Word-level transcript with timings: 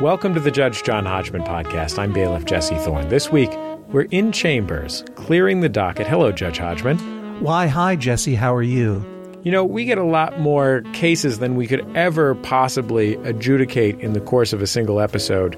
Welcome 0.00 0.34
to 0.34 0.40
the 0.40 0.50
Judge 0.50 0.82
John 0.82 1.06
Hodgman 1.06 1.42
podcast. 1.42 1.98
I'm 1.98 2.12
bailiff 2.12 2.44
Jesse 2.44 2.76
Thorn. 2.76 3.08
This 3.08 3.30
week, 3.32 3.50
we're 3.88 4.02
in 4.10 4.30
chambers, 4.30 5.02
clearing 5.14 5.60
the 5.60 5.68
docket. 5.70 6.06
Hello, 6.06 6.30
Judge 6.32 6.58
Hodgman. 6.58 6.98
Why, 7.40 7.66
hi, 7.66 7.96
Jesse. 7.96 8.34
How 8.34 8.54
are 8.54 8.62
you? 8.62 9.04
You 9.42 9.52
know, 9.52 9.64
we 9.64 9.84
get 9.86 9.96
a 9.96 10.04
lot 10.04 10.38
more 10.38 10.82
cases 10.92 11.38
than 11.38 11.54
we 11.54 11.66
could 11.66 11.86
ever 11.96 12.34
possibly 12.34 13.14
adjudicate 13.24 13.98
in 14.00 14.12
the 14.12 14.20
course 14.20 14.52
of 14.52 14.60
a 14.60 14.66
single 14.66 15.00
episode, 15.00 15.56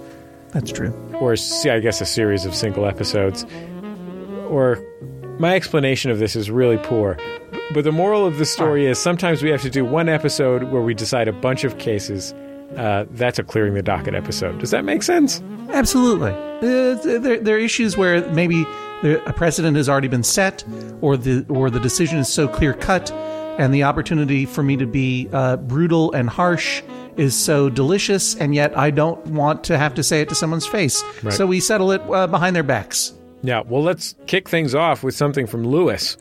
That's 0.51 0.71
true. 0.71 0.93
or 1.21 1.35
see, 1.35 1.71
I 1.71 1.81
guess 1.81 2.01
a 2.01 2.07
series 2.07 2.45
of 2.45 2.55
single 2.55 2.87
episodes. 2.87 3.45
Or 4.49 4.79
my 5.41 5.57
explanation 5.57 6.11
of 6.13 6.21
this 6.21 6.37
is 6.37 6.49
really 6.51 6.79
poor. 6.79 7.17
But 7.75 7.83
the 7.85 7.93
moral 7.93 8.25
of 8.27 8.39
the 8.39 8.45
story 8.45 8.87
is 8.87 8.99
sometimes 8.99 9.43
we 9.43 9.51
have 9.51 9.63
to 9.63 9.71
do 9.71 9.85
one 9.85 10.09
episode 10.09 10.65
where 10.65 10.83
we 10.83 10.95
decide 10.95 11.27
a 11.29 11.33
bunch 11.33 11.65
of 11.65 11.79
cases. 11.79 12.33
Uh, 12.77 13.07
that's 13.11 13.39
a 13.39 13.43
clearing 13.43 13.75
the 13.75 13.83
docket 13.83 14.15
episode. 14.15 14.59
Does 14.59 14.71
that 14.71 14.85
make 14.85 15.03
sense? 15.03 15.43
Absolutely. 15.71 16.31
Uh, 16.33 16.95
there, 17.19 17.39
there 17.39 17.57
are 17.57 17.59
issues 17.59 17.97
where 17.97 18.27
maybe 18.33 18.67
a 19.03 19.33
precedent 19.33 19.77
has 19.77 19.89
already 19.89 20.09
been 20.09 20.23
set, 20.23 20.65
or 21.01 21.17
the 21.17 21.47
or 21.49 21.71
the 21.71 21.81
decision 21.81 22.19
is 22.19 22.29
so 22.29 22.49
clear 22.49 22.75
cut, 22.75 23.11
and 23.59 23.73
the 23.73 23.85
opportunity 23.85 24.45
for 24.45 24.63
me 24.63 24.77
to 24.77 24.87
be 24.87 25.29
uh, 25.33 25.57
brutal 25.57 26.13
and 26.13 26.29
harsh 26.29 26.83
is 27.17 27.37
so 27.37 27.69
delicious, 27.69 28.37
and 28.37 28.55
yet 28.55 28.77
I 28.77 28.91
don't 28.91 29.25
want 29.27 29.65
to 29.65 29.79
have 29.79 29.95
to 29.95 30.03
say 30.03 30.21
it 30.21 30.29
to 30.29 30.35
someone's 30.35 30.67
face. 30.67 31.03
Right. 31.23 31.33
So 31.33 31.47
we 31.47 31.61
settle 31.61 31.91
it 31.91 32.01
uh, 32.03 32.27
behind 32.27 32.55
their 32.55 32.63
backs. 32.63 33.13
Yeah, 33.43 33.63
well, 33.67 33.83
let's 33.83 34.15
kick 34.27 34.49
things 34.49 34.75
off 34.75 35.03
with 35.03 35.15
something 35.15 35.47
from 35.47 35.65
Lewis. 35.67 36.17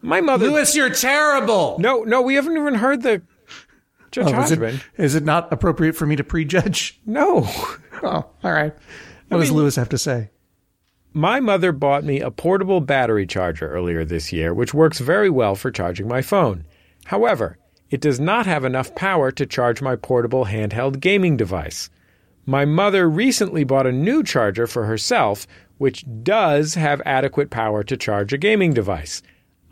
My 0.00 0.20
mother. 0.20 0.48
Lewis, 0.48 0.74
you're 0.74 0.90
terrible. 0.90 1.76
No, 1.78 2.02
no, 2.02 2.22
we 2.22 2.34
haven't 2.34 2.56
even 2.56 2.74
heard 2.74 3.02
the 3.02 3.22
Judge 4.12 4.32
Oh, 4.32 4.42
is, 4.42 4.52
it, 4.52 4.84
is 4.96 5.14
it 5.14 5.24
not 5.24 5.52
appropriate 5.52 5.94
for 5.96 6.06
me 6.06 6.16
to 6.16 6.24
prejudge? 6.24 7.00
No. 7.06 7.48
Oh, 8.02 8.26
all 8.44 8.52
right. 8.52 8.74
What 9.28 9.38
does 9.38 9.48
mean- 9.50 9.58
Lewis 9.58 9.76
have 9.76 9.88
to 9.90 9.98
say? 9.98 10.30
My 11.14 11.40
mother 11.40 11.72
bought 11.72 12.04
me 12.04 12.20
a 12.20 12.30
portable 12.30 12.80
battery 12.80 13.26
charger 13.26 13.68
earlier 13.68 14.04
this 14.04 14.32
year, 14.32 14.54
which 14.54 14.72
works 14.72 14.98
very 14.98 15.28
well 15.28 15.54
for 15.54 15.70
charging 15.70 16.08
my 16.08 16.22
phone. 16.22 16.64
However, 17.06 17.58
it 17.90 18.00
does 18.00 18.18
not 18.18 18.46
have 18.46 18.64
enough 18.64 18.94
power 18.94 19.30
to 19.32 19.44
charge 19.44 19.82
my 19.82 19.94
portable 19.96 20.46
handheld 20.46 21.00
gaming 21.00 21.36
device. 21.36 21.90
My 22.46 22.64
mother 22.64 23.08
recently 23.10 23.62
bought 23.64 23.86
a 23.86 23.92
new 23.92 24.22
charger 24.22 24.66
for 24.66 24.86
herself, 24.86 25.46
which 25.76 26.04
does 26.22 26.74
have 26.74 27.02
adequate 27.04 27.50
power 27.50 27.82
to 27.84 27.96
charge 27.96 28.32
a 28.32 28.38
gaming 28.38 28.72
device. 28.72 29.22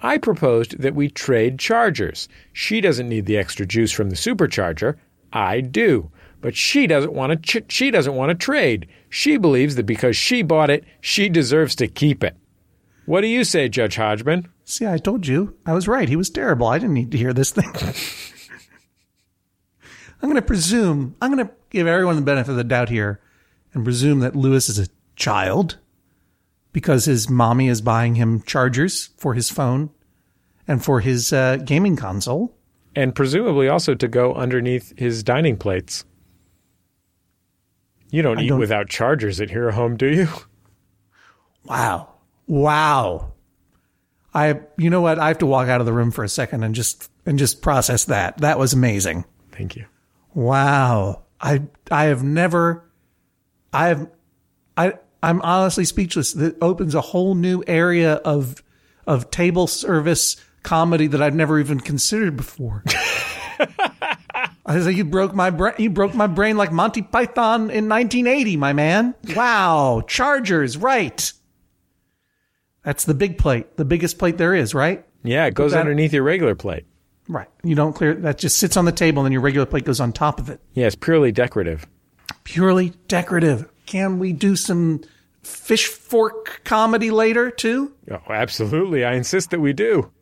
I 0.03 0.19
proposed 0.19 0.79
that 0.81 0.95
we 0.95 1.11
trade 1.11 1.59
chargers. 1.59 2.29
She 2.53 2.81
doesn't 2.81 3.09
need 3.09 3.27
the 3.27 3.37
extra 3.37 3.67
juice 3.67 3.93
from 3.93 4.11
the 4.11 4.17
supercharger. 4.17 4.97
I 5.33 5.61
do. 5.61 6.11
But 6.41 6.57
she 6.57 6.87
doesn't 6.87 7.13
want 7.13 7.33
to 7.33 7.61
ch- 7.61 7.71
she 7.71 7.91
doesn't 7.91 8.15
want 8.15 8.31
to 8.31 8.35
trade. 8.35 8.89
She 9.11 9.37
believes 9.37 9.75
that 9.77 9.85
because 9.85 10.17
she 10.17 10.43
bought 10.43 10.71
it, 10.71 10.85
she 11.01 11.29
deserves 11.29 11.75
to 11.77 11.87
keep 11.87 12.25
it. 12.25 12.37
What 13.05 13.21
do 13.21 13.27
you 13.27 13.45
say, 13.45 13.69
Judge 13.69 13.97
Hodgman? 13.97 14.49
See, 14.65 14.87
I 14.87 14.97
told 14.99 15.27
you. 15.27 15.57
I 15.67 15.75
was 15.75 15.89
right. 15.89 16.09
He 16.09 16.17
was 16.17 16.31
terrible. 16.31 16.67
I 16.69 16.79
didn't 16.79 16.95
need 16.95 17.11
to 17.11 17.19
hear 17.19 17.33
this 17.33 17.51
thing. 17.51 17.71
I'm 20.23 20.29
going 20.29 20.37
to 20.37 20.43
presume, 20.43 21.17
I'm 21.21 21.35
going 21.35 21.47
to 21.47 21.53
give 21.71 21.87
everyone 21.87 22.17
the 22.17 22.23
benefit 22.23 22.51
of 22.51 22.57
the 22.57 22.65
doubt 22.65 22.89
here 22.91 23.21
and 23.73 23.85
presume 23.85 24.21
that 24.21 24.37
Lewis 24.37 24.69
is 24.69 24.79
a 24.79 24.89
child 25.17 25.79
because 26.73 27.05
his 27.05 27.29
mommy 27.29 27.69
is 27.69 27.81
buying 27.81 28.15
him 28.15 28.43
chargers 28.43 29.11
for 29.17 29.35
his 29.35 29.51
phone 29.51 29.91
and 30.69 30.85
for 30.85 31.01
his 31.01 31.33
uh, 31.33 31.57
gaming 31.57 31.97
console. 31.97 32.57
And 32.95 33.15
presumably 33.15 33.69
also 33.69 33.95
to 33.95 34.09
go 34.09 34.35
underneath 34.35 34.93
his 34.99 35.23
dining 35.23 35.57
plates. 35.57 36.05
You 38.11 38.23
don't 38.23 38.41
eat 38.41 38.49
don't- 38.49 38.59
without 38.59 38.89
chargers 38.89 39.41
at 39.41 39.51
Hero 39.51 39.73
Home, 39.73 39.97
do 39.97 40.07
you? 40.09 40.29
Wow. 41.65 42.09
Wow. 42.47 43.33
I, 44.33 44.61
you 44.77 44.91
know 44.91 45.01
what? 45.01 45.19
I 45.19 45.29
have 45.29 45.39
to 45.39 45.47
walk 45.47 45.69
out 45.69 45.81
of 45.81 45.87
the 45.87 45.93
room 45.93 46.11
for 46.11 46.25
a 46.25 46.29
second 46.29 46.65
and 46.65 46.75
just, 46.75 47.11
and 47.27 47.39
just 47.39 47.63
process 47.63 48.07
that. 48.07 48.39
That 48.39 48.59
was 48.59 48.73
amazing. 48.73 49.25
Thank 49.53 49.77
you. 49.77 49.87
Wow. 50.35 51.23
I 51.41 51.63
I 51.91 52.05
have 52.05 52.23
never 52.23 52.85
I 53.73 53.89
have 53.89 54.09
I 54.77 54.95
I'm 55.23 55.41
honestly 55.43 55.85
speechless. 55.85 56.33
That 56.33 56.57
opens 56.63 56.95
a 56.95 57.01
whole 57.01 57.35
new 57.35 57.63
area 57.67 58.15
of 58.15 58.63
of 59.07 59.31
table 59.31 59.67
service 59.67 60.37
comedy 60.63 61.07
that 61.09 61.23
I've 61.23 61.35
never 61.35 61.59
even 61.59 61.81
considered 61.81 62.37
before. 62.37 62.85
I 64.67 64.77
was 64.77 64.87
like, 64.87 64.97
you 64.97 65.05
broke 65.05 65.35
my 65.35 65.51
brain. 65.51 65.75
You 65.79 65.91
broke 65.91 66.15
my 66.15 66.27
brain 66.27 66.57
like 66.57 66.71
Monty 66.71 67.03
Python 67.03 67.63
in 67.71 67.89
1980, 67.89 68.57
my 68.57 68.73
man. 68.73 69.15
Wow, 69.35 70.03
Chargers, 70.07 70.77
right? 70.77 71.33
That's 72.85 73.05
the 73.05 73.15
big 73.15 73.37
plate, 73.37 73.77
the 73.77 73.85
biggest 73.85 74.19
plate 74.19 74.39
there 74.39 74.55
is, 74.55 74.75
right? 74.75 75.05
Yeah, 75.23 75.47
it 75.47 75.55
goes 75.55 75.73
that- 75.73 75.81
underneath 75.81 76.13
your 76.13 76.23
regular 76.23 76.55
plate. 76.55 76.85
Right. 77.29 77.49
You 77.63 77.77
don't 77.77 77.93
clear 77.93 78.15
that; 78.15 78.39
just 78.39 78.57
sits 78.59 78.77
on 78.77 78.87
the 78.87 78.93
table, 78.93 79.21
and 79.21 79.27
then 79.27 79.33
your 79.33 79.43
regular 79.43 79.65
plate 79.67 79.85
goes 79.85 80.01
on 80.01 80.13
top 80.13 80.41
of 80.41 80.49
it. 80.51 80.61
Yeah, 80.75 80.87
it's 80.87 80.97
purely 80.97 81.31
decorative. 81.31 81.87
purely 82.43 82.93
decorative. 83.07 83.70
Can 83.91 84.21
we 84.21 84.33
do 84.33 84.55
some 84.55 85.01
fish 85.43 85.89
fork 85.89 86.61
comedy 86.63 87.11
later 87.11 87.51
too? 87.51 87.93
Oh, 88.09 88.21
absolutely. 88.29 89.05
I 89.05 89.15
insist 89.15 89.51
that 89.51 89.59
we 89.59 89.73
do. 89.73 90.13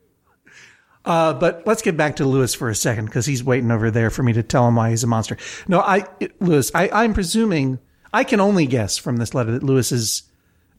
Uh, 1.05 1.33
but 1.33 1.61
let's 1.67 1.83
get 1.83 1.95
back 1.95 2.15
to 2.15 2.25
Lewis 2.25 2.55
for 2.55 2.69
a 2.69 2.73
second 2.73 3.05
because 3.05 3.27
he's 3.27 3.43
waiting 3.43 3.69
over 3.69 3.91
there 3.91 4.09
for 4.09 4.23
me 4.23 4.33
to 4.33 4.41
tell 4.41 4.67
him 4.67 4.75
why 4.75 4.89
he's 4.89 5.03
a 5.03 5.07
monster. 5.07 5.37
No, 5.67 5.81
I, 5.81 6.07
Lewis, 6.39 6.71
I, 6.73 6.89
I'm 6.91 7.13
presuming, 7.13 7.77
I 8.11 8.23
can 8.23 8.39
only 8.39 8.65
guess 8.65 8.97
from 8.97 9.17
this 9.17 9.35
letter 9.35 9.51
that 9.51 9.61
Lewis 9.61 9.91
is 9.91 10.23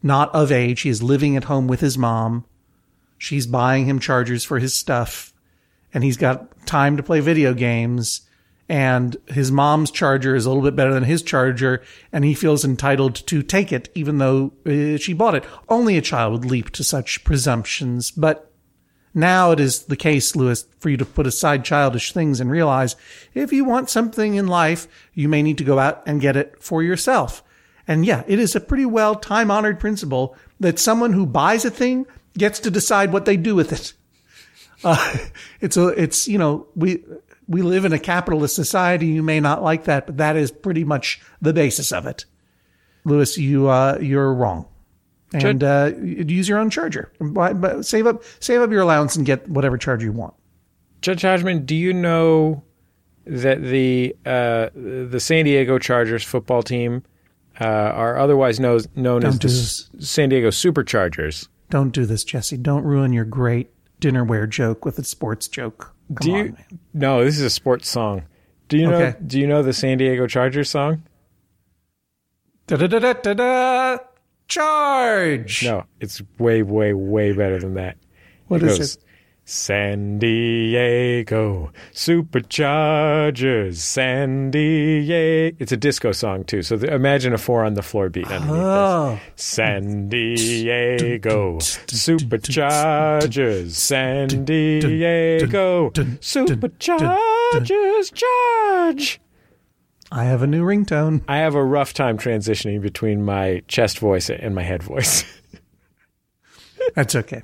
not 0.03 0.34
of 0.34 0.51
age. 0.51 0.81
He 0.81 0.91
is 0.91 1.01
living 1.01 1.37
at 1.37 1.45
home 1.45 1.69
with 1.69 1.78
his 1.78 1.97
mom. 1.97 2.45
She's 3.19 3.47
buying 3.47 3.87
him 3.87 4.01
chargers 4.01 4.43
for 4.43 4.59
his 4.59 4.75
stuff 4.75 5.33
and 5.95 6.03
he's 6.03 6.17
got 6.17 6.67
time 6.67 6.97
to 6.97 7.05
play 7.05 7.21
video 7.21 7.55
games. 7.55 8.22
And 8.70 9.16
his 9.26 9.50
mom's 9.50 9.91
charger 9.91 10.36
is 10.36 10.47
a 10.47 10.48
little 10.48 10.62
bit 10.62 10.76
better 10.76 10.94
than 10.94 11.03
his 11.03 11.25
charger, 11.25 11.82
and 12.12 12.25
he 12.25 12.34
feels 12.34 12.64
entitled 12.64 13.16
to 13.26 13.42
take 13.42 13.72
it, 13.72 13.91
even 13.97 14.19
though 14.19 14.53
uh, 14.64 14.97
she 14.97 15.12
bought 15.12 15.34
it. 15.34 15.44
Only 15.69 15.97
a 15.97 16.00
child 16.00 16.32
would 16.32 16.44
leap 16.48 16.70
to 16.70 16.84
such 16.84 17.25
presumptions, 17.25 18.12
but 18.12 18.53
now 19.12 19.50
it 19.50 19.59
is 19.59 19.86
the 19.86 19.97
case, 19.97 20.36
Lewis, 20.36 20.66
for 20.78 20.88
you 20.88 20.97
to 20.98 21.04
put 21.04 21.26
aside 21.26 21.64
childish 21.64 22.12
things 22.12 22.38
and 22.38 22.48
realize 22.48 22.94
if 23.34 23.53
you 23.53 23.64
want 23.64 23.91
something 23.91 24.36
in 24.36 24.47
life, 24.47 24.86
you 25.14 25.28
may 25.28 25.42
need 25.42 25.59
to 25.59 25.64
go 25.64 25.80
out 25.80 26.04
and 26.06 26.20
get 26.20 26.36
it 26.36 26.62
for 26.62 26.80
yourself. 26.80 27.42
And 27.88 28.06
yeah, 28.06 28.22
it 28.28 28.38
is 28.38 28.54
a 28.54 28.60
pretty 28.60 28.86
well 28.86 29.16
time 29.16 29.50
honored 29.50 29.80
principle 29.80 30.36
that 30.60 30.78
someone 30.78 31.12
who 31.12 31.26
buys 31.26 31.64
a 31.64 31.70
thing 31.70 32.06
gets 32.38 32.60
to 32.60 32.70
decide 32.70 33.12
what 33.12 33.25
they 33.25 33.36
do 33.36 33.56
with 33.56 33.72
it. 33.72 33.94
Uh, 34.82 35.14
it's 35.60 35.76
a, 35.76 35.88
it's, 35.88 36.26
you 36.26 36.38
know, 36.38 36.66
we, 36.75 37.04
we 37.50 37.62
live 37.62 37.84
in 37.84 37.93
a 37.93 37.99
capitalist 37.99 38.55
society. 38.55 39.09
You 39.09 39.22
may 39.22 39.41
not 39.41 39.62
like 39.62 39.84
that, 39.84 40.06
but 40.06 40.16
that 40.19 40.37
is 40.37 40.53
pretty 40.53 40.84
much 40.84 41.21
the 41.43 41.53
basis 41.53 41.91
of 41.93 42.06
it. 42.06 42.25
Lewis, 43.05 43.37
you, 43.37 43.69
uh, 43.69 43.99
you're 44.00 44.33
wrong. 44.33 44.66
And, 45.34 45.62
uh, 45.62 45.93
use 46.00 46.49
your 46.49 46.59
own 46.59 46.71
charger. 46.71 47.12
Save 47.83 48.06
up, 48.06 48.22
save 48.39 48.60
up 48.60 48.71
your 48.71 48.83
allowance 48.83 49.16
and 49.16 49.27
get 49.27 49.49
whatever 49.49 49.77
charger 49.77 50.06
you 50.06 50.12
want. 50.12 50.34
Judge 51.03 51.22
Hodgman, 51.22 51.65
do 51.65 51.75
you 51.75 51.93
know 51.93 52.62
that 53.27 53.62
the 53.62 54.16
uh, 54.27 54.71
the 54.75 55.21
San 55.21 55.44
Diego 55.44 55.78
Chargers 55.78 56.25
football 56.25 56.62
team 56.62 57.05
uh, 57.60 57.65
are 57.65 58.19
otherwise 58.19 58.59
known 58.60 58.77
as 58.77 58.87
Don't 58.97 59.22
the 59.22 59.39
do 59.39 59.49
San 60.05 60.28
Diego 60.28 60.49
Superchargers? 60.49 61.49
Don't 61.71 61.91
do 61.91 62.06
this, 62.06 62.25
Jesse. 62.25 62.56
Don't 62.56 62.84
ruin 62.84 63.12
your 63.12 63.25
great 63.25 63.71
dinnerware 64.00 64.49
joke 64.49 64.84
with 64.84 64.99
a 64.99 65.05
sports 65.05 65.49
joke. 65.49 65.94
Come 66.15 66.26
Do 66.26 66.32
on, 66.32 66.38
you? 66.38 66.44
man. 66.53 66.65
No, 66.94 67.24
this 67.24 67.36
is 67.36 67.42
a 67.42 67.51
sports 67.51 67.89
song. 67.89 68.22
Do 68.68 68.77
you 68.77 68.86
know? 68.89 68.97
Okay. 68.97 69.18
Do 69.27 69.39
you 69.39 69.47
know 69.47 69.62
the 69.62 69.72
San 69.72 69.98
Diego 69.98 70.27
Chargers 70.27 70.71
song? 70.71 71.03
Da-da-da-da-da-da. 72.66 73.98
Charge. 74.48 75.65
No, 75.65 75.84
it's 76.01 76.22
way, 76.39 76.62
way, 76.62 76.92
way 76.92 77.33
better 77.33 77.59
than 77.59 77.74
that. 77.74 77.97
What 78.48 78.62
it 78.62 78.68
is 78.68 78.78
goes, 78.78 78.95
it? 78.97 79.04
San 79.50 80.20
Diego 80.20 81.72
Superchargers, 81.92 83.78
San 83.78 84.52
Diego. 84.52 85.56
It's 85.58 85.72
a 85.72 85.76
disco 85.76 86.12
song 86.12 86.44
too. 86.44 86.62
So 86.62 86.78
th- 86.78 86.92
imagine 86.92 87.32
a 87.32 87.38
four 87.38 87.64
on 87.64 87.74
the 87.74 87.82
floor 87.82 88.08
beat 88.10 88.30
oh. 88.30 88.34
underneath 88.34 88.62
Oh. 88.62 89.18
this. 89.34 89.44
San 89.44 90.08
Diego 90.08 91.58
Superchargers, 91.58 93.72
San 93.72 94.44
Diego 94.44 95.91
Superchargers, 95.91 98.14
charge. 98.14 99.20
I 100.12 100.24
have 100.24 100.42
a 100.42 100.47
new 100.47 100.64
ringtone. 100.64 101.24
I 101.26 101.38
have 101.38 101.56
a 101.56 101.64
rough 101.64 101.92
time 101.92 102.18
transitioning 102.18 102.80
between 102.80 103.24
my 103.24 103.62
chest 103.66 103.98
voice 103.98 104.30
and 104.30 104.54
my 104.54 104.62
head 104.62 104.84
voice. 104.84 105.24
That's 106.94 107.16
okay. 107.16 107.42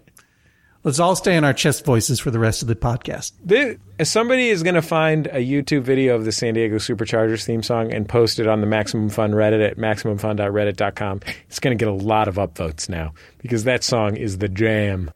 Let's 0.87 1.01
all 1.01 1.17
stay 1.17 1.37
in 1.37 1.43
our 1.43 1.53
chest 1.53 1.85
voices 1.85 2.21
for 2.21 2.31
the 2.31 2.39
rest 2.39 2.63
of 2.63 2.69
the 2.69 2.77
podcast. 2.77 3.33
This, 3.43 3.77
somebody 4.09 4.51
is 4.51 4.63
going 4.63 4.77
to 4.77 4.83
find 4.83 5.27
a 5.27 5.45
YouTube 5.45 5.83
video 5.83 6.15
of 6.15 6.25
the 6.25 6.31
San 6.31 6.55
Diego 6.55 6.77
Superchargers 6.77 7.45
theme 7.45 7.65
song 7.65 7.93
and 7.93 8.09
post 8.09 8.39
it 8.39 8.47
on 8.47 8.61
the 8.61 8.69
Maximum 8.69 9.09
Fun 9.09 9.33
Reddit 9.33 9.69
at 9.69 9.79
maximumfun.reddit.com, 9.79 11.23
it's 11.49 11.59
going 11.59 11.77
to 11.77 11.85
get 11.85 11.91
a 11.91 11.93
lot 11.93 12.29
of 12.29 12.37
upvotes 12.37 12.89
now 12.89 13.15
because 13.39 13.65
that 13.65 13.83
song 13.83 14.17
is 14.17 14.39
the 14.39 14.49
jam. 14.49 15.11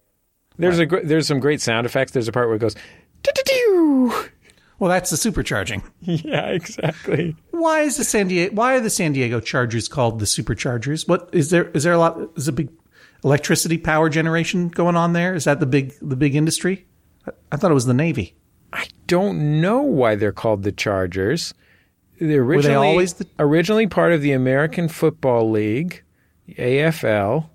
There's 0.58 0.80
a 0.80 0.86
gr- 0.86 1.04
there's 1.04 1.28
some 1.28 1.38
great 1.38 1.60
sound 1.60 1.86
effects. 1.86 2.10
There's 2.10 2.26
a 2.26 2.32
part 2.32 2.48
where 2.48 2.56
it 2.56 2.58
goes, 2.58 2.74
"Doo-doo-doo." 3.22 4.24
Well, 4.80 4.90
that's 4.90 5.10
the 5.10 5.16
supercharging. 5.16 5.84
yeah, 6.00 6.46
exactly. 6.46 7.36
Why 7.52 7.82
is 7.82 7.96
the 7.96 8.02
San 8.02 8.26
Diego? 8.26 8.52
Why 8.56 8.74
are 8.74 8.80
the 8.80 8.90
San 8.90 9.12
Diego 9.12 9.38
Chargers 9.38 9.86
called 9.86 10.18
the 10.18 10.26
Superchargers? 10.26 11.06
What 11.06 11.30
is 11.32 11.50
there? 11.50 11.68
Is 11.70 11.84
there 11.84 11.92
a 11.92 11.98
lot? 11.98 12.18
Is 12.34 12.48
a 12.48 12.52
big 12.52 12.70
electricity 13.24 13.78
power 13.78 14.08
generation 14.08 14.68
going 14.68 14.96
on 14.96 15.12
there? 15.12 15.34
Is 15.34 15.44
that 15.44 15.60
the 15.60 15.66
big 15.66 15.94
the 16.00 16.16
big 16.16 16.34
industry? 16.34 16.86
I, 17.52 17.56
thought 17.56 17.70
it 17.70 17.74
was 17.74 17.86
the 17.86 17.94
Navy. 17.94 18.34
I 18.72 18.86
don't 19.06 19.60
know 19.60 19.82
why 19.82 20.14
they're 20.14 20.32
called 20.32 20.62
the 20.62 20.72
Chargers. 20.72 21.52
They're 22.20 22.42
originally 22.42 22.88
always 22.88 23.14
the- 23.14 23.26
originally 23.38 23.86
part 23.86 24.12
of 24.12 24.22
the 24.22 24.32
American 24.32 24.88
Football 24.88 25.50
League, 25.50 26.02
the 26.46 26.54
AFL. 26.54 27.50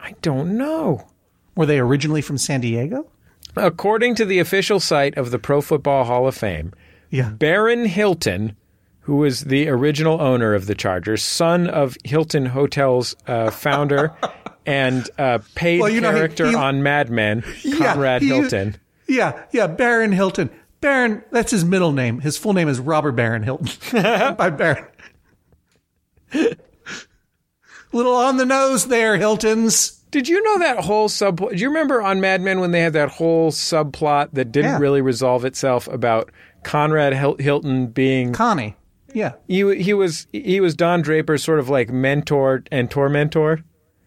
I 0.00 0.14
don't 0.22 0.56
know. 0.56 1.06
Were 1.54 1.66
they 1.66 1.78
originally 1.78 2.22
from 2.22 2.38
San 2.38 2.60
Diego? 2.60 3.08
According 3.56 4.14
to 4.16 4.24
the 4.24 4.38
official 4.38 4.80
site 4.80 5.16
of 5.16 5.30
the 5.30 5.38
Pro 5.38 5.60
Football 5.60 6.04
Hall 6.04 6.26
of 6.26 6.34
Fame, 6.34 6.72
Yeah. 7.10 7.30
Barron 7.30 7.84
Hilton, 7.84 8.56
who 9.00 9.16
was 9.16 9.42
the 9.42 9.68
original 9.68 10.20
owner 10.20 10.54
of 10.54 10.66
the 10.66 10.74
Chargers, 10.74 11.22
son 11.22 11.68
of 11.68 11.96
Hilton 12.04 12.46
Hotels 12.46 13.14
uh, 13.26 13.50
founder 13.50 14.12
and 14.66 15.08
uh, 15.18 15.38
paid 15.54 15.80
Well, 15.80 15.90
you 15.90 16.00
know, 16.00 16.12
character 16.12 16.46
he- 16.48 16.54
on 16.54 16.82
Mad 16.82 17.10
Men, 17.10 17.42
Conrad 17.78 18.22
he- 18.22 18.28
Hilton. 18.28 18.76
Yeah, 19.08 19.42
yeah, 19.52 19.66
Barron 19.66 20.12
Hilton. 20.12 20.50
Baron, 20.80 21.22
that's 21.30 21.50
his 21.50 21.64
middle 21.64 21.92
name. 21.92 22.20
His 22.20 22.36
full 22.38 22.54
name 22.54 22.68
is 22.68 22.80
Robert 22.80 23.12
Barron 23.12 23.42
Hilton. 23.42 23.68
By 24.36 24.50
Baron. 24.50 24.86
Little 27.92 28.14
on 28.14 28.38
the 28.38 28.46
nose 28.46 28.88
there, 28.88 29.16
Hiltons. 29.16 29.90
Did 30.10 30.28
you 30.28 30.42
know 30.42 30.58
that 30.60 30.84
whole 30.84 31.08
subplot? 31.08 31.50
Do 31.50 31.56
you 31.56 31.68
remember 31.68 32.00
on 32.02 32.20
Mad 32.20 32.40
Men 32.40 32.60
when 32.60 32.70
they 32.70 32.80
had 32.80 32.94
that 32.94 33.10
whole 33.10 33.50
subplot 33.50 34.30
that 34.32 34.50
didn't 34.52 34.72
Yeah. 34.72 34.78
really 34.78 35.00
resolve 35.02 35.44
itself 35.44 35.88
about 35.88 36.30
Conrad 36.64 37.12
Hil- 37.14 37.36
Hilton 37.38 37.88
being 37.88 38.32
Connie. 38.32 38.76
Yeah, 39.14 39.32
he 39.46 39.76
he 39.82 39.92
was 39.92 40.26
he 40.32 40.60
was 40.60 40.74
Don 40.74 41.02
Draper's 41.02 41.42
sort 41.44 41.58
of 41.58 41.68
like 41.68 41.90
mentor 41.90 42.62
and 42.72 42.90
tormentor. 42.90 43.62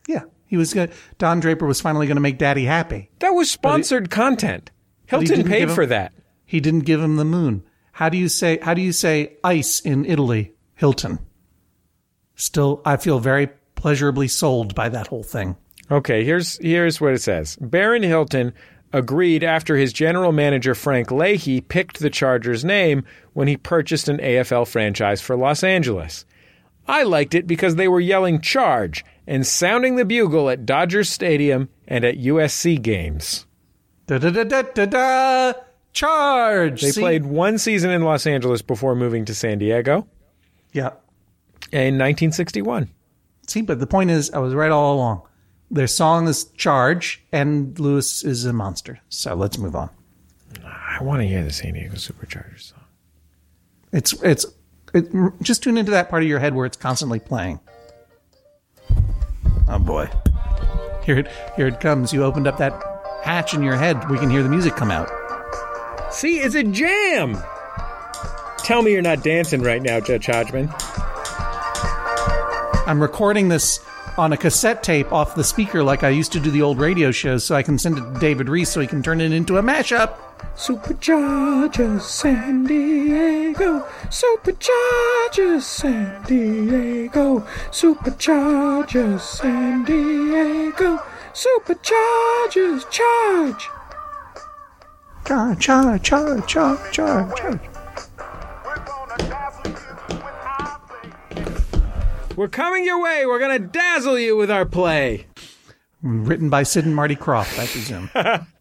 yeah. 0.07 0.21
He 0.45 0.57
was 0.57 0.75
Don 1.17 1.39
Draper 1.39 1.65
was 1.65 1.81
finally 1.81 2.07
going 2.07 2.17
to 2.17 2.21
make 2.21 2.37
Daddy 2.37 2.65
happy. 2.65 3.09
That 3.19 3.31
was 3.31 3.49
sponsored 3.49 4.09
content. 4.09 4.71
Hilton 5.07 5.43
paid 5.43 5.63
him- 5.63 5.69
for 5.69 5.85
that. 5.85 6.13
He 6.45 6.59
didn't 6.59 6.81
give 6.81 7.01
him 7.01 7.15
the 7.15 7.25
moon. 7.25 7.63
How 7.93 8.09
do 8.09 8.17
you 8.17 8.29
say 8.29 8.59
how 8.61 8.73
do 8.73 8.81
you 8.81 8.91
say 8.91 9.37
ice 9.43 9.79
in 9.79 10.05
Italy? 10.05 10.53
Hilton. 10.75 11.19
Still 12.35 12.81
I 12.85 12.97
feel 12.97 13.19
very 13.19 13.49
pleasurably 13.75 14.27
sold 14.27 14.75
by 14.75 14.89
that 14.89 15.07
whole 15.07 15.23
thing. 15.23 15.55
Okay, 15.89 16.23
here's 16.23 16.57
here's 16.57 16.99
what 16.99 17.13
it 17.13 17.21
says. 17.21 17.57
Barron 17.61 18.03
Hilton 18.03 18.53
agreed 18.93 19.43
after 19.43 19.75
his 19.75 19.93
general 19.93 20.31
manager 20.31 20.75
Frank 20.75 21.11
Leahy 21.11 21.61
picked 21.61 21.99
the 21.99 22.09
Chargers 22.09 22.63
name 22.63 23.03
when 23.33 23.47
he 23.47 23.57
purchased 23.57 24.07
an 24.07 24.17
AFL 24.17 24.67
franchise 24.67 25.21
for 25.21 25.35
Los 25.35 25.63
Angeles. 25.63 26.25
I 26.87 27.03
liked 27.03 27.33
it 27.33 27.47
because 27.47 27.75
they 27.75 27.87
were 27.87 27.99
yelling 27.99 28.41
charge 28.41 29.03
and 29.27 29.45
sounding 29.45 29.95
the 29.95 30.05
bugle 30.05 30.49
at 30.49 30.65
Dodgers 30.65 31.09
Stadium 31.09 31.69
and 31.87 32.03
at 32.05 32.17
USC 32.17 32.81
games. 32.81 33.45
Da 34.07 34.17
da 34.19 34.29
da 34.29 34.43
da 34.43 34.61
da 34.61 34.85
da 34.85 35.53
charge. 35.93 36.81
They 36.81 36.91
See? 36.91 37.01
played 37.01 37.25
one 37.25 37.57
season 37.57 37.89
in 37.91 38.03
Los 38.03 38.27
Angeles 38.27 38.61
before 38.61 38.95
moving 38.95 39.25
to 39.25 39.33
San 39.33 39.57
Diego 39.57 40.07
Yeah. 40.73 40.91
in 41.71 41.97
1961. 41.97 42.89
See, 43.47 43.61
but 43.61 43.79
the 43.79 43.87
point 43.87 44.09
is, 44.11 44.29
I 44.31 44.39
was 44.39 44.53
right 44.53 44.71
all 44.71 44.95
along. 44.95 45.21
Their 45.71 45.87
song 45.87 46.27
is 46.27 46.45
Charge, 46.57 47.23
and 47.31 47.77
Lewis 47.79 48.23
is 48.23 48.45
a 48.45 48.53
monster. 48.53 48.99
So 49.09 49.33
let's 49.35 49.57
move 49.57 49.75
on. 49.75 49.89
I 50.63 51.01
want 51.03 51.21
to 51.21 51.27
hear 51.27 51.43
the 51.43 51.51
San 51.51 51.73
Diego 51.73 51.95
Superchargers 51.95 52.61
song. 52.71 52.79
It's 53.91 54.13
it's 54.23 54.45
it, 54.93 55.07
just 55.41 55.63
tune 55.63 55.77
into 55.77 55.91
that 55.91 56.09
part 56.09 56.23
of 56.23 56.29
your 56.29 56.39
head 56.39 56.53
where 56.55 56.65
it's 56.65 56.77
constantly 56.77 57.19
playing. 57.19 57.59
Oh 59.67 59.79
boy, 59.79 60.09
here 61.03 61.19
it 61.19 61.27
here 61.55 61.67
it 61.67 61.79
comes. 61.79 62.13
You 62.13 62.23
opened 62.23 62.47
up 62.47 62.57
that 62.57 62.73
hatch 63.23 63.53
in 63.53 63.63
your 63.63 63.75
head. 63.75 64.09
We 64.09 64.17
can 64.17 64.29
hear 64.29 64.43
the 64.43 64.49
music 64.49 64.75
come 64.75 64.91
out. 64.91 65.09
See, 66.11 66.39
it's 66.39 66.55
a 66.55 66.63
jam. 66.63 67.37
Tell 68.59 68.81
me 68.81 68.91
you're 68.91 69.01
not 69.01 69.23
dancing 69.23 69.61
right 69.61 69.81
now, 69.81 69.99
Judge 69.99 70.27
Hodgman. 70.27 70.69
I'm 72.87 73.01
recording 73.01 73.49
this 73.49 73.79
on 74.17 74.31
a 74.31 74.37
cassette 74.37 74.83
tape 74.83 75.11
off 75.11 75.35
the 75.35 75.43
speaker 75.43 75.83
like 75.83 76.03
I 76.03 76.09
used 76.09 76.31
to 76.33 76.39
do 76.39 76.51
the 76.51 76.61
old 76.61 76.79
radio 76.79 77.11
shows, 77.11 77.43
so 77.43 77.55
I 77.55 77.63
can 77.63 77.77
send 77.77 77.97
it 77.97 78.01
to 78.01 78.19
David 78.19 78.47
Rees 78.47 78.69
so 78.69 78.79
he 78.79 78.87
can 78.87 79.03
turn 79.03 79.19
it 79.19 79.31
into 79.31 79.57
a 79.57 79.63
mashup. 79.63 80.17
Superchargers 80.55 82.01
San 82.01 82.65
Diego, 82.65 83.85
Superchargers 84.09 85.61
San 85.61 86.23
Diego, 86.23 87.39
Superchargers 87.71 89.19
San 89.21 89.83
Diego, 89.83 90.99
Superchargers 91.33 92.89
charge. 92.89 93.69
Charge, 95.25 95.59
charge, 95.59 96.03
charge, 96.03 96.47
charge, 96.47 96.91
charge, 96.93 97.35
charge. 97.37 97.59
We're 102.35 102.49
coming 102.49 102.85
your 102.85 103.01
way. 103.01 103.25
We're 103.25 103.39
gonna 103.39 103.59
dazzle 103.59 104.19
you 104.19 104.35
with 104.35 104.51
our 104.51 104.65
play. 104.65 105.27
Written 106.01 106.49
by 106.49 106.63
Sid 106.63 106.85
and 106.85 106.95
Marty 106.95 107.15
Krofft, 107.15 107.57
I 107.57 107.65
presume. 107.65 108.09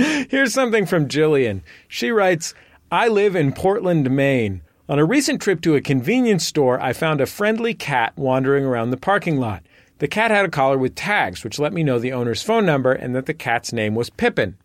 Here's 0.00 0.54
something 0.54 0.86
from 0.86 1.08
Jillian. 1.08 1.62
She 1.88 2.10
writes, 2.10 2.54
I 2.90 3.08
live 3.08 3.36
in 3.36 3.52
Portland, 3.52 4.10
Maine. 4.10 4.62
On 4.88 4.98
a 4.98 5.04
recent 5.04 5.40
trip 5.40 5.60
to 5.62 5.76
a 5.76 5.80
convenience 5.80 6.44
store, 6.44 6.80
I 6.80 6.92
found 6.92 7.20
a 7.20 7.26
friendly 7.26 7.74
cat 7.74 8.12
wandering 8.16 8.64
around 8.64 8.90
the 8.90 8.96
parking 8.96 9.36
lot. 9.38 9.62
The 9.98 10.08
cat 10.08 10.30
had 10.30 10.46
a 10.46 10.50
collar 10.50 10.78
with 10.78 10.94
tags, 10.94 11.44
which 11.44 11.58
let 11.58 11.72
me 11.72 11.84
know 11.84 11.98
the 11.98 12.12
owner's 12.12 12.42
phone 12.42 12.66
number 12.66 12.92
and 12.92 13.14
that 13.14 13.26
the 13.26 13.34
cat's 13.34 13.72
name 13.72 13.94
was 13.94 14.10
Pippin. 14.10 14.56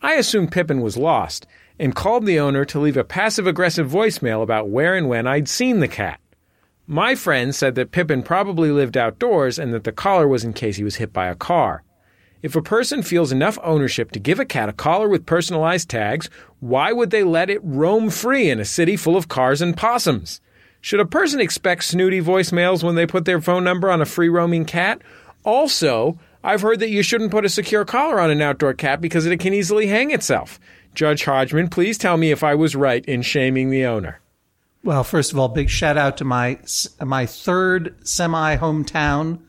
I 0.00 0.14
assumed 0.14 0.52
Pippin 0.52 0.80
was 0.80 0.96
lost 0.96 1.46
and 1.78 1.94
called 1.94 2.24
the 2.24 2.38
owner 2.38 2.64
to 2.64 2.78
leave 2.78 2.96
a 2.96 3.04
passive 3.04 3.46
aggressive 3.46 3.90
voicemail 3.90 4.42
about 4.42 4.68
where 4.68 4.94
and 4.94 5.08
when 5.08 5.26
I'd 5.26 5.48
seen 5.48 5.80
the 5.80 5.88
cat. 5.88 6.20
My 6.86 7.14
friend 7.14 7.54
said 7.54 7.74
that 7.74 7.90
Pippin 7.90 8.22
probably 8.22 8.70
lived 8.70 8.96
outdoors 8.96 9.58
and 9.58 9.74
that 9.74 9.84
the 9.84 9.92
collar 9.92 10.26
was 10.26 10.44
in 10.44 10.54
case 10.54 10.76
he 10.76 10.84
was 10.84 10.96
hit 10.96 11.12
by 11.12 11.26
a 11.26 11.34
car. 11.34 11.82
If 12.40 12.54
a 12.54 12.62
person 12.62 13.02
feels 13.02 13.32
enough 13.32 13.58
ownership 13.64 14.12
to 14.12 14.20
give 14.20 14.38
a 14.38 14.44
cat 14.44 14.68
a 14.68 14.72
collar 14.72 15.08
with 15.08 15.26
personalized 15.26 15.90
tags, 15.90 16.30
why 16.60 16.92
would 16.92 17.10
they 17.10 17.24
let 17.24 17.50
it 17.50 17.60
roam 17.64 18.10
free 18.10 18.48
in 18.48 18.60
a 18.60 18.64
city 18.64 18.96
full 18.96 19.16
of 19.16 19.26
cars 19.26 19.60
and 19.60 19.76
possums? 19.76 20.40
Should 20.80 21.00
a 21.00 21.06
person 21.06 21.40
expect 21.40 21.82
snooty 21.82 22.20
voicemails 22.20 22.84
when 22.84 22.94
they 22.94 23.06
put 23.06 23.24
their 23.24 23.40
phone 23.40 23.64
number 23.64 23.90
on 23.90 24.00
a 24.00 24.06
free 24.06 24.28
roaming 24.28 24.64
cat? 24.64 25.02
Also, 25.42 26.16
I've 26.44 26.60
heard 26.60 26.78
that 26.78 26.90
you 26.90 27.02
shouldn't 27.02 27.32
put 27.32 27.44
a 27.44 27.48
secure 27.48 27.84
collar 27.84 28.20
on 28.20 28.30
an 28.30 28.40
outdoor 28.40 28.74
cat 28.74 29.00
because 29.00 29.26
it 29.26 29.40
can 29.40 29.52
easily 29.52 29.88
hang 29.88 30.12
itself. 30.12 30.60
Judge 30.94 31.24
Hodgman, 31.24 31.68
please 31.68 31.98
tell 31.98 32.16
me 32.16 32.30
if 32.30 32.44
I 32.44 32.54
was 32.54 32.76
right 32.76 33.04
in 33.06 33.22
shaming 33.22 33.70
the 33.70 33.84
owner. 33.84 34.20
Well, 34.84 35.02
first 35.02 35.32
of 35.32 35.38
all, 35.40 35.48
big 35.48 35.68
shout 35.68 35.96
out 35.96 36.16
to 36.18 36.24
my 36.24 36.60
my 37.00 37.26
third 37.26 37.96
semi 38.06 38.56
hometown 38.56 39.40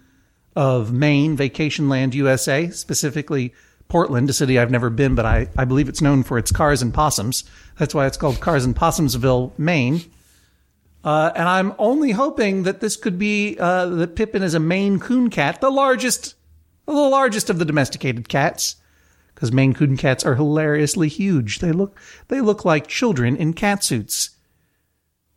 of 0.59 0.91
Maine, 0.91 1.37
Vacation 1.37 1.87
Land, 1.87 2.13
USA, 2.13 2.69
specifically 2.69 3.53
Portland, 3.87 4.29
a 4.29 4.33
city 4.33 4.59
I've 4.59 4.69
never 4.69 4.89
been, 4.89 5.15
but 5.15 5.25
I, 5.25 5.47
I 5.57 5.63
believe 5.63 5.87
it's 5.87 6.01
known 6.01 6.21
for 6.21 6.37
its 6.37 6.51
cars 6.51 6.81
and 6.81 6.93
possums. 6.93 7.45
That's 7.77 7.95
why 7.95 8.07
it's 8.07 8.17
called 8.17 8.41
Cars 8.41 8.65
and 8.65 8.75
Possumsville, 8.75 9.57
Maine. 9.57 10.01
Uh, 11.01 11.31
and 11.33 11.47
I'm 11.47 11.73
only 11.79 12.11
hoping 12.11 12.63
that 12.63 12.81
this 12.81 12.97
could 12.97 13.17
be 13.17 13.57
uh, 13.57 13.85
that 13.85 14.17
Pippin 14.17 14.43
is 14.43 14.53
a 14.53 14.59
Maine 14.59 14.99
Coon 14.99 15.29
cat, 15.29 15.61
the 15.61 15.71
largest, 15.71 16.35
the 16.85 16.91
largest 16.91 17.49
of 17.49 17.57
the 17.57 17.63
domesticated 17.63 18.27
cats, 18.27 18.75
because 19.33 19.53
Maine 19.53 19.73
Coon 19.73 19.95
cats 19.95 20.25
are 20.25 20.35
hilariously 20.35 21.07
huge. 21.07 21.59
They 21.59 21.71
look 21.71 21.97
they 22.27 22.41
look 22.41 22.65
like 22.65 22.87
children 22.87 23.37
in 23.37 23.53
cat 23.53 23.81
suits. 23.81 24.31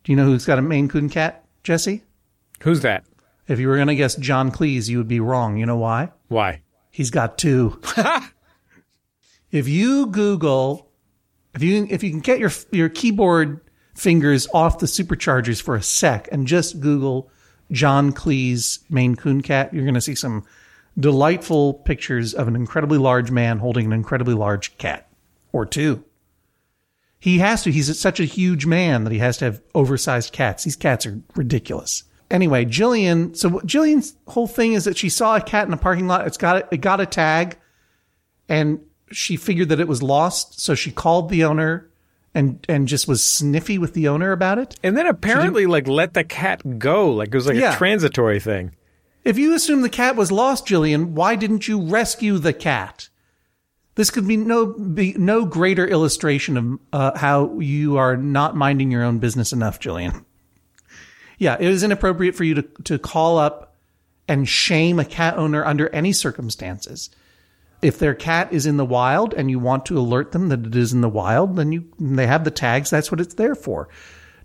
Do 0.03 0.11
you 0.11 0.17
know 0.17 0.25
who's 0.25 0.45
got 0.45 0.59
a 0.59 0.61
Maine 0.61 0.89
Coon 0.89 1.07
cat, 1.07 1.45
Jesse? 1.63 2.03
Who's 2.63 2.81
that? 2.81 3.05
If 3.47 3.59
you 3.59 3.67
were 3.67 3.75
going 3.75 3.87
to 3.87 3.95
guess 3.95 4.15
John 4.15 4.51
Cleese, 4.51 4.89
you 4.89 4.97
would 4.97 5.07
be 5.07 5.19
wrong. 5.19 5.57
You 5.57 5.65
know 5.65 5.77
why? 5.77 6.11
Why? 6.29 6.61
He's 6.91 7.09
got 7.09 7.37
two. 7.37 7.81
if 9.51 9.67
you 9.67 10.07
Google, 10.07 10.91
if 11.53 11.61
you 11.61 11.87
if 11.89 12.03
you 12.03 12.09
can 12.09 12.19
get 12.19 12.39
your 12.39 12.51
your 12.71 12.89
keyboard 12.89 13.61
fingers 13.95 14.47
off 14.53 14.79
the 14.79 14.85
superchargers 14.85 15.61
for 15.61 15.75
a 15.75 15.83
sec 15.83 16.27
and 16.31 16.47
just 16.47 16.79
Google 16.79 17.29
John 17.71 18.13
Cleese 18.13 18.79
Maine 18.89 19.15
Coon 19.15 19.41
cat, 19.41 19.73
you're 19.73 19.83
going 19.83 19.93
to 19.93 20.01
see 20.01 20.15
some 20.15 20.45
delightful 20.99 21.73
pictures 21.73 22.33
of 22.33 22.47
an 22.47 22.55
incredibly 22.55 22.97
large 22.97 23.31
man 23.31 23.59
holding 23.59 23.85
an 23.85 23.93
incredibly 23.93 24.33
large 24.33 24.77
cat 24.77 25.09
or 25.51 25.65
two. 25.65 26.03
He 27.19 27.39
has 27.39 27.63
to. 27.63 27.71
He's 27.71 27.97
such 27.99 28.19
a 28.19 28.25
huge 28.25 28.65
man 28.65 29.05
that 29.05 29.13
he 29.13 29.19
has 29.19 29.37
to 29.37 29.45
have 29.45 29.61
oversized 29.73 30.33
cats. 30.33 30.65
These 30.65 30.75
cats 30.75 31.05
are 31.05 31.21
ridiculous. 31.35 32.03
Anyway, 32.31 32.65
Jillian. 32.65 33.35
So 33.37 33.49
Jillian's 33.61 34.15
whole 34.27 34.47
thing 34.47 34.73
is 34.73 34.85
that 34.85 34.97
she 34.97 35.09
saw 35.09 35.35
a 35.35 35.41
cat 35.41 35.67
in 35.67 35.73
a 35.73 35.77
parking 35.77 36.07
lot. 36.07 36.25
It's 36.27 36.37
got 36.37 36.71
it 36.73 36.77
got 36.81 36.99
a 37.01 37.05
tag, 37.05 37.57
and 38.49 38.79
she 39.11 39.35
figured 39.37 39.69
that 39.69 39.79
it 39.79 39.87
was 39.87 40.01
lost. 40.01 40.59
So 40.59 40.73
she 40.75 40.91
called 40.91 41.29
the 41.29 41.43
owner 41.43 41.89
and 42.33 42.65
and 42.67 42.87
just 42.87 43.07
was 43.07 43.23
sniffy 43.23 43.77
with 43.77 43.93
the 43.93 44.07
owner 44.07 44.31
about 44.31 44.57
it. 44.57 44.75
And 44.83 44.97
then 44.97 45.05
apparently, 45.05 45.65
like, 45.67 45.87
let 45.87 46.13
the 46.15 46.23
cat 46.23 46.79
go. 46.79 47.11
Like 47.11 47.27
it 47.29 47.35
was 47.35 47.45
like 47.47 47.57
Yeah. 47.57 47.73
a 47.75 47.77
transitory 47.77 48.39
thing. 48.39 48.71
If 49.23 49.37
you 49.37 49.53
assume 49.53 49.81
the 49.83 49.89
cat 49.89 50.15
was 50.15 50.31
lost, 50.31 50.65
Jillian, 50.65 51.09
why 51.11 51.35
didn't 51.35 51.67
you 51.67 51.81
rescue 51.81 52.39
the 52.39 52.51
cat? 52.53 53.09
This 53.95 54.09
could 54.09 54.27
be 54.27 54.35
no 54.37 54.65
be 54.65 55.13
no 55.13 55.45
greater 55.45 55.87
illustration 55.87 56.57
of 56.57 56.79
uh, 56.91 57.17
how 57.17 57.59
you 57.59 57.97
are 57.97 58.17
not 58.17 58.55
minding 58.55 58.89
your 58.89 59.03
own 59.03 59.19
business 59.19 59.53
enough, 59.53 59.79
Jillian. 59.79 60.25
Yeah, 61.43 61.57
it 61.59 61.67
is 61.67 61.83
inappropriate 61.83 62.35
for 62.35 62.45
you 62.45 62.55
to 62.55 62.61
to 62.85 62.97
call 62.97 63.37
up 63.37 63.75
and 64.27 64.47
shame 64.47 64.99
a 64.99 65.05
cat 65.05 65.37
owner 65.37 65.65
under 65.65 65.89
any 65.89 66.13
circumstances. 66.13 67.09
If 67.81 67.99
their 67.99 68.15
cat 68.15 68.53
is 68.53 68.65
in 68.65 68.77
the 68.77 68.85
wild 68.85 69.33
and 69.33 69.51
you 69.51 69.59
want 69.59 69.85
to 69.87 69.97
alert 69.97 70.31
them 70.31 70.47
that 70.47 70.65
it 70.65 70.75
is 70.75 70.93
in 70.93 71.01
the 71.01 71.09
wild, 71.09 71.57
then 71.57 71.73
you 71.73 71.83
they 71.99 72.27
have 72.27 72.45
the 72.45 72.51
tags. 72.51 72.89
That's 72.89 73.11
what 73.11 73.19
it's 73.19 73.33
there 73.35 73.55
for. 73.55 73.89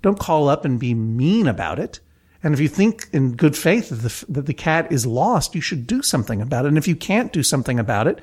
Don't 0.02 0.18
call 0.18 0.48
up 0.48 0.64
and 0.64 0.80
be 0.80 0.92
mean 0.92 1.46
about 1.46 1.78
it. 1.78 2.00
And 2.42 2.52
if 2.54 2.60
you 2.60 2.68
think 2.68 3.08
in 3.12 3.36
good 3.36 3.56
faith 3.56 3.90
that 3.90 3.96
the, 3.96 4.32
that 4.32 4.46
the 4.46 4.54
cat 4.54 4.92
is 4.92 5.06
lost, 5.06 5.54
you 5.54 5.60
should 5.60 5.86
do 5.86 6.02
something 6.02 6.40
about 6.40 6.64
it. 6.64 6.68
And 6.68 6.78
if 6.78 6.86
you 6.88 6.96
can't 6.96 7.32
do 7.32 7.42
something 7.42 7.78
about 7.78 8.06
it, 8.06 8.20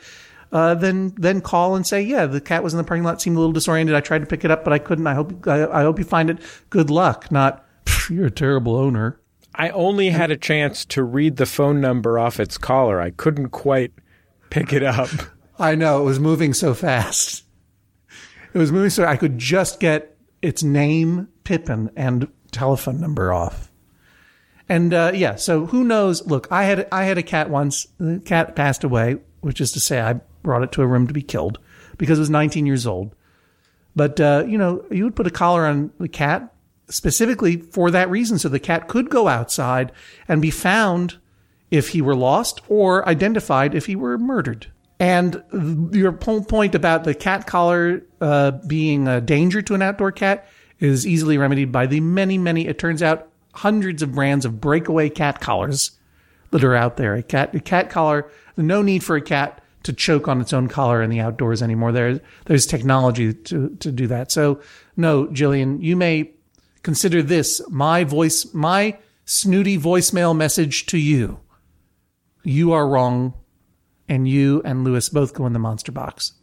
uh, 0.51 0.75
then 0.75 1.13
then 1.17 1.41
call 1.41 1.75
and 1.75 1.87
say, 1.87 2.01
yeah, 2.01 2.25
the 2.25 2.41
cat 2.41 2.63
was 2.63 2.73
in 2.73 2.77
the 2.77 2.83
parking 2.83 3.03
lot, 3.03 3.21
seemed 3.21 3.37
a 3.37 3.39
little 3.39 3.53
disoriented. 3.53 3.95
I 3.95 4.01
tried 4.01 4.19
to 4.19 4.25
pick 4.25 4.45
it 4.45 4.51
up, 4.51 4.63
but 4.65 4.73
I 4.73 4.79
couldn't. 4.79 5.07
I 5.07 5.13
hope 5.13 5.47
I, 5.47 5.65
I 5.65 5.81
hope 5.83 5.97
you 5.97 6.05
find 6.05 6.29
it. 6.29 6.39
Good 6.69 6.89
luck. 6.89 7.31
Not 7.31 7.57
"Pff, 7.57 7.64
you're 8.09 8.27
a 8.27 8.31
terrible 8.31 8.75
owner. 8.75 9.19
I 9.53 9.69
only 9.69 10.09
had 10.09 10.31
a 10.31 10.37
chance 10.37 10.83
to 10.85 11.03
read 11.03 11.37
the 11.37 11.45
phone 11.45 11.79
number 11.79 12.19
off 12.19 12.39
its 12.39 12.57
collar. 12.57 12.99
I 12.99 13.11
couldn't 13.11 13.49
quite 13.49 13.93
pick 14.49 14.73
it 14.73 14.83
up. 14.83 15.09
I 15.57 15.75
know 15.75 16.01
it 16.01 16.05
was 16.05 16.19
moving 16.19 16.53
so 16.53 16.73
fast. 16.73 17.43
It 18.53 18.57
was 18.57 18.71
moving 18.71 18.89
so 18.89 19.05
I 19.05 19.15
could 19.15 19.37
just 19.37 19.79
get 19.79 20.17
its 20.41 20.63
name, 20.63 21.29
Pippin, 21.43 21.89
and 21.95 22.27
telephone 22.51 22.99
number 22.99 23.31
off. 23.31 23.71
And 24.67 24.93
uh, 24.93 25.11
yeah, 25.13 25.35
so 25.35 25.65
who 25.67 25.83
knows? 25.83 26.25
Look, 26.25 26.47
I 26.51 26.63
had 26.63 26.87
I 26.91 27.03
had 27.03 27.17
a 27.17 27.23
cat 27.23 27.49
once. 27.49 27.87
The 27.97 28.19
cat 28.19 28.55
passed 28.55 28.83
away, 28.83 29.17
which 29.41 29.61
is 29.61 29.71
to 29.73 29.79
say, 29.79 30.01
I 30.01 30.13
brought 30.41 30.63
it 30.63 30.71
to 30.73 30.81
a 30.81 30.87
room 30.87 31.07
to 31.07 31.13
be 31.13 31.21
killed 31.21 31.59
because 31.97 32.17
it 32.17 32.21
was 32.21 32.29
19 32.29 32.65
years 32.65 32.87
old. 32.87 33.15
But 33.95 34.19
uh, 34.19 34.45
you 34.47 34.57
know, 34.57 34.83
you 34.89 35.03
would 35.03 35.15
put 35.15 35.27
a 35.27 35.31
collar 35.31 35.65
on 35.65 35.91
the 35.99 36.07
cat 36.07 36.53
specifically 36.87 37.57
for 37.57 37.91
that 37.91 38.09
reason, 38.09 38.39
so 38.39 38.49
the 38.49 38.59
cat 38.59 38.87
could 38.87 39.09
go 39.09 39.27
outside 39.27 39.91
and 40.27 40.41
be 40.41 40.51
found 40.51 41.17
if 41.71 41.89
he 41.89 42.01
were 42.01 42.15
lost 42.15 42.61
or 42.67 43.07
identified 43.07 43.73
if 43.73 43.85
he 43.85 43.95
were 43.95 44.17
murdered. 44.17 44.71
And 44.99 45.43
your 45.91 46.13
point 46.13 46.73
about 46.73 47.03
the 47.03 47.13
cat 47.13 47.47
collar 47.47 48.03
uh, 48.21 48.51
being 48.51 49.07
a 49.07 49.19
danger 49.19 49.61
to 49.61 49.73
an 49.75 49.81
outdoor 49.81 50.11
cat 50.11 50.47
is 50.79 51.05
easily 51.05 51.37
remedied 51.37 51.71
by 51.71 51.85
the 51.85 51.99
many, 51.99 52.37
many, 52.37 52.67
it 52.67 52.79
turns 52.79 53.03
out, 53.03 53.29
hundreds 53.53 54.01
of 54.01 54.13
brands 54.13 54.45
of 54.45 54.61
breakaway 54.61 55.09
cat 55.09 55.41
collars 55.41 55.91
that 56.51 56.63
are 56.63 56.75
out 56.75 56.97
there. 56.97 57.15
A 57.15 57.23
cat, 57.23 57.53
a 57.55 57.59
cat 57.59 57.89
collar, 57.89 58.29
no 58.57 58.81
need 58.81 59.03
for 59.03 59.15
a 59.15 59.21
cat 59.21 59.61
to 59.83 59.93
choke 59.93 60.27
on 60.27 60.41
its 60.41 60.53
own 60.53 60.67
collar 60.67 61.01
in 61.01 61.09
the 61.09 61.19
outdoors 61.19 61.61
anymore. 61.61 61.91
There, 61.91 62.19
there's 62.45 62.65
technology 62.65 63.33
to, 63.33 63.75
to 63.79 63.91
do 63.91 64.07
that. 64.07 64.31
So, 64.31 64.61
no, 64.97 65.27
Jillian, 65.27 65.81
you 65.81 65.95
may 65.95 66.31
consider 66.85 67.23
this 67.23 67.61
my 67.67 68.03
voice, 68.03 68.53
my 68.53 68.95
snooty 69.25 69.75
voicemail 69.75 70.37
message 70.37 70.85
to 70.85 70.99
you. 70.99 71.39
You 72.43 72.73
are 72.73 72.87
wrong, 72.87 73.33
and 74.07 74.27
you 74.27 74.61
and 74.63 74.83
Lewis 74.83 75.09
both 75.09 75.33
go 75.33 75.47
in 75.47 75.53
the 75.53 75.59
monster 75.59 75.91
box. 75.91 76.33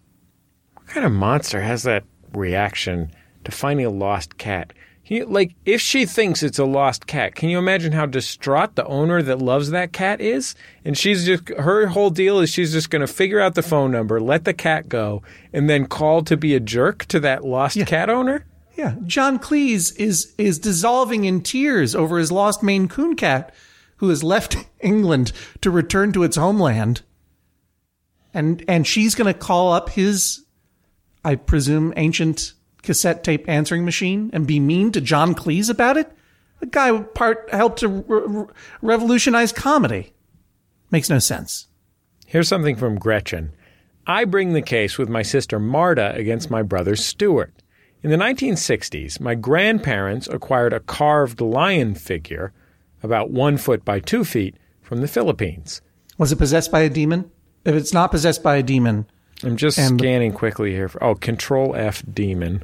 What 0.75 0.89
kind 0.89 1.07
of 1.07 1.13
monster 1.13 1.61
has 1.61 1.85
that 1.85 2.03
reaction 2.33 3.13
to 3.45 3.53
finding 3.53 3.87
a 3.87 3.91
lost 3.91 4.37
cat? 4.37 4.73
You, 5.05 5.27
like, 5.27 5.55
if 5.65 5.81
she 5.81 6.07
thinks 6.07 6.43
it's 6.43 6.59
a 6.59 6.65
lost 6.65 7.07
cat, 7.07 7.37
can 7.37 7.49
you 7.49 7.59
imagine 7.59 7.93
how 7.93 8.07
distraught 8.07 8.75
the 8.75 8.87
owner 8.87 9.23
that 9.23 9.39
loves 9.39 9.71
that 9.71 9.93
cat 9.93 10.21
is? 10.21 10.57
And 10.85 10.99
she's 10.99 11.25
just, 11.25 11.51
her 11.51 11.87
whole 11.87 12.11
deal 12.11 12.41
is 12.41 12.51
she's 12.51 12.73
just 12.73 12.91
going 12.91 13.01
to 13.01 13.13
figure 13.13 13.41
out 13.41 13.55
the 13.55 13.63
phone 13.63 13.93
number, 13.93 14.21
let 14.21 14.45
the 14.45 14.55
cat 14.55 14.89
go, 14.89 15.23
and 15.53 15.71
then 15.71 15.87
call 15.87 16.23
to 16.23 16.37
be 16.37 16.57
a 16.57 16.61
jerk 16.61 17.05
to 17.07 17.21
that 17.21 17.45
lost 17.45 17.79
cat 17.87 18.11
owner? 18.11 18.45
Yeah, 18.75 18.97
John 19.07 19.39
Cleese 19.39 19.95
is 19.99 20.35
is 20.39 20.59
dissolving 20.59 21.25
in 21.25 21.43
tears 21.43 21.95
over 21.95 22.19
his 22.19 22.33
lost 22.33 22.63
Maine 22.63 22.89
Coon 22.89 23.17
cat, 23.17 23.55
who 23.97 24.09
has 24.09 24.25
left 24.25 24.57
England 24.81 25.33
to 25.61 25.71
return 25.71 26.13
to 26.13 26.23
its 26.23 26.37
homeland. 26.37 27.03
And 28.33 28.65
and 28.67 28.87
she's 28.87 29.15
going 29.15 29.33
to 29.33 29.39
call 29.39 29.73
up 29.73 29.91
his, 29.91 30.45
I 31.25 31.35
presume, 31.35 31.93
ancient 31.97 32.55
cassette 32.83 33.23
tape 33.23 33.49
answering 33.49 33.85
machine 33.85 34.31
and 34.33 34.47
be 34.47 34.59
mean 34.59 34.91
to 34.93 35.01
John 35.01 35.35
Cleese 35.35 35.71
about 35.71 35.97
it. 35.97 36.11
The 36.61 36.67
guy 36.67 36.99
part 37.01 37.49
helped 37.53 37.81
to 37.81 37.89
re- 37.89 38.03
re- 38.27 38.47
revolutionize 38.81 39.53
comedy. 39.53 40.13
Makes 40.91 41.11
no 41.11 41.19
sense. 41.19 41.69
Here's 42.27 42.49
something 42.49 42.77
from 42.77 42.99
Gretchen. 42.99 43.53
I 44.07 44.25
bring 44.25 44.53
the 44.53 44.63
case 44.63 44.99
with 44.99 45.09
my 45.09 45.23
sister 45.23 45.59
Marta 45.59 46.15
against 46.15 46.51
my 46.51 46.63
brother 46.63 46.97
Stuart. 46.97 47.62
In 48.03 48.11
the 48.11 48.17
1960s, 48.17 49.21
my 49.21 49.35
grandparents 49.35 50.27
acquired 50.29 50.73
a 50.73 50.81
carved 50.81 51.41
lion 51.41 51.95
figure, 51.95 52.53
about 53.03 53.31
one 53.31 53.57
foot 53.57 53.85
by 53.85 54.01
two 54.01 54.25
feet, 54.25 54.57
from 54.81 55.01
the 55.01 55.09
Philippines. 55.09 55.81
Was 56.19 56.33
it 56.33 56.37
possessed 56.37 56.73
by 56.73 56.81
a 56.81 56.91
demon? 56.91 57.31
If 57.65 57.75
it's 57.77 57.93
not 57.93 58.11
possessed 58.11 58.43
by 58.43 58.57
a 58.57 58.63
demon, 58.63 59.07
I'm 59.45 59.57
just 59.57 59.79
And- 59.79 60.01
scanning 60.01 60.33
quickly 60.33 60.73
here. 60.73 60.89
For, 60.89 61.03
oh, 61.03 61.15
Control 61.15 61.75
F 61.77 62.03
demon. 62.13 62.63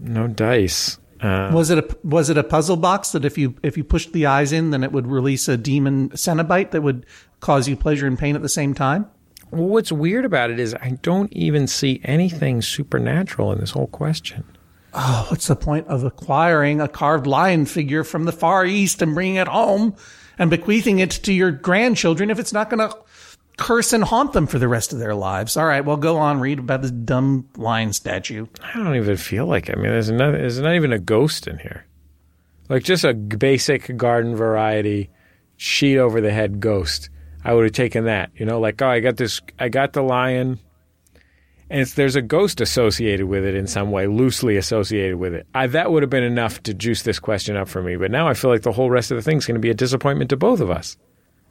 No 0.00 0.26
dice. 0.26 0.98
Uh, 1.20 1.50
Was 1.52 1.70
it 1.70 1.78
a 1.78 1.96
was 2.02 2.30
it 2.30 2.38
a 2.38 2.42
puzzle 2.42 2.76
box 2.76 3.12
that 3.12 3.26
if 3.26 3.36
you 3.36 3.54
if 3.62 3.76
you 3.76 3.84
pushed 3.84 4.12
the 4.14 4.24
eyes 4.26 4.52
in, 4.52 4.70
then 4.70 4.82
it 4.82 4.90
would 4.90 5.06
release 5.06 5.48
a 5.48 5.56
demon 5.58 6.08
Cenobite 6.10 6.70
that 6.70 6.80
would 6.82 7.04
cause 7.40 7.68
you 7.68 7.76
pleasure 7.76 8.06
and 8.06 8.18
pain 8.18 8.34
at 8.34 8.42
the 8.42 8.48
same 8.48 8.72
time? 8.72 9.06
Well, 9.50 9.68
what's 9.68 9.92
weird 9.92 10.24
about 10.24 10.50
it 10.50 10.60
is 10.60 10.74
I 10.74 10.98
don't 11.02 11.32
even 11.32 11.66
see 11.66 12.00
anything 12.04 12.62
supernatural 12.62 13.52
in 13.52 13.60
this 13.60 13.70
whole 13.70 13.88
question. 13.88 14.44
Oh, 14.92 15.26
what's 15.28 15.46
the 15.46 15.56
point 15.56 15.86
of 15.86 16.04
acquiring 16.04 16.80
a 16.80 16.88
carved 16.88 17.26
lion 17.26 17.66
figure 17.66 18.02
from 18.04 18.24
the 18.24 18.32
Far 18.32 18.66
East 18.66 19.02
and 19.02 19.14
bringing 19.14 19.36
it 19.36 19.48
home 19.48 19.94
and 20.38 20.50
bequeathing 20.50 20.98
it 20.98 21.10
to 21.10 21.32
your 21.32 21.52
grandchildren 21.52 22.30
if 22.30 22.38
it's 22.38 22.52
not 22.52 22.70
going 22.70 22.88
to 22.88 22.96
curse 23.56 23.92
and 23.92 24.02
haunt 24.02 24.32
them 24.32 24.46
for 24.46 24.58
the 24.58 24.66
rest 24.66 24.92
of 24.92 24.98
their 24.98 25.14
lives? 25.14 25.56
All 25.56 25.66
right, 25.66 25.84
well, 25.84 25.96
go 25.96 26.16
on, 26.16 26.40
read 26.40 26.58
about 26.58 26.82
this 26.82 26.90
dumb 26.90 27.48
lion 27.56 27.92
statue. 27.92 28.46
I 28.62 28.78
don't 28.78 28.96
even 28.96 29.16
feel 29.16 29.46
like 29.46 29.68
it. 29.68 29.76
I 29.76 29.80
mean, 29.80 29.92
there's 29.92 30.10
not, 30.10 30.32
there's 30.32 30.58
not 30.58 30.74
even 30.74 30.92
a 30.92 30.98
ghost 30.98 31.46
in 31.46 31.58
here. 31.58 31.84
Like 32.68 32.82
just 32.82 33.04
a 33.04 33.14
basic 33.14 33.96
garden 33.96 34.34
variety 34.34 35.10
sheet 35.56 35.98
over 35.98 36.20
the 36.20 36.32
head 36.32 36.60
ghost. 36.60 37.10
I 37.44 37.54
would 37.54 37.64
have 37.64 37.72
taken 37.72 38.04
that. 38.04 38.30
You 38.34 38.46
know, 38.46 38.60
like 38.60 38.80
oh, 38.82 38.88
I 38.88 39.00
got 39.00 39.16
this. 39.16 39.40
I 39.58 39.68
got 39.68 39.92
the 39.92 40.02
lion, 40.02 40.58
and 41.70 41.80
it's, 41.80 41.94
there's 41.94 42.16
a 42.16 42.22
ghost 42.22 42.60
associated 42.60 43.26
with 43.26 43.44
it 43.44 43.54
in 43.54 43.66
some 43.66 43.90
way, 43.90 44.06
loosely 44.06 44.56
associated 44.56 45.16
with 45.16 45.34
it. 45.34 45.46
I, 45.54 45.66
that 45.68 45.90
would 45.90 46.02
have 46.02 46.10
been 46.10 46.24
enough 46.24 46.62
to 46.64 46.74
juice 46.74 47.02
this 47.02 47.18
question 47.18 47.56
up 47.56 47.68
for 47.68 47.82
me. 47.82 47.96
But 47.96 48.10
now 48.10 48.28
I 48.28 48.34
feel 48.34 48.50
like 48.50 48.62
the 48.62 48.72
whole 48.72 48.90
rest 48.90 49.10
of 49.10 49.16
the 49.16 49.22
thing's 49.22 49.46
going 49.46 49.54
to 49.54 49.60
be 49.60 49.70
a 49.70 49.74
disappointment 49.74 50.30
to 50.30 50.36
both 50.36 50.60
of 50.60 50.70
us. 50.70 50.96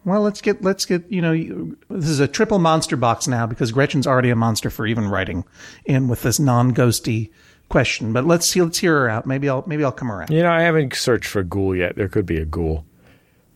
Well, 0.05 0.21
let's 0.21 0.41
get 0.41 0.63
let's 0.63 0.85
get 0.85 1.11
you 1.11 1.21
know 1.21 1.75
this 1.89 2.09
is 2.09 2.19
a 2.19 2.27
triple 2.27 2.59
monster 2.59 2.95
box 2.95 3.27
now 3.27 3.45
because 3.47 3.71
Gretchen's 3.71 4.07
already 4.07 4.29
a 4.29 4.35
monster 4.35 4.69
for 4.69 4.87
even 4.87 5.07
writing 5.07 5.43
in 5.85 6.07
with 6.07 6.21
this 6.21 6.39
non-ghosty 6.39 7.31
question. 7.67 8.13
But 8.13 8.25
let's 8.25 8.47
see, 8.47 8.61
let's 8.61 8.79
hear 8.79 8.93
her 9.01 9.09
out. 9.09 9.25
Maybe 9.25 9.49
I'll 9.49 9.63
maybe 9.67 9.83
I'll 9.83 9.91
come 9.91 10.11
around. 10.11 10.31
You 10.31 10.41
know, 10.41 10.51
I 10.51 10.61
haven't 10.61 10.93
searched 10.95 11.27
for 11.27 11.43
ghoul 11.43 11.75
yet. 11.75 11.95
There 11.95 12.07
could 12.07 12.25
be 12.25 12.37
a 12.37 12.45
ghoul. 12.45 12.85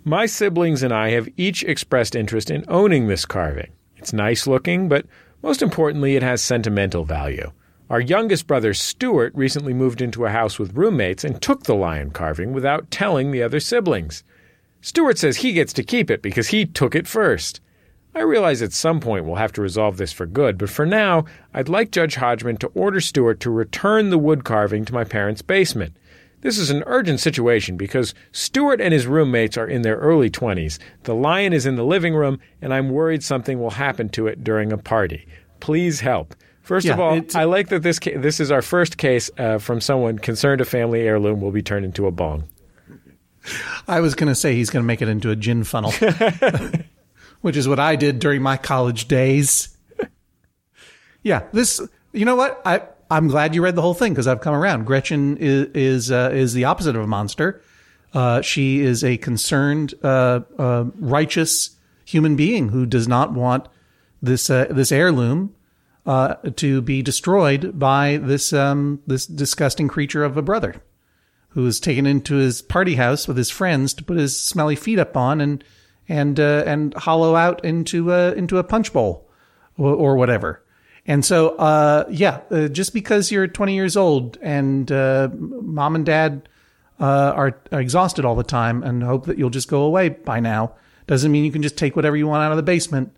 My 0.05 0.25
siblings 0.25 0.83
and 0.83 0.93
I 0.93 1.11
have 1.11 1.29
each 1.37 1.63
expressed 1.63 2.13
interest 2.13 2.51
in 2.51 2.65
owning 2.67 3.07
this 3.07 3.25
carving. 3.25 3.71
It's 3.95 4.11
nice 4.11 4.45
looking, 4.45 4.89
but 4.89 5.05
most 5.41 5.61
importantly, 5.61 6.17
it 6.17 6.23
has 6.23 6.41
sentimental 6.41 7.05
value. 7.05 7.53
Our 7.89 8.01
youngest 8.01 8.45
brother, 8.45 8.73
Stuart, 8.73 9.33
recently 9.33 9.73
moved 9.73 10.01
into 10.01 10.25
a 10.25 10.29
house 10.29 10.59
with 10.59 10.75
roommates 10.75 11.23
and 11.23 11.41
took 11.41 11.63
the 11.63 11.75
lion 11.75 12.11
carving 12.11 12.51
without 12.51 12.91
telling 12.91 13.31
the 13.31 13.43
other 13.43 13.61
siblings. 13.61 14.25
Stuart 14.81 15.19
says 15.19 15.37
he 15.37 15.53
gets 15.53 15.71
to 15.71 15.83
keep 15.83 16.11
it 16.11 16.21
because 16.21 16.49
he 16.49 16.65
took 16.65 16.95
it 16.95 17.07
first. 17.07 17.61
I 18.13 18.23
realize 18.23 18.61
at 18.61 18.73
some 18.73 18.99
point 18.99 19.23
we'll 19.23 19.35
have 19.35 19.53
to 19.53 19.61
resolve 19.61 19.95
this 19.95 20.11
for 20.11 20.25
good, 20.25 20.57
but 20.57 20.69
for 20.69 20.85
now, 20.85 21.23
I'd 21.53 21.69
like 21.69 21.91
Judge 21.91 22.15
Hodgman 22.15 22.57
to 22.57 22.67
order 22.75 22.99
Stuart 22.99 23.39
to 23.39 23.49
return 23.49 24.09
the 24.09 24.17
wood 24.17 24.43
carving 24.43 24.83
to 24.83 24.93
my 24.93 25.05
parents' 25.05 25.41
basement. 25.41 25.95
This 26.43 26.57
is 26.57 26.69
an 26.69 26.83
urgent 26.85 27.19
situation 27.21 27.77
because 27.77 28.13
Stuart 28.33 28.81
and 28.81 28.93
his 28.93 29.07
roommates 29.07 29.57
are 29.57 29.65
in 29.67 29.81
their 29.81 29.95
early 29.95 30.29
20s. 30.29 30.77
The 31.03 31.15
lion 31.15 31.53
is 31.53 31.65
in 31.65 31.77
the 31.77 31.85
living 31.85 32.13
room, 32.13 32.39
and 32.61 32.73
I'm 32.73 32.89
worried 32.89 33.23
something 33.23 33.59
will 33.59 33.71
happen 33.71 34.09
to 34.09 34.27
it 34.27 34.43
during 34.43 34.71
a 34.73 34.77
party. 34.77 35.25
Please 35.61 36.01
help. 36.01 36.35
First 36.61 36.85
Yeah, 36.85 36.93
of 36.93 36.99
all, 36.99 37.21
I 37.33 37.45
like 37.45 37.69
that 37.69 37.81
this 37.83 37.97
ca- 37.99 38.17
this 38.17 38.39
is 38.39 38.51
our 38.51 38.61
first 38.61 38.97
case 38.97 39.29
uh, 39.37 39.57
from 39.57 39.79
someone 39.81 40.19
concerned 40.19 40.59
a 40.61 40.65
family 40.65 41.01
heirloom 41.01 41.39
will 41.41 41.51
be 41.51 41.61
turned 41.61 41.85
into 41.85 42.07
a 42.07 42.11
bong. 42.11 42.43
I 43.87 43.99
was 43.99 44.15
going 44.15 44.29
to 44.29 44.35
say 44.35 44.55
he's 44.55 44.69
going 44.69 44.83
to 44.83 44.87
make 44.87 45.01
it 45.01 45.09
into 45.09 45.29
a 45.29 45.35
gin 45.35 45.63
funnel, 45.65 45.91
which 47.41 47.57
is 47.57 47.67
what 47.67 47.79
I 47.79 47.95
did 47.97 48.19
during 48.19 48.41
my 48.41 48.55
college 48.57 49.07
days. 49.07 49.77
yeah, 51.23 51.43
this. 51.51 51.81
You 52.13 52.25
know 52.25 52.35
what? 52.35 52.61
I 52.65 52.83
I'm 53.13 53.27
glad 53.27 53.53
you 53.53 53.63
read 53.63 53.75
the 53.75 53.81
whole 53.83 53.93
thing 53.93 54.13
because 54.13 54.27
I've 54.27 54.41
come 54.41 54.55
around. 54.55 54.85
Gretchen 54.85 55.37
is 55.37 55.67
is 55.75 56.11
uh, 56.11 56.31
is 56.33 56.53
the 56.53 56.65
opposite 56.65 56.95
of 56.95 57.03
a 57.03 57.07
monster. 57.07 57.61
Uh, 58.11 58.41
she 58.41 58.81
is 58.81 59.03
a 59.03 59.17
concerned, 59.17 59.93
uh, 60.03 60.41
uh, 60.57 60.85
righteous 60.99 61.77
human 62.05 62.35
being 62.35 62.69
who 62.69 62.85
does 62.87 63.07
not 63.07 63.33
want 63.33 63.67
this 64.21 64.49
uh, 64.49 64.65
this 64.71 64.91
heirloom 64.91 65.53
uh, 66.07 66.35
to 66.55 66.81
be 66.81 67.03
destroyed 67.03 67.77
by 67.77 68.17
this 68.17 68.51
um, 68.51 68.99
this 69.05 69.27
disgusting 69.27 69.87
creature 69.87 70.23
of 70.23 70.35
a 70.35 70.41
brother 70.41 70.81
who 71.49 71.61
was 71.61 71.79
taken 71.79 72.07
into 72.07 72.35
his 72.35 72.63
party 72.63 72.95
house 72.95 73.27
with 73.27 73.37
his 73.37 73.51
friends 73.51 73.93
to 73.93 74.03
put 74.03 74.17
his 74.17 74.41
smelly 74.41 74.75
feet 74.75 74.97
up 74.97 75.15
on 75.15 75.39
and 75.39 75.63
and 76.09 76.39
and 76.39 76.95
hollow 76.95 77.35
out 77.35 77.63
into 77.63 78.11
a 78.11 78.31
into 78.33 78.57
a 78.57 78.63
punch 78.63 78.91
bowl 78.91 79.29
or, 79.77 79.93
or 79.93 80.15
whatever. 80.15 80.63
And 81.05 81.25
so, 81.25 81.49
uh, 81.57 82.05
yeah, 82.09 82.41
uh, 82.49 82.67
just 82.69 82.93
because 82.93 83.31
you're 83.31 83.47
20 83.47 83.75
years 83.75 83.97
old 83.97 84.37
and 84.41 84.89
uh, 84.91 85.29
mom 85.33 85.95
and 85.95 86.05
dad 86.05 86.47
uh, 86.99 87.33
are, 87.35 87.61
are 87.71 87.81
exhausted 87.81 88.23
all 88.23 88.35
the 88.35 88.43
time 88.43 88.83
and 88.83 89.03
hope 89.03 89.25
that 89.25 89.37
you'll 89.37 89.49
just 89.49 89.67
go 89.67 89.83
away 89.83 90.09
by 90.09 90.39
now 90.39 90.75
doesn't 91.07 91.31
mean 91.31 91.43
you 91.43 91.51
can 91.51 91.61
just 91.61 91.77
take 91.77 91.95
whatever 91.95 92.15
you 92.15 92.27
want 92.27 92.43
out 92.43 92.51
of 92.51 92.57
the 92.57 92.63
basement 92.63 93.13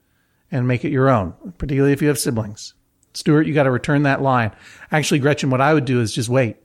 and 0.51 0.67
make 0.67 0.83
it 0.83 0.91
your 0.91 1.09
own, 1.09 1.33
particularly 1.57 1.93
if 1.93 2.01
you 2.01 2.07
have 2.07 2.17
siblings. 2.17 2.73
Stuart, 3.13 3.47
you 3.47 3.53
got 3.53 3.63
to 3.63 3.71
return 3.71 4.03
that 4.03 4.21
lion. 4.21 4.51
Actually, 4.91 5.19
Gretchen, 5.19 5.49
what 5.49 5.61
I 5.61 5.73
would 5.73 5.85
do 5.85 6.01
is 6.01 6.13
just 6.13 6.29
wait. 6.29 6.57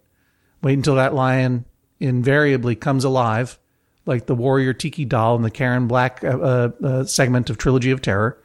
Wait 0.62 0.74
until 0.74 0.96
that 0.96 1.14
lion 1.14 1.64
invariably 2.00 2.74
comes 2.74 3.04
alive, 3.04 3.58
like 4.06 4.26
the 4.26 4.34
warrior 4.34 4.72
tiki 4.72 5.04
doll 5.04 5.36
in 5.36 5.42
the 5.42 5.50
Karen 5.50 5.86
Black 5.86 6.24
uh, 6.24 6.70
uh, 6.82 7.04
segment 7.04 7.50
of 7.50 7.58
Trilogy 7.58 7.90
of 7.90 8.02
Terror, 8.02 8.42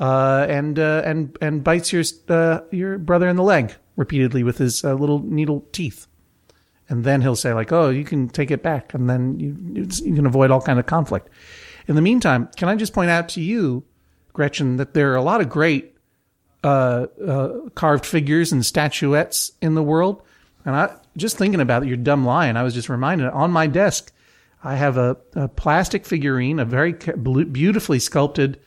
uh, 0.00 0.46
and 0.48 0.78
uh, 0.78 1.02
and 1.04 1.36
and 1.40 1.64
bites 1.64 1.92
your 1.92 2.02
uh, 2.28 2.60
your 2.70 2.98
brother 2.98 3.28
in 3.28 3.36
the 3.36 3.42
leg 3.42 3.74
repeatedly 3.96 4.42
with 4.42 4.58
his 4.58 4.84
uh, 4.84 4.94
little 4.94 5.20
needle 5.20 5.66
teeth, 5.72 6.06
and 6.88 7.04
then 7.04 7.22
he'll 7.22 7.36
say 7.36 7.52
like, 7.52 7.72
"Oh, 7.72 7.90
you 7.90 8.04
can 8.04 8.28
take 8.28 8.50
it 8.50 8.62
back," 8.62 8.94
and 8.94 9.08
then 9.08 9.38
you 9.38 9.56
you 10.04 10.14
can 10.14 10.26
avoid 10.26 10.50
all 10.50 10.60
kind 10.60 10.78
of 10.78 10.86
conflict. 10.86 11.28
In 11.88 11.94
the 11.94 12.02
meantime, 12.02 12.48
can 12.56 12.68
I 12.68 12.76
just 12.76 12.92
point 12.92 13.10
out 13.10 13.28
to 13.30 13.40
you, 13.40 13.84
Gretchen, 14.32 14.76
that 14.76 14.94
there 14.94 15.12
are 15.12 15.16
a 15.16 15.22
lot 15.22 15.40
of 15.40 15.48
great 15.48 15.92
uh, 16.64 17.06
uh, 17.26 17.68
carved 17.74 18.06
figures 18.06 18.52
and 18.52 18.64
statuettes 18.64 19.50
in 19.60 19.74
the 19.74 19.82
world. 19.82 20.22
And 20.64 20.76
I 20.76 20.94
just 21.16 21.36
thinking 21.36 21.60
about 21.60 21.86
your 21.86 21.96
dumb 21.96 22.24
lion, 22.24 22.56
I 22.56 22.62
was 22.62 22.74
just 22.74 22.88
reminded 22.88 23.26
on 23.28 23.50
my 23.50 23.66
desk, 23.66 24.12
I 24.62 24.76
have 24.76 24.96
a, 24.96 25.16
a 25.34 25.48
plastic 25.48 26.06
figurine, 26.06 26.60
a 26.60 26.64
very 26.64 26.92
beautifully 26.92 27.98
sculpted 27.98 28.60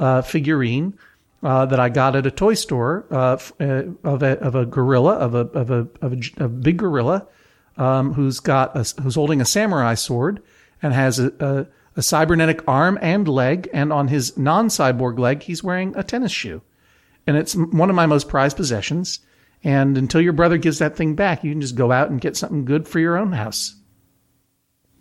uh, 0.00 0.22
figurine 0.22 0.98
uh, 1.42 1.66
that 1.66 1.78
I 1.78 1.88
got 1.88 2.16
at 2.16 2.26
a 2.26 2.30
toy 2.30 2.54
store 2.54 3.06
uh, 3.10 3.38
uh, 3.60 3.82
of 4.02 4.22
a 4.22 4.38
of 4.40 4.54
a 4.56 4.66
gorilla 4.66 5.14
of 5.14 5.34
a 5.34 5.38
of 5.38 5.70
a 5.70 5.88
of 6.00 6.12
a, 6.12 6.44
a 6.44 6.48
big 6.48 6.78
gorilla 6.78 7.28
um, 7.76 8.14
who's 8.14 8.40
got 8.40 8.76
a, 8.76 9.02
who's 9.02 9.14
holding 9.14 9.40
a 9.40 9.44
samurai 9.44 9.94
sword 9.94 10.42
and 10.82 10.92
has 10.92 11.20
a, 11.20 11.32
a 11.38 11.66
a 11.96 12.02
cybernetic 12.02 12.62
arm 12.68 12.98
and 13.02 13.28
leg, 13.28 13.68
and 13.72 13.92
on 13.92 14.08
his 14.08 14.36
non-cyborg 14.38 15.18
leg, 15.18 15.42
he's 15.42 15.62
wearing 15.62 15.94
a 15.96 16.02
tennis 16.02 16.32
shoe 16.32 16.62
and 17.26 17.36
it's 17.36 17.54
one 17.54 17.90
of 17.90 17.96
my 17.96 18.06
most 18.06 18.28
prized 18.28 18.56
possessions. 18.56 19.20
And 19.62 19.98
until 19.98 20.20
your 20.20 20.32
brother 20.32 20.58
gives 20.58 20.78
that 20.78 20.96
thing 20.96 21.14
back, 21.14 21.44
you 21.44 21.52
can 21.52 21.60
just 21.60 21.74
go 21.74 21.92
out 21.92 22.10
and 22.10 22.20
get 22.20 22.36
something 22.36 22.64
good 22.64 22.88
for 22.88 22.98
your 22.98 23.16
own 23.16 23.32
house. 23.32 23.76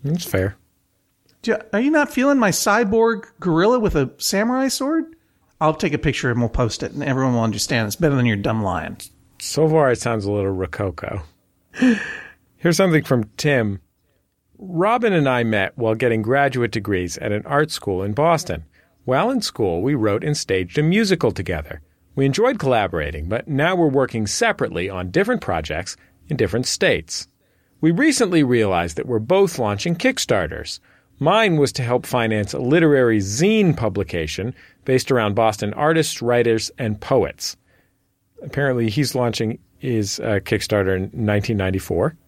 That's 0.04 0.26
fair. 0.26 0.56
You- 1.44 1.58
Are 1.74 1.80
you 1.80 1.92
not 1.92 2.12
feeling 2.12 2.38
my 2.38 2.52
cyborg 2.52 3.26
gorilla 3.40 3.80
with 3.80 3.96
a 3.96 4.12
samurai 4.18 4.68
sword? 4.68 5.06
I'll 5.62 5.74
take 5.74 5.94
a 5.94 5.98
picture 5.98 6.32
and 6.32 6.40
we'll 6.40 6.50
post 6.50 6.84
it, 6.84 6.92
and 6.94 7.04
everyone 7.04 7.34
will 7.34 7.44
understand. 7.44 7.88
It's 7.88 7.96
better 7.96 8.16
than 8.16 8.26
your 8.26 8.38
dumb 8.38 8.64
lion. 8.64 8.98
So 9.40 9.68
far, 9.68 9.92
it 9.92 10.00
sounds 10.00 10.26
a 10.26 10.32
little 10.32 10.52
rococo. 10.52 11.22
Here's 12.58 12.78
something 12.78 13.04
from 13.04 13.30
Tim. 13.38 13.80
Robin 14.58 15.14
and 15.14 15.28
I 15.30 15.44
met 15.44 15.78
while 15.78 15.96
getting 15.96 16.22
graduate 16.22 16.72
degrees 16.72 17.18
at 17.20 17.32
an 17.32 17.46
art 17.46 17.72
school 17.72 18.04
in 18.04 18.14
Boston. 18.14 18.66
While 19.06 19.32
in 19.32 19.42
school, 19.42 19.82
we 19.82 19.96
wrote 19.96 20.24
and 20.24 20.36
staged 20.36 20.78
a 20.78 20.84
musical 20.84 21.32
together. 21.32 21.82
We 22.16 22.26
enjoyed 22.26 22.60
collaborating, 22.60 23.30
but 23.30 23.48
now 23.48 23.76
we're 23.76 23.88
working 23.88 24.28
separately 24.28 24.90
on 24.90 25.12
different 25.12 25.42
projects 25.42 25.96
in 26.28 26.36
different 26.36 26.68
states. 26.68 27.28
We 27.80 27.92
recently 27.92 28.44
realized 28.44 28.98
that 28.98 29.08
we're 29.08 29.20
both 29.20 29.58
launching 29.58 29.96
Kickstarters. 29.96 30.80
Mine 31.20 31.58
was 31.58 31.74
to 31.74 31.84
help 31.84 32.06
finance 32.06 32.54
a 32.54 32.60
literary 32.60 33.20
zine 33.20 33.76
publication 33.76 34.56
based 34.86 35.12
around 35.12 35.36
Boston 35.36 35.74
artists, 35.74 36.22
writers, 36.22 36.72
and 36.78 37.00
poets. 37.00 37.58
Apparently, 38.42 38.90
he's 38.90 39.16
launching 39.16 39.60
his 39.80 40.20
uh, 40.20 40.40
Kickstarter 40.44 40.96
in 40.96 41.04
1994. 41.04 42.16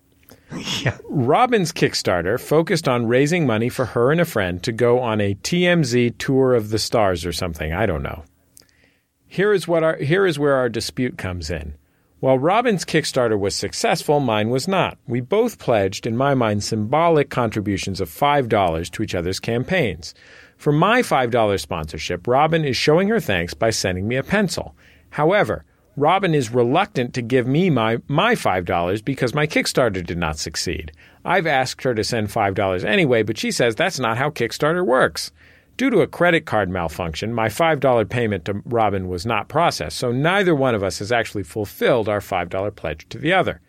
Yeah. 0.83 0.97
Robin's 1.07 1.71
Kickstarter 1.71 2.37
focused 2.37 2.89
on 2.89 3.07
raising 3.07 3.45
money 3.47 3.69
for 3.69 3.85
her 3.85 4.11
and 4.11 4.19
a 4.19 4.25
friend 4.25 4.61
to 4.63 4.73
go 4.73 4.99
on 4.99 5.21
a 5.21 5.35
TMZ 5.35 6.17
tour 6.17 6.53
of 6.55 6.71
the 6.71 6.79
stars 6.79 7.25
or 7.25 7.31
something. 7.31 7.71
I 7.71 7.85
don't 7.85 8.03
know. 8.03 8.25
Here 9.27 9.53
is 9.53 9.65
what 9.65 9.81
our 9.81 9.95
here 9.95 10.25
is 10.25 10.37
where 10.37 10.55
our 10.55 10.67
dispute 10.67 11.17
comes 11.17 11.49
in. 11.49 11.75
While 12.21 12.37
Robin's 12.37 12.85
Kickstarter 12.85 13.39
was 13.39 13.55
successful, 13.55 14.19
mine 14.19 14.51
was 14.51 14.67
not. 14.67 14.99
We 15.07 15.21
both 15.21 15.57
pledged, 15.57 16.05
in 16.05 16.15
my 16.15 16.35
mind, 16.35 16.63
symbolic 16.63 17.31
contributions 17.31 17.99
of 17.99 18.11
$5 18.11 18.91
to 18.91 19.01
each 19.01 19.15
other's 19.15 19.39
campaigns. 19.39 20.13
For 20.55 20.71
my 20.71 21.01
$5 21.01 21.59
sponsorship, 21.59 22.27
Robin 22.27 22.63
is 22.63 22.77
showing 22.77 23.07
her 23.07 23.19
thanks 23.19 23.55
by 23.55 23.71
sending 23.71 24.07
me 24.07 24.17
a 24.17 24.23
pencil. 24.23 24.75
However, 25.09 25.65
Robin 25.97 26.35
is 26.35 26.53
reluctant 26.53 27.15
to 27.15 27.23
give 27.23 27.47
me 27.47 27.71
my, 27.71 27.97
my 28.07 28.35
$5 28.35 29.03
because 29.03 29.33
my 29.33 29.47
Kickstarter 29.47 30.05
did 30.05 30.19
not 30.19 30.37
succeed. 30.37 30.91
I've 31.25 31.47
asked 31.47 31.81
her 31.81 31.95
to 31.95 32.03
send 32.03 32.27
$5 32.27 32.85
anyway, 32.85 33.23
but 33.23 33.39
she 33.39 33.49
says 33.49 33.73
that's 33.73 33.99
not 33.99 34.19
how 34.19 34.29
Kickstarter 34.29 34.85
works. 34.85 35.31
Due 35.77 35.89
to 35.89 36.01
a 36.01 36.07
credit 36.07 36.45
card 36.45 36.69
malfunction, 36.69 37.33
my 37.33 37.47
$5 37.47 38.09
payment 38.09 38.45
to 38.45 38.61
Robin 38.65 39.07
was 39.07 39.25
not 39.25 39.47
processed, 39.47 39.97
so 39.97 40.11
neither 40.11 40.53
one 40.53 40.75
of 40.75 40.83
us 40.83 40.99
has 40.99 41.11
actually 41.11 41.43
fulfilled 41.43 42.07
our 42.07 42.19
$5 42.19 42.75
pledge 42.75 43.07
to 43.09 43.17
the 43.17 43.33
other. 43.33 43.61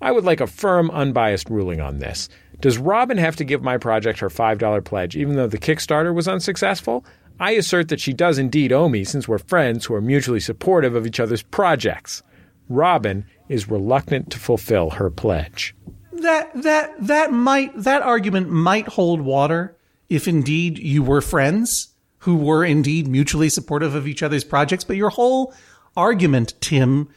I 0.00 0.12
would 0.12 0.24
like 0.24 0.40
a 0.40 0.46
firm, 0.46 0.90
unbiased 0.90 1.50
ruling 1.50 1.80
on 1.80 1.98
this. 1.98 2.28
Does 2.60 2.78
Robin 2.78 3.18
have 3.18 3.36
to 3.36 3.44
give 3.44 3.62
my 3.62 3.76
project 3.76 4.20
her 4.20 4.28
$5 4.28 4.84
pledge 4.84 5.16
even 5.16 5.36
though 5.36 5.46
the 5.46 5.58
Kickstarter 5.58 6.14
was 6.14 6.28
unsuccessful? 6.28 7.04
I 7.40 7.52
assert 7.52 7.88
that 7.88 8.00
she 8.00 8.12
does 8.12 8.38
indeed 8.38 8.72
owe 8.72 8.88
me 8.88 9.04
since 9.04 9.28
we're 9.28 9.38
friends 9.38 9.84
who 9.84 9.94
are 9.94 10.00
mutually 10.00 10.40
supportive 10.40 10.94
of 10.94 11.06
each 11.06 11.20
other's 11.20 11.42
projects. 11.42 12.22
Robin 12.68 13.24
is 13.48 13.68
reluctant 13.68 14.30
to 14.30 14.38
fulfill 14.38 14.90
her 14.90 15.10
pledge. 15.10 15.74
That 16.12 16.50
that 16.62 16.94
that 17.06 17.32
might 17.32 17.76
that 17.76 18.02
argument 18.02 18.50
might 18.50 18.88
hold 18.88 19.20
water 19.20 19.76
if 20.08 20.26
indeed 20.26 20.78
you 20.78 21.02
were 21.02 21.20
friends 21.20 21.88
who 22.20 22.36
were 22.36 22.64
indeed 22.64 23.06
mutually 23.06 23.48
supportive 23.48 23.94
of 23.94 24.06
each 24.06 24.22
other's 24.22 24.44
projects. 24.44 24.84
But 24.84 24.96
your 24.96 25.10
whole 25.10 25.54
argument, 25.96 26.54
Tim, 26.60 27.08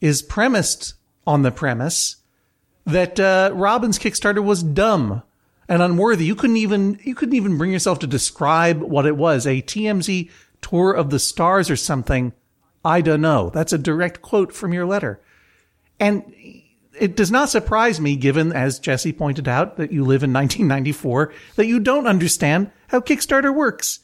is 0.00 0.22
premised 0.22 0.94
on 1.26 1.42
the 1.42 1.50
premise 1.50 2.16
that 2.86 3.20
uh, 3.20 3.50
Robin's 3.54 3.98
Kickstarter 3.98 4.42
was 4.42 4.62
dumb 4.62 5.22
and 5.68 5.82
unworthy. 5.82 6.26
You 6.26 6.34
couldn't 6.34 6.56
even 6.56 6.98
you 7.02 7.14
couldn't 7.14 7.36
even 7.36 7.58
bring 7.58 7.72
yourself 7.72 7.98
to 8.00 8.06
describe 8.06 8.80
what 8.80 9.06
it 9.06 9.16
was 9.16 9.46
a 9.46 9.62
TMZ 9.62 10.30
tour 10.60 10.92
of 10.92 11.10
the 11.10 11.18
stars 11.18 11.70
or 11.70 11.76
something. 11.76 12.32
I 12.84 13.00
don't 13.00 13.20
know. 13.20 13.50
That's 13.50 13.72
a 13.72 13.78
direct 13.78 14.22
quote 14.22 14.52
from 14.52 14.72
your 14.72 14.86
letter, 14.86 15.20
and 15.98 16.24
it 16.98 17.16
does 17.16 17.30
not 17.30 17.50
surprise 17.50 18.00
me, 18.00 18.16
given 18.16 18.52
as 18.52 18.78
Jesse 18.78 19.12
pointed 19.12 19.48
out 19.48 19.76
that 19.76 19.92
you 19.92 20.04
live 20.04 20.22
in 20.22 20.32
1994, 20.32 21.32
that 21.56 21.66
you 21.66 21.80
don't 21.80 22.06
understand 22.06 22.70
how 22.88 23.00
Kickstarter 23.00 23.54
works. 23.54 24.00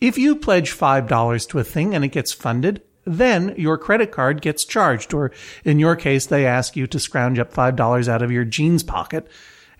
If 0.00 0.18
you 0.18 0.36
pledge 0.36 0.72
$5 0.72 1.48
to 1.48 1.58
a 1.58 1.64
thing 1.64 1.94
and 1.94 2.04
it 2.04 2.08
gets 2.08 2.32
funded, 2.32 2.82
then 3.04 3.54
your 3.56 3.78
credit 3.78 4.12
card 4.12 4.42
gets 4.42 4.64
charged, 4.64 5.12
or 5.12 5.32
in 5.64 5.78
your 5.78 5.96
case, 5.96 6.26
they 6.26 6.46
ask 6.46 6.76
you 6.76 6.86
to 6.86 7.00
scrounge 7.00 7.38
up 7.38 7.52
$5 7.52 8.08
out 8.08 8.22
of 8.22 8.30
your 8.30 8.44
jeans 8.44 8.82
pocket 8.82 9.28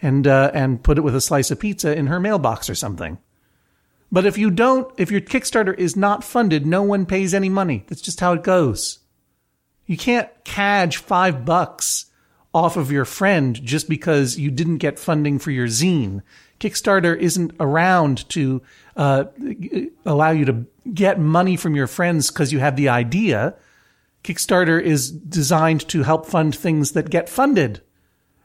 and, 0.01 0.27
uh, 0.27 0.51
and 0.53 0.83
put 0.83 0.99
it 0.99 1.03
with 1.03 1.15
a 1.15 1.21
slice 1.21 1.51
of 1.51 1.61
pizza 1.61 1.97
in 1.97 2.09
her 2.09 2.19
mailbox 2.19 2.69
or 2.69 2.75
something. 2.75 3.19
But 4.11 4.27
if 4.27 4.37
you 4.37 4.51
don't, 4.51 4.93
if 4.99 5.11
your 5.11 5.21
Kickstarter 5.21 5.77
is 5.77 5.97
not 5.97 6.25
funded, 6.25 6.67
no 6.67 6.83
one 6.83 7.07
pays 7.07 7.33
any 7.33 7.49
money. 7.49 7.85
That's 7.89 8.03
just 8.03 8.21
how 8.21 8.33
it 8.35 8.43
goes. 8.43 8.99
You 9.87 9.97
can't 9.97 10.29
cadge 10.45 10.99
five 10.99 11.45
bucks 11.45 12.07
off 12.55 12.77
of 12.77 12.93
your 12.93 13.05
friend 13.05 13.63
just 13.65 13.89
because 13.89 14.39
you 14.39 14.51
didn't 14.51 14.79
get 14.79 14.99
funding 14.99 15.39
for 15.39 15.51
your 15.51 15.67
zine. 15.67 16.23
Kickstarter 16.61 17.17
isn't 17.19 17.53
around 17.59 18.29
to 18.31 18.63
uh, 18.97 19.25
allow 20.05 20.31
you 20.31 20.45
to 20.45 20.67
get 20.93 21.19
money 21.19 21.57
from 21.57 21.75
your 21.75 21.87
friends 21.87 22.31
because 22.31 22.53
you 22.53 22.61
have 22.61 22.77
the 22.77 22.89
idea. 22.89 23.55
Kickstarter 24.23 24.81
is 24.81 25.11
designed 25.11 25.89
to 25.89 26.03
help 26.03 26.27
fund 26.27 26.55
things 26.55 26.93
that 26.93 27.11
get 27.11 27.29
funded. 27.29 27.81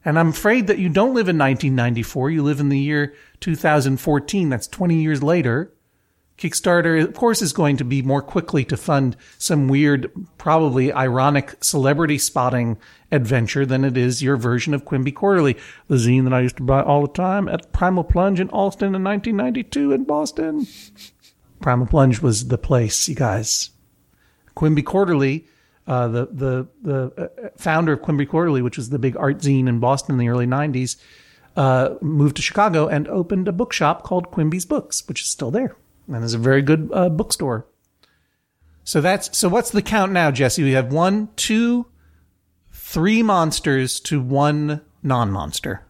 And 0.04 0.18
I'm 0.18 0.30
afraid 0.30 0.68
that 0.68 0.80
you 0.80 0.90
don't 0.90 1.14
live 1.14 1.28
in 1.28 1.38
1994. 1.38 2.32
You 2.32 2.44
live 2.44 2.60
in 2.60 2.70
the 2.70 2.80
year 2.80 3.14
2014. 3.42 4.50
That's 4.50 4.68
20 4.68 5.02
years 5.02 5.22
later. 5.22 5.74
Kickstarter, 6.38 7.04
of 7.04 7.16
course, 7.16 7.42
is 7.42 7.52
going 7.52 7.78
to 7.78 7.84
be 7.84 8.04
more 8.04 8.22
quickly 8.22 8.64
to 8.66 8.78
fund 8.78 9.18
some 9.40 9.68
weird, 9.68 10.12
probably 10.38 10.94
ironic 10.94 11.56
celebrity 11.64 12.20
spotting 12.20 12.78
adventure 13.12 13.66
than 13.66 13.84
it 13.84 13.98
is 13.98 14.22
your 14.22 14.38
version 14.38 14.76
of 14.76 14.86
Quimby 14.86 15.12
Quarterly, 15.12 15.58
the 15.88 15.96
zine 15.96 16.26
that 16.26 16.34
I 16.34 16.42
used 16.42 16.58
to 16.58 16.64
buy 16.64 16.84
all 16.84 17.02
the 17.02 17.14
time 17.14 17.48
at 17.48 17.72
Primal 17.72 18.04
Plunge 18.04 18.40
in 18.40 18.50
Allston 18.50 18.94
in 18.94 19.04
1992 19.04 19.92
in 19.92 20.04
Boston. 20.04 20.68
Primal 21.60 21.88
Plunge 21.88 22.22
was 22.22 22.50
the 22.50 22.58
place, 22.60 23.10
you 23.10 23.16
guys. 23.16 23.72
Quimby 24.54 24.84
Quarterly, 24.84 25.48
uh, 25.88 26.08
the 26.08 26.28
the 26.28 26.68
the 26.84 27.12
uh, 27.18 27.50
founder 27.58 27.94
of 27.94 28.04
Quimby 28.04 28.28
Quarterly, 28.28 28.62
which 28.62 28.78
was 28.78 28.92
the 28.92 29.00
big 29.00 29.18
art 29.18 29.40
zine 29.40 29.68
in 29.68 29.80
Boston 29.80 30.14
in 30.14 30.20
the 30.20 30.30
early 30.30 30.46
90s, 30.46 30.98
uh, 31.56 31.96
moved 32.00 32.36
to 32.36 32.44
Chicago 32.44 32.88
and 32.88 33.08
opened 33.08 33.48
a 33.48 33.52
bookshop 33.52 34.04
called 34.04 34.30
Quimby's 34.30 34.66
Books, 34.66 35.08
which 35.08 35.22
is 35.22 35.30
still 35.30 35.50
there 35.50 35.76
and 36.08 36.24
is 36.24 36.34
a 36.34 36.38
very 36.38 36.62
good 36.62 36.90
uh, 36.94 37.10
bookstore. 37.10 37.66
So 38.84 39.02
that's 39.02 39.38
so. 39.38 39.50
What's 39.50 39.72
the 39.72 39.82
count 39.82 40.12
now, 40.14 40.32
Jesse? 40.32 40.64
We 40.64 40.72
have 40.72 40.94
one, 40.94 41.30
two, 41.36 41.88
three 42.72 43.22
monsters 43.22 44.00
to 44.02 44.22
one 44.22 44.82
non-monster, 45.04 45.86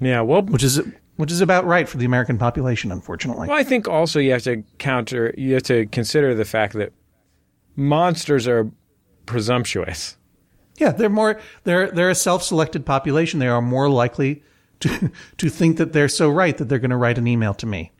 Yeah, 0.00 0.20
well, 0.20 0.42
which 0.42 0.62
is 0.62 0.80
which 1.16 1.32
is 1.32 1.40
about 1.40 1.64
right 1.64 1.88
for 1.88 1.96
the 1.98 2.04
American 2.04 2.36
population, 2.38 2.92
unfortunately. 2.92 3.48
well, 3.48 3.56
I 3.58 3.64
think 3.64 3.88
also 3.88 4.18
you 4.20 4.32
have 4.32 4.42
to 4.44 4.62
counter, 4.78 5.34
you 5.38 5.54
have 5.54 5.62
to 5.64 5.86
consider 5.86 6.34
the 6.34 6.44
fact 6.44 6.74
that 6.74 6.92
monsters 7.76 8.46
are 8.46 8.70
presumptuous. 9.26 10.16
Yeah, 10.78 10.90
they're 10.90 11.08
more 11.08 11.40
they're 11.64 11.90
they're 11.90 12.10
a 12.10 12.14
self-selected 12.14 12.84
population. 12.84 13.40
They 13.40 13.48
are 13.48 13.62
more 13.62 13.88
likely 13.88 14.42
to 14.80 15.10
to 15.38 15.48
think 15.48 15.78
that 15.78 15.92
they're 15.92 16.08
so 16.08 16.28
right 16.28 16.56
that 16.58 16.68
they're 16.68 16.78
going 16.78 16.90
to 16.90 16.96
write 16.96 17.18
an 17.18 17.26
email 17.26 17.54
to 17.54 17.66
me. 17.66 17.92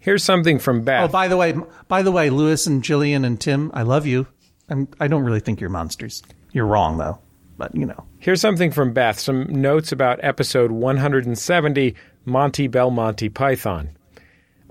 Here's 0.00 0.24
something 0.24 0.58
from 0.58 0.82
Beth. 0.82 1.04
Oh, 1.04 1.12
by 1.12 1.28
the 1.28 1.36
way, 1.36 1.54
by 1.86 2.00
the 2.02 2.10
way, 2.10 2.30
Lewis 2.30 2.66
and 2.66 2.82
Jillian 2.82 3.24
and 3.24 3.38
Tim, 3.38 3.70
I 3.74 3.82
love 3.82 4.06
you. 4.06 4.26
I'm, 4.70 4.88
I 4.98 5.08
don't 5.08 5.24
really 5.24 5.40
think 5.40 5.60
you're 5.60 5.68
monsters. 5.68 6.22
You're 6.52 6.66
wrong 6.66 6.96
though, 6.96 7.18
but 7.58 7.74
you 7.74 7.84
know. 7.84 8.06
Here's 8.18 8.40
something 8.40 8.70
from 8.70 8.94
Beth. 8.94 9.20
Some 9.20 9.44
notes 9.44 9.92
about 9.92 10.18
episode 10.22 10.70
170, 10.70 11.94
Monty 12.24 12.66
Belmonte 12.66 13.28
Python. 13.28 13.90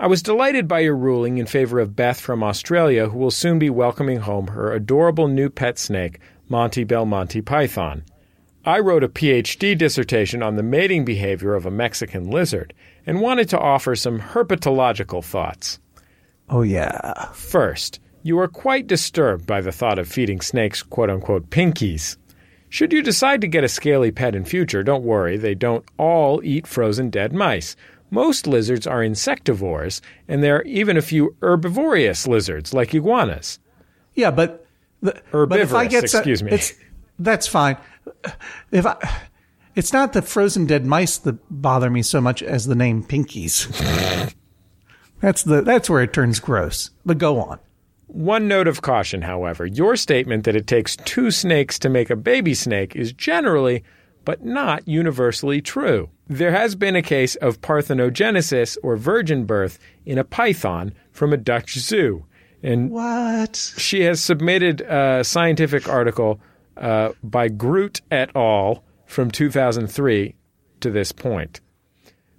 I 0.00 0.08
was 0.08 0.22
delighted 0.22 0.66
by 0.66 0.80
your 0.80 0.96
ruling 0.96 1.38
in 1.38 1.46
favor 1.46 1.78
of 1.78 1.94
Beth 1.94 2.18
from 2.18 2.42
Australia, 2.42 3.08
who 3.08 3.18
will 3.18 3.30
soon 3.30 3.58
be 3.58 3.70
welcoming 3.70 4.20
home 4.20 4.48
her 4.48 4.72
adorable 4.72 5.28
new 5.28 5.48
pet 5.48 5.78
snake, 5.78 6.18
Monty 6.48 6.84
Belmonte 6.84 7.42
Python. 7.42 8.02
I 8.64 8.78
wrote 8.78 9.02
a 9.02 9.08
PhD 9.08 9.76
dissertation 9.76 10.42
on 10.42 10.56
the 10.56 10.62
mating 10.62 11.04
behavior 11.04 11.54
of 11.54 11.64
a 11.64 11.70
Mexican 11.70 12.30
lizard 12.30 12.74
and 13.06 13.20
wanted 13.20 13.48
to 13.50 13.58
offer 13.58 13.96
some 13.96 14.20
herpetological 14.20 15.24
thoughts. 15.24 15.80
Oh 16.50 16.62
yeah. 16.62 17.30
First, 17.32 18.00
you 18.22 18.38
are 18.38 18.48
quite 18.48 18.86
disturbed 18.86 19.46
by 19.46 19.62
the 19.62 19.72
thought 19.72 19.98
of 19.98 20.08
feeding 20.08 20.40
snakes 20.42 20.82
quote 20.82 21.08
unquote 21.08 21.48
pinkies. 21.48 22.16
Should 22.68 22.92
you 22.92 23.02
decide 23.02 23.40
to 23.40 23.48
get 23.48 23.64
a 23.64 23.68
scaly 23.68 24.10
pet 24.12 24.34
in 24.34 24.44
future, 24.44 24.82
don't 24.82 25.04
worry, 25.04 25.36
they 25.36 25.54
don't 25.54 25.84
all 25.96 26.44
eat 26.44 26.66
frozen 26.66 27.10
dead 27.10 27.32
mice. 27.32 27.76
Most 28.10 28.46
lizards 28.46 28.86
are 28.86 29.00
insectivores, 29.00 30.00
and 30.28 30.42
there 30.42 30.56
are 30.56 30.62
even 30.62 30.96
a 30.96 31.02
few 31.02 31.34
herbivorous 31.42 32.26
lizards 32.26 32.74
like 32.74 32.94
iguanas. 32.94 33.58
Yeah, 34.14 34.30
but 34.30 34.66
the, 35.00 35.12
but 35.32 35.60
if 35.60 35.72
I 35.72 35.84
Herbivorous, 35.84 35.90
get 35.90 36.04
excuse 36.04 36.42
me. 36.42 36.52
it's, 36.52 36.74
that's 37.18 37.46
fine. 37.46 37.76
If 38.70 38.86
I, 38.86 38.96
it's 39.74 39.92
not 39.92 40.12
the 40.12 40.22
frozen 40.22 40.66
dead 40.66 40.86
mice 40.86 41.16
that 41.18 41.38
bother 41.50 41.90
me 41.90 42.02
so 42.02 42.20
much 42.20 42.42
as 42.42 42.66
the 42.66 42.74
name 42.74 43.02
Pinkies. 43.04 44.34
that's 45.20 45.42
the 45.42 45.62
that's 45.62 45.88
where 45.90 46.02
it 46.02 46.12
turns 46.12 46.40
gross. 46.40 46.90
But 47.04 47.18
go 47.18 47.40
on. 47.40 47.58
One 48.06 48.48
note 48.48 48.66
of 48.66 48.82
caution, 48.82 49.22
however 49.22 49.64
your 49.66 49.96
statement 49.96 50.44
that 50.44 50.56
it 50.56 50.66
takes 50.66 50.96
two 50.96 51.30
snakes 51.30 51.78
to 51.80 51.88
make 51.88 52.10
a 52.10 52.16
baby 52.16 52.54
snake 52.54 52.96
is 52.96 53.12
generally, 53.12 53.84
but 54.24 54.44
not 54.44 54.86
universally 54.88 55.60
true. 55.60 56.08
There 56.28 56.52
has 56.52 56.74
been 56.74 56.96
a 56.96 57.02
case 57.02 57.36
of 57.36 57.60
parthenogenesis 57.60 58.78
or 58.82 58.96
virgin 58.96 59.44
birth 59.44 59.78
in 60.04 60.18
a 60.18 60.24
python 60.24 60.92
from 61.12 61.32
a 61.32 61.36
Dutch 61.36 61.78
zoo. 61.78 62.24
And 62.62 62.90
What? 62.90 63.56
she 63.78 64.02
has 64.02 64.22
submitted 64.22 64.80
a 64.82 65.24
scientific 65.24 65.88
article 65.88 66.40
uh, 66.80 67.12
by 67.22 67.48
Groot 67.48 68.00
et 68.10 68.30
al. 68.34 68.82
from 69.06 69.30
2003 69.30 70.34
to 70.80 70.90
this 70.90 71.12
point. 71.12 71.60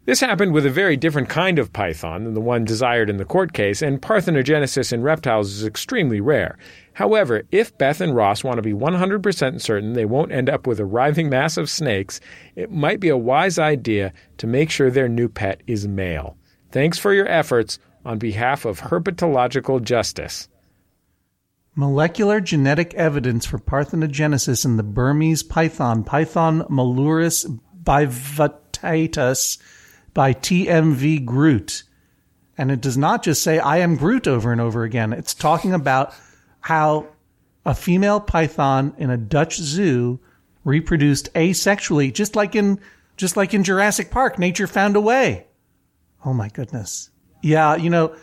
This 0.06 0.20
happened 0.20 0.52
with 0.54 0.66
a 0.66 0.72
very 0.72 0.98
different 0.98 1.30
kind 1.30 1.60
of 1.60 1.72
python 1.72 2.24
than 2.24 2.34
the 2.34 2.42
one 2.42 2.66
desired 2.66 3.08
in 3.08 3.18
the 3.18 3.26
court 3.26 3.54
case, 3.54 3.84
and 3.84 4.02
parthenogenesis 4.02 4.92
in 4.92 5.04
reptiles 5.04 5.52
is 5.52 5.64
extremely 5.64 6.20
rare. 6.20 6.58
However, 6.94 7.44
if 7.52 7.78
Beth 7.78 8.02
and 8.02 8.16
Ross 8.16 8.44
want 8.44 8.58
to 8.58 8.64
be 8.64 8.74
100% 8.74 9.62
certain 9.62 9.94
they 9.94 10.06
won't 10.06 10.32
end 10.32 10.50
up 10.50 10.66
with 10.66 10.80
a 10.80 10.86
writhing 10.86 11.30
mass 11.30 11.56
of 11.56 11.70
snakes, 11.70 12.20
it 12.56 12.72
might 12.72 13.00
be 13.00 13.10
a 13.10 13.18
wise 13.18 13.60
idea 13.60 14.12
to 14.38 14.48
make 14.48 14.72
sure 14.72 14.90
their 14.90 15.08
new 15.08 15.30
pet 15.30 15.62
is 15.68 15.88
male. 15.88 16.36
Thanks 16.72 16.98
for 16.98 17.14
your 17.14 17.28
efforts 17.28 17.78
on 18.04 18.18
behalf 18.18 18.66
of 18.66 18.80
herpetological 18.80 19.84
justice. 19.84 20.50
Molecular 21.82 22.40
genetic 22.40 22.94
evidence 22.94 23.48
for 23.48 23.58
parthenogenesis 23.58 24.66
in 24.66 24.78
the 24.78 24.84
Burmese 24.84 25.42
python, 25.42 26.04
Python 26.04 26.62
molurus 26.70 27.60
bivittatus, 27.84 29.58
by 30.14 30.32
TMV 30.32 31.26
Groot. 31.26 31.82
And 32.56 32.70
it 32.70 32.82
does 32.82 32.98
not 32.98 33.24
just 33.24 33.42
say, 33.42 33.58
I 33.58 33.78
am 33.78 33.96
Groot 33.96 34.28
over 34.28 34.52
and 34.52 34.62
over 34.62 34.84
again. 34.84 35.12
It's 35.12 35.34
talking 35.34 35.74
about 35.74 36.14
how 36.60 37.08
a 37.66 37.74
female 37.74 38.20
python 38.20 38.94
in 39.00 39.10
a 39.10 39.18
Dutch 39.18 39.58
zoo 39.58 40.20
reproduced 40.64 41.34
asexually, 41.34 42.14
just 42.14 42.36
like 42.36 42.54
in, 42.54 42.80
just 43.18 43.36
like 43.36 43.56
in 43.56 43.64
Jurassic 43.64 44.12
Park. 44.12 44.38
Nature 44.38 44.68
found 44.68 44.96
a 44.96 45.02
way. 45.02 45.48
Oh 46.24 46.34
my 46.34 46.50
goodness. 46.50 47.10
Yeah, 47.42 47.76
you 47.76 47.90
know, 47.90 48.16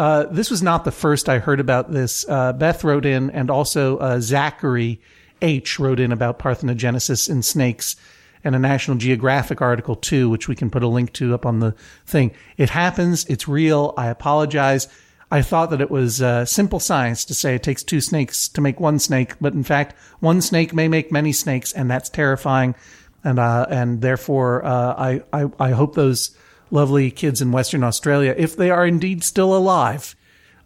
uh, 0.00 0.24
this 0.30 0.50
was 0.50 0.62
not 0.62 0.86
the 0.86 0.90
first 0.90 1.28
I 1.28 1.40
heard 1.40 1.60
about 1.60 1.92
this. 1.92 2.24
Uh, 2.26 2.54
Beth 2.54 2.84
wrote 2.84 3.04
in, 3.04 3.28
and 3.32 3.50
also 3.50 3.98
uh, 3.98 4.18
Zachary 4.18 4.98
H 5.42 5.78
wrote 5.78 6.00
in 6.00 6.10
about 6.10 6.38
parthenogenesis 6.38 7.28
in 7.28 7.42
snakes, 7.42 7.96
and 8.42 8.54
a 8.54 8.58
National 8.58 8.96
Geographic 8.96 9.60
article 9.60 9.94
too, 9.94 10.30
which 10.30 10.48
we 10.48 10.56
can 10.56 10.70
put 10.70 10.82
a 10.82 10.88
link 10.88 11.12
to 11.12 11.34
up 11.34 11.44
on 11.44 11.60
the 11.60 11.72
thing. 12.06 12.30
It 12.56 12.70
happens. 12.70 13.26
It's 13.26 13.46
real. 13.46 13.92
I 13.98 14.06
apologize. 14.06 14.88
I 15.30 15.42
thought 15.42 15.68
that 15.68 15.82
it 15.82 15.90
was 15.90 16.22
uh, 16.22 16.46
simple 16.46 16.80
science 16.80 17.26
to 17.26 17.34
say 17.34 17.54
it 17.54 17.62
takes 17.62 17.82
two 17.82 18.00
snakes 18.00 18.48
to 18.48 18.62
make 18.62 18.80
one 18.80 19.00
snake, 19.00 19.34
but 19.38 19.52
in 19.52 19.64
fact, 19.64 19.94
one 20.20 20.40
snake 20.40 20.72
may 20.72 20.88
make 20.88 21.12
many 21.12 21.32
snakes, 21.32 21.74
and 21.74 21.90
that's 21.90 22.08
terrifying. 22.08 22.74
And 23.22 23.38
uh, 23.38 23.66
and 23.68 24.00
therefore, 24.00 24.64
uh, 24.64 24.94
I, 24.96 25.22
I 25.30 25.50
I 25.60 25.70
hope 25.72 25.94
those 25.94 26.34
lovely 26.70 27.10
kids 27.10 27.40
in 27.40 27.52
Western 27.52 27.84
Australia, 27.84 28.34
if 28.36 28.56
they 28.56 28.70
are 28.70 28.86
indeed 28.86 29.24
still 29.24 29.56
alive, 29.56 30.14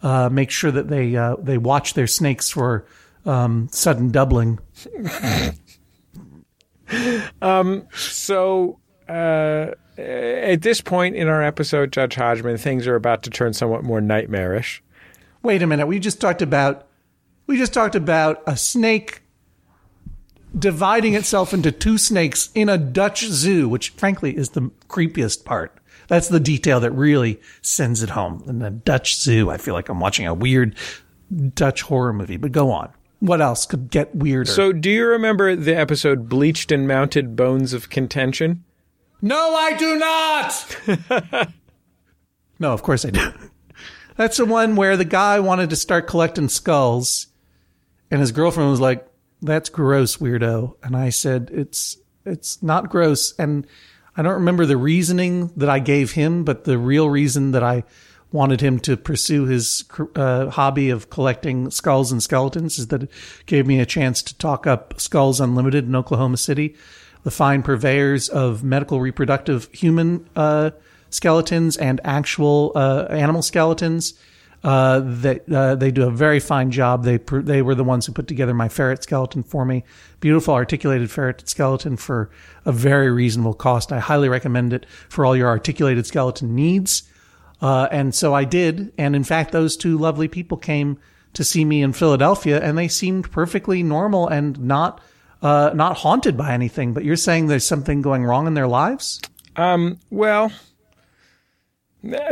uh, 0.02 0.28
make 0.30 0.50
sure 0.50 0.70
that 0.70 0.88
they 0.88 1.16
uh, 1.16 1.36
they 1.38 1.58
watch 1.58 1.94
their 1.94 2.06
snakes 2.06 2.50
for 2.50 2.86
um, 3.24 3.68
sudden 3.70 4.10
doubling. 4.10 4.58
So, 7.94 8.78
uh, 9.08 9.70
at 9.96 10.62
this 10.62 10.80
point 10.80 11.16
in 11.16 11.28
our 11.28 11.42
episode, 11.42 11.92
Judge 11.92 12.14
Hodgman, 12.14 12.58
things 12.58 12.86
are 12.86 12.94
about 12.94 13.22
to 13.24 13.30
turn 13.30 13.52
somewhat 13.52 13.84
more 13.84 14.00
nightmarish. 14.00 14.82
Wait 15.42 15.62
a 15.62 15.66
minute, 15.66 15.86
we 15.86 15.98
just 15.98 16.20
talked 16.20 16.42
about 16.42 16.86
we 17.46 17.58
just 17.58 17.74
talked 17.74 17.94
about 17.94 18.42
a 18.46 18.56
snake 18.56 19.22
dividing 20.58 21.14
itself 21.14 21.52
into 21.52 21.70
two 21.72 21.98
snakes 21.98 22.50
in 22.54 22.68
a 22.68 22.78
Dutch 22.78 23.24
zoo, 23.26 23.68
which 23.68 23.90
frankly 23.90 24.36
is 24.36 24.50
the 24.50 24.70
creepiest 24.88 25.44
part. 25.44 25.78
That's 26.08 26.28
the 26.28 26.40
detail 26.40 26.80
that 26.80 26.92
really 26.92 27.40
sends 27.62 28.02
it 28.02 28.10
home. 28.10 28.44
In 28.46 28.58
the 28.58 28.70
Dutch 28.70 29.16
zoo, 29.18 29.50
I 29.50 29.56
feel 29.56 29.74
like 29.74 29.88
I'm 29.88 30.00
watching 30.00 30.26
a 30.26 30.34
weird 30.34 30.76
Dutch 31.54 31.82
horror 31.82 32.12
movie. 32.12 32.36
But 32.36 32.52
go 32.52 32.70
on. 32.70 32.92
What 33.20 33.40
else 33.40 33.64
could 33.64 33.90
get 33.90 34.14
weirder? 34.14 34.50
So, 34.50 34.72
do 34.72 34.90
you 34.90 35.06
remember 35.06 35.56
the 35.56 35.74
episode 35.74 36.28
Bleached 36.28 36.70
and 36.70 36.86
Mounted 36.86 37.36
Bones 37.36 37.72
of 37.72 37.88
Contention? 37.88 38.64
No, 39.22 39.54
I 39.54 39.72
do 39.72 39.96
not. 39.96 41.48
no, 42.58 42.74
of 42.74 42.82
course 42.82 43.06
I 43.06 43.10
do. 43.10 43.32
That's 44.16 44.36
the 44.36 44.44
one 44.44 44.76
where 44.76 44.98
the 44.98 45.06
guy 45.06 45.40
wanted 45.40 45.70
to 45.70 45.76
start 45.76 46.06
collecting 46.06 46.48
skulls, 46.48 47.28
and 48.10 48.20
his 48.20 48.30
girlfriend 48.30 48.70
was 48.70 48.80
like, 48.80 49.08
that's 49.42 49.68
gross, 49.68 50.18
weirdo. 50.18 50.76
And 50.82 50.96
I 50.96 51.10
said, 51.10 51.50
it's, 51.52 51.98
it's 52.24 52.62
not 52.62 52.90
gross. 52.90 53.34
And 53.38 53.66
I 54.16 54.22
don't 54.22 54.34
remember 54.34 54.64
the 54.64 54.76
reasoning 54.76 55.50
that 55.56 55.68
I 55.68 55.80
gave 55.80 56.12
him, 56.12 56.44
but 56.44 56.64
the 56.64 56.78
real 56.78 57.08
reason 57.10 57.50
that 57.50 57.62
I 57.62 57.84
wanted 58.30 58.60
him 58.60 58.80
to 58.80 58.96
pursue 58.96 59.44
his 59.44 59.84
uh, 60.16 60.50
hobby 60.50 60.90
of 60.90 61.08
collecting 61.08 61.70
skulls 61.70 62.10
and 62.10 62.22
skeletons 62.22 62.78
is 62.78 62.88
that 62.88 63.04
it 63.04 63.10
gave 63.46 63.66
me 63.66 63.78
a 63.78 63.86
chance 63.86 64.22
to 64.22 64.36
talk 64.38 64.66
up 64.66 65.00
Skulls 65.00 65.40
Unlimited 65.40 65.86
in 65.86 65.94
Oklahoma 65.94 66.36
City, 66.36 66.74
the 67.22 67.30
fine 67.30 67.62
purveyors 67.62 68.28
of 68.28 68.64
medical 68.64 69.00
reproductive 69.00 69.68
human 69.72 70.28
uh, 70.34 70.70
skeletons 71.10 71.76
and 71.76 72.00
actual 72.04 72.72
uh, 72.74 73.06
animal 73.10 73.40
skeletons. 73.42 74.14
Uh, 74.64 75.00
they 75.04 75.40
uh, 75.52 75.74
they 75.74 75.90
do 75.90 76.08
a 76.08 76.10
very 76.10 76.40
fine 76.40 76.70
job. 76.70 77.04
They 77.04 77.18
they 77.18 77.60
were 77.60 77.74
the 77.74 77.84
ones 77.84 78.06
who 78.06 78.12
put 78.12 78.26
together 78.26 78.54
my 78.54 78.70
ferret 78.70 79.02
skeleton 79.02 79.42
for 79.42 79.66
me. 79.66 79.84
Beautiful 80.20 80.54
articulated 80.54 81.10
ferret 81.10 81.46
skeleton 81.46 81.98
for 81.98 82.30
a 82.64 82.72
very 82.72 83.10
reasonable 83.10 83.52
cost. 83.52 83.92
I 83.92 83.98
highly 83.98 84.30
recommend 84.30 84.72
it 84.72 84.86
for 85.10 85.26
all 85.26 85.36
your 85.36 85.48
articulated 85.48 86.06
skeleton 86.06 86.54
needs. 86.54 87.02
Uh, 87.60 87.88
and 87.92 88.14
so 88.14 88.32
I 88.32 88.44
did. 88.44 88.90
And 88.96 89.14
in 89.14 89.22
fact, 89.22 89.52
those 89.52 89.76
two 89.76 89.98
lovely 89.98 90.28
people 90.28 90.56
came 90.56 90.98
to 91.34 91.44
see 91.44 91.64
me 91.64 91.82
in 91.82 91.92
Philadelphia, 91.92 92.58
and 92.60 92.78
they 92.78 92.88
seemed 92.88 93.30
perfectly 93.30 93.82
normal 93.82 94.28
and 94.28 94.58
not 94.60 95.02
uh, 95.42 95.72
not 95.74 95.98
haunted 95.98 96.38
by 96.38 96.54
anything. 96.54 96.94
But 96.94 97.04
you're 97.04 97.16
saying 97.16 97.48
there's 97.48 97.66
something 97.66 98.00
going 98.00 98.24
wrong 98.24 98.46
in 98.46 98.54
their 98.54 98.68
lives? 98.68 99.20
Um. 99.56 99.98
Well 100.08 100.50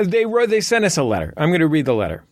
they 0.02 0.26
wrote. 0.26 0.50
They 0.50 0.61
sent 0.61 0.85
us 0.85 0.96
a 0.96 1.02
letter. 1.02 1.32
I'm 1.37 1.50
going 1.50 1.61
to 1.61 1.66
read 1.66 1.87
the 1.87 1.94
letter. 1.94 2.24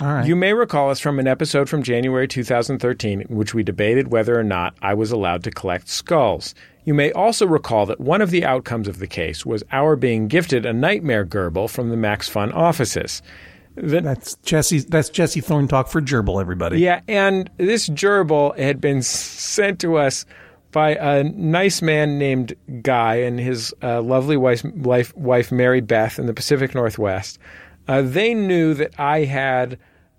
All 0.00 0.14
right. 0.14 0.26
You 0.26 0.34
may 0.34 0.54
recall 0.54 0.90
us 0.90 0.98
from 0.98 1.18
an 1.18 1.26
episode 1.26 1.68
from 1.68 1.82
January 1.82 2.26
2013 2.26 3.20
in 3.20 3.36
which 3.36 3.52
we 3.52 3.62
debated 3.62 4.10
whether 4.10 4.38
or 4.38 4.42
not 4.42 4.74
I 4.80 4.94
was 4.94 5.12
allowed 5.12 5.44
to 5.44 5.50
collect 5.50 5.88
skulls. 5.88 6.54
You 6.84 6.94
may 6.94 7.12
also 7.12 7.46
recall 7.46 7.84
that 7.86 8.00
one 8.00 8.22
of 8.22 8.30
the 8.30 8.44
outcomes 8.44 8.88
of 8.88 8.98
the 8.98 9.06
case 9.06 9.44
was 9.44 9.62
our 9.72 9.96
being 9.96 10.26
gifted 10.26 10.64
a 10.64 10.72
nightmare 10.72 11.26
gerbil 11.26 11.68
from 11.68 11.90
the 11.90 11.96
Max 11.96 12.30
Fun 12.30 12.50
offices. 12.52 13.20
The, 13.74 14.00
that's 14.00 14.36
Jesse. 14.36 14.80
That's 14.80 15.10
Jesse 15.10 15.40
Thorn 15.40 15.68
talk 15.68 15.88
for 15.88 16.00
gerbil. 16.00 16.40
Everybody. 16.40 16.80
Yeah, 16.80 17.02
and 17.06 17.50
this 17.58 17.88
gerbil 17.88 18.58
had 18.58 18.80
been 18.80 19.02
sent 19.02 19.80
to 19.80 19.96
us 19.96 20.24
by 20.72 20.90
a 20.90 21.24
nice 21.24 21.82
man 21.82 22.18
named 22.18 22.54
Guy 22.82 23.16
and 23.16 23.38
his 23.38 23.74
uh, 23.82 24.00
lovely 24.02 24.36
wife, 24.36 24.64
wife, 24.64 25.16
wife, 25.16 25.50
Mary 25.50 25.80
Beth 25.80 26.18
in 26.18 26.26
the 26.26 26.34
Pacific 26.34 26.74
Northwest. 26.74 27.38
Uh, 27.88 28.02
they 28.02 28.34
knew 28.34 28.74
that 28.74 28.98
I 28.98 29.24
had 29.24 29.78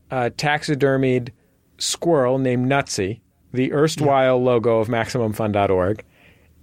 a 0.09 0.29
taxidermied 0.29 1.29
squirrel 1.77 2.37
named 2.37 2.69
Nutsy, 2.69 3.21
the 3.53 3.71
erstwhile 3.73 4.37
yeah. 4.37 4.45
logo 4.45 4.79
of 4.79 4.87
MaximumFun.org. 4.87 6.03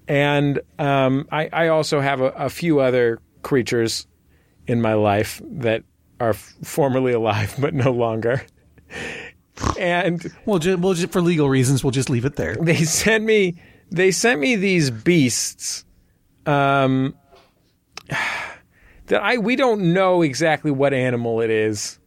And 0.06 0.60
um, 0.78 1.28
I, 1.30 1.48
I, 1.52 1.68
also 1.68 2.00
have 2.00 2.20
a, 2.22 2.28
a, 2.28 2.48
few 2.48 2.80
other 2.80 3.20
creatures 3.42 4.06
in 4.66 4.80
my 4.80 4.94
life 4.94 5.42
that 5.44 5.84
are 6.18 6.30
f- 6.30 6.54
formerly 6.62 7.12
alive 7.12 7.54
but 7.58 7.74
no 7.74 7.92
longer. 7.92 8.42
And 9.76 10.32
well, 10.44 10.60
just, 10.60 10.78
well, 10.78 10.94
just 10.94 11.12
for 11.12 11.20
legal 11.20 11.48
reasons, 11.48 11.82
we'll 11.82 11.90
just 11.90 12.08
leave 12.08 12.24
it 12.24 12.36
there. 12.36 12.54
They 12.54 12.84
sent 12.84 13.24
me 13.24 13.56
they 13.90 14.10
sent 14.10 14.40
me 14.40 14.56
these 14.56 14.90
beasts 14.90 15.84
um, 16.46 17.14
that 19.06 19.22
I 19.22 19.38
we 19.38 19.56
don't 19.56 19.92
know 19.92 20.22
exactly 20.22 20.70
what 20.70 20.92
animal 20.92 21.40
it 21.40 21.50
is, 21.50 21.98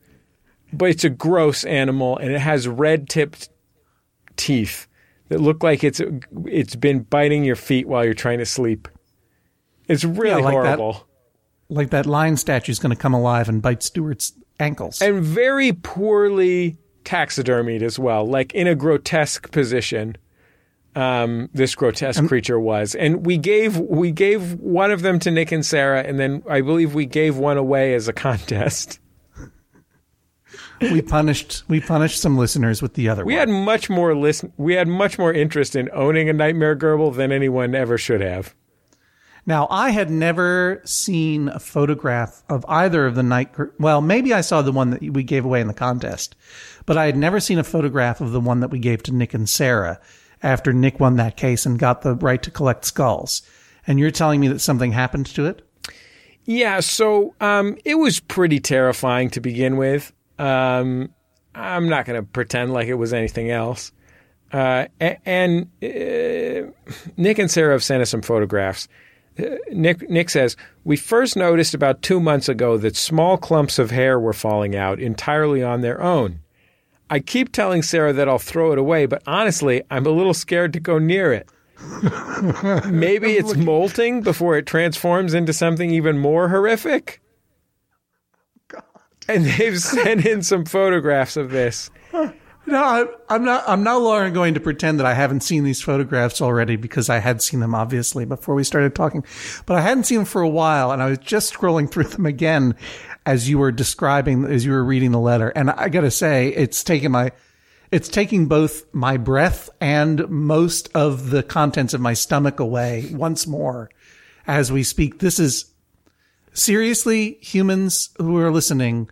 but 0.74 0.90
it's 0.90 1.04
a 1.04 1.10
gross 1.10 1.64
animal 1.64 2.18
and 2.18 2.32
it 2.32 2.40
has 2.40 2.68
red 2.68 3.10
tipped 3.10 3.50
teeth 4.36 4.88
that 5.30 5.40
look 5.40 5.64
like 5.64 5.84
it's 5.84 6.02
it's 6.46 6.76
been 6.76 7.02
biting 7.04 7.44
your 7.44 7.56
feet 7.56 7.88
while 7.88 8.04
you're 8.04 8.14
trying 8.14 8.40
to 8.40 8.46
sleep. 8.46 8.88
It's 9.88 10.04
really 10.04 10.42
yeah, 10.42 10.46
like 10.46 10.54
horrible. 10.54 10.94
That, 10.94 11.04
like 11.74 11.90
that 11.92 12.06
lion 12.06 12.38
statue 12.38 12.72
is 12.72 12.80
going 12.80 12.96
to 12.96 13.02
come 13.02 13.14
alive 13.14 13.48
and 13.48 13.62
bite 13.62 13.82
Stuart's 13.82 14.34
ankles. 14.60 15.02
And 15.02 15.24
very 15.24 15.74
poorly 15.74 16.78
taxidermied 17.04 17.82
as 17.82 17.98
well, 17.98 18.26
like 18.26 18.54
in 18.54 18.68
a 18.68 18.76
grotesque 18.76 19.52
position 19.52 20.18
um, 20.96 21.50
this 21.54 21.76
grotesque 21.76 22.20
um, 22.20 22.28
creature 22.28 22.60
was, 22.60 22.96
and 22.96 23.26
we 23.26 23.38
gave 23.38 23.78
we 23.78 24.12
gave 24.12 24.54
one 24.56 24.92
of 24.92 25.02
them 25.02 25.20
to 25.20 25.32
Nick 25.32 25.52
and 25.52 25.66
Sarah, 25.66 26.04
and 26.04 26.20
then 26.20 26.44
I 26.50 26.62
believe 26.62 26.94
we 26.94 27.06
gave 27.06 27.38
one 27.38 27.58
away 27.58 27.94
as 27.94 28.08
a 28.08 28.14
contest. 28.14 29.00
we 30.82 31.02
punished 31.02 31.64
we 31.68 31.80
punished 31.80 32.20
some 32.20 32.38
listeners 32.38 32.82
with 32.82 32.96
the 32.96 33.08
other. 33.08 33.24
We 33.24 33.34
one. 33.34 33.40
had 33.40 33.50
much 33.50 33.90
more 33.90 34.16
listen. 34.16 34.52
We 34.58 34.74
had 34.74 34.88
much 34.88 35.18
more 35.18 35.34
interest 35.34 35.76
in 35.76 35.90
owning 35.94 36.30
a 36.30 36.34
nightmare 36.34 36.76
gerbil 36.76 37.16
than 37.16 37.32
anyone 37.32 37.74
ever 37.74 37.98
should 37.98 38.22
have. 38.22 38.54
Now, 39.44 39.68
I 39.72 39.90
had 39.90 40.12
never 40.12 40.84
seen 40.86 41.48
a 41.48 41.60
photograph 41.60 42.44
of 42.48 42.64
either 42.68 43.08
of 43.08 43.16
the 43.16 43.24
night. 43.24 43.50
Well, 43.80 44.00
maybe 44.00 44.36
I 44.36 44.42
saw 44.42 44.62
the 44.62 44.72
one 44.72 44.92
that 44.92 45.02
we 45.02 45.24
gave 45.24 45.46
away 45.46 45.62
in 45.62 45.68
the 45.68 45.74
contest, 45.74 46.36
but 46.86 46.96
I 46.96 47.08
had 47.08 47.18
never 47.18 47.40
seen 47.40 47.58
a 47.58 47.64
photograph 47.64 48.22
of 48.22 48.34
the 48.34 48.40
one 48.40 48.60
that 48.60 48.70
we 48.70 48.78
gave 48.78 49.02
to 49.04 49.12
Nick 49.12 49.34
and 49.34 49.50
Sarah 49.50 50.00
after 50.44 50.74
Nick 50.74 51.00
won 51.00 51.16
that 51.18 51.38
case 51.38 51.66
and 51.66 51.78
got 51.80 52.02
the 52.02 52.16
right 52.16 52.42
to 52.44 52.52
collect 52.52 52.86
skulls. 52.86 53.42
And 53.88 54.00
you're 54.00 54.12
telling 54.12 54.40
me 54.40 54.48
that 54.50 54.60
something 54.60 54.92
happened 54.92 55.26
to 55.28 55.46
it? 55.46 55.68
Yeah, 56.46 56.80
so 56.80 57.36
um, 57.40 57.78
it 57.86 57.96
was 57.96 58.20
pretty 58.20 58.60
terrifying 58.60 59.30
to 59.32 59.40
begin 59.42 59.78
with. 59.78 60.12
Um, 60.40 61.14
I'm 61.54 61.90
not 61.90 62.06
going 62.06 62.20
to 62.20 62.28
pretend 62.28 62.74
like 62.74 62.88
it 62.88 62.96
was 62.96 63.14
anything 63.14 63.52
else. 63.52 63.92
Uh, 64.52 64.88
and 65.00 65.70
uh, 65.82 66.72
Nick 67.16 67.40
and 67.40 67.50
Sarah 67.50 67.74
have 67.74 67.84
sent 67.84 68.02
us 68.02 68.10
some 68.10 68.22
photographs. 68.22 68.88
Uh, 69.40 69.56
Nick, 69.72 70.10
Nick 70.10 70.30
says, 70.30 70.58
We 70.84 70.98
first 70.98 71.36
noticed 71.36 71.74
about 71.74 72.02
two 72.02 72.20
months 72.20 72.50
ago 72.50 72.78
that 72.78 72.96
small 72.96 73.38
clumps 73.38 73.80
of 73.80 73.92
hair 73.92 74.20
were 74.20 74.34
falling 74.34 74.76
out 74.76 75.00
entirely 75.00 75.64
on 75.64 75.82
their 75.82 76.02
own. 76.02 76.40
I 77.12 77.20
keep 77.20 77.52
telling 77.52 77.84
Sarah 77.84 78.14
that 78.14 78.30
I'll 78.30 78.40
throw 78.40 78.72
it 78.72 78.78
away, 78.78 79.06
but 79.06 79.22
honestly, 79.28 79.84
I'm 79.92 80.06
a 80.06 80.12
little 80.12 80.34
scared 80.34 80.72
to 80.74 80.80
go 80.80 80.98
near 80.98 81.34
it. 81.34 81.50
Maybe 82.90 83.34
it's 83.34 83.56
molting 83.56 84.22
before 84.22 84.58
it 84.58 84.66
transforms 84.66 85.34
into 85.34 85.52
something 85.52 85.92
even 85.92 86.18
more 86.18 86.48
horrific. 86.48 87.22
God. 88.70 88.84
And 89.28 89.46
they've 89.46 89.78
sent 89.82 90.26
in 90.26 90.42
some 90.42 90.64
photographs 90.64 91.36
of 91.36 91.52
this. 91.52 91.92
No, 92.68 93.14
I'm 93.28 93.44
not. 93.44 93.64
I'm 93.68 93.84
no 93.84 94.00
longer 94.00 94.30
going 94.30 94.54
to 94.54 94.60
pretend 94.60 95.00
that 95.00 95.06
I 95.06 95.16
haven't 95.16 95.42
seen 95.42 95.64
these 95.64 95.82
photographs 95.82 96.42
already 96.42 96.76
because 96.76 97.10
I 97.10 97.18
had 97.18 97.42
seen 97.42 97.60
them 97.60 97.74
obviously 97.74 98.24
before 98.24 98.54
we 98.54 98.64
started 98.64 98.94
talking, 98.94 99.26
but 99.66 99.78
I 99.78 99.82
hadn't 99.82 100.04
seen 100.04 100.20
them 100.20 100.26
for 100.26 100.42
a 100.42 100.50
while, 100.50 100.92
and 100.92 101.02
I 101.02 101.10
was 101.10 101.18
just 101.18 101.54
scrolling 101.54 101.90
through 101.92 102.06
them 102.06 102.26
again, 102.26 102.76
as 103.26 103.50
you 103.50 103.58
were 103.58 103.72
describing, 103.72 104.46
as 104.46 104.66
you 104.66 104.72
were 104.72 104.84
reading 104.84 105.12
the 105.12 105.20
letter. 105.20 105.50
And 105.50 105.70
I 105.70 105.90
got 105.90 106.02
to 106.02 106.12
say, 106.12 106.50
it's 106.50 106.84
taken 106.84 107.12
my, 107.12 107.32
it's 107.92 108.10
taking 108.10 108.48
both 108.48 108.86
my 108.94 109.18
breath 109.18 109.70
and 109.80 110.28
most 110.30 110.90
of 110.96 111.30
the 111.30 111.44
contents 111.44 111.94
of 111.94 112.02
my 112.02 112.14
stomach 112.14 112.60
away 112.60 113.10
once 113.12 113.46
more 113.46 113.90
as 114.48 114.72
we 114.72 114.84
speak. 114.84 115.20
This 115.20 115.40
is 115.40 115.66
seriously 116.54 117.38
humans 117.42 118.10
who 118.18 118.38
are 118.38 118.52
listening. 118.52 119.10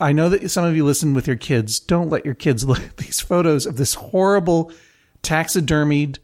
I 0.00 0.12
know 0.12 0.28
that 0.28 0.48
some 0.50 0.64
of 0.64 0.76
you 0.76 0.84
listen 0.84 1.14
with 1.14 1.26
your 1.26 1.36
kids. 1.36 1.78
Don't 1.78 2.10
let 2.10 2.24
your 2.24 2.34
kids 2.34 2.64
look 2.68 2.80
at 2.80 2.96
these 2.96 3.20
photos 3.20 3.66
of 3.66 3.76
this 3.76 3.94
horrible 3.94 4.72
taxidermied 5.22 6.18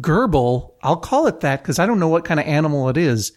gerbil. 0.00 0.72
I'll 0.82 0.96
call 0.96 1.26
it 1.26 1.40
that 1.40 1.62
because 1.62 1.78
I 1.78 1.86
don't 1.86 2.00
know 2.00 2.08
what 2.08 2.24
kind 2.24 2.38
of 2.38 2.46
animal 2.46 2.88
it 2.88 2.96
is 2.96 3.32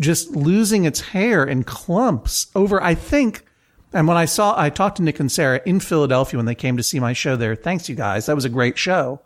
just 0.00 0.30
losing 0.30 0.84
its 0.84 1.00
hair 1.00 1.44
in 1.44 1.62
clumps 1.62 2.48
over, 2.54 2.82
I 2.82 2.94
think, 2.94 3.44
and 3.92 4.06
when 4.06 4.16
I 4.16 4.24
saw, 4.24 4.58
I 4.58 4.70
talked 4.70 4.96
to 4.96 5.02
Nick 5.02 5.20
and 5.20 5.30
Sarah 5.30 5.60
in 5.66 5.80
Philadelphia 5.80 6.38
when 6.38 6.46
they 6.46 6.54
came 6.54 6.76
to 6.76 6.82
see 6.82 7.00
my 7.00 7.12
show 7.12 7.36
there. 7.36 7.56
Thanks, 7.56 7.88
you 7.88 7.96
guys. 7.96 8.26
That 8.26 8.36
was 8.36 8.44
a 8.44 8.50
great 8.50 8.78
show. 8.78 9.20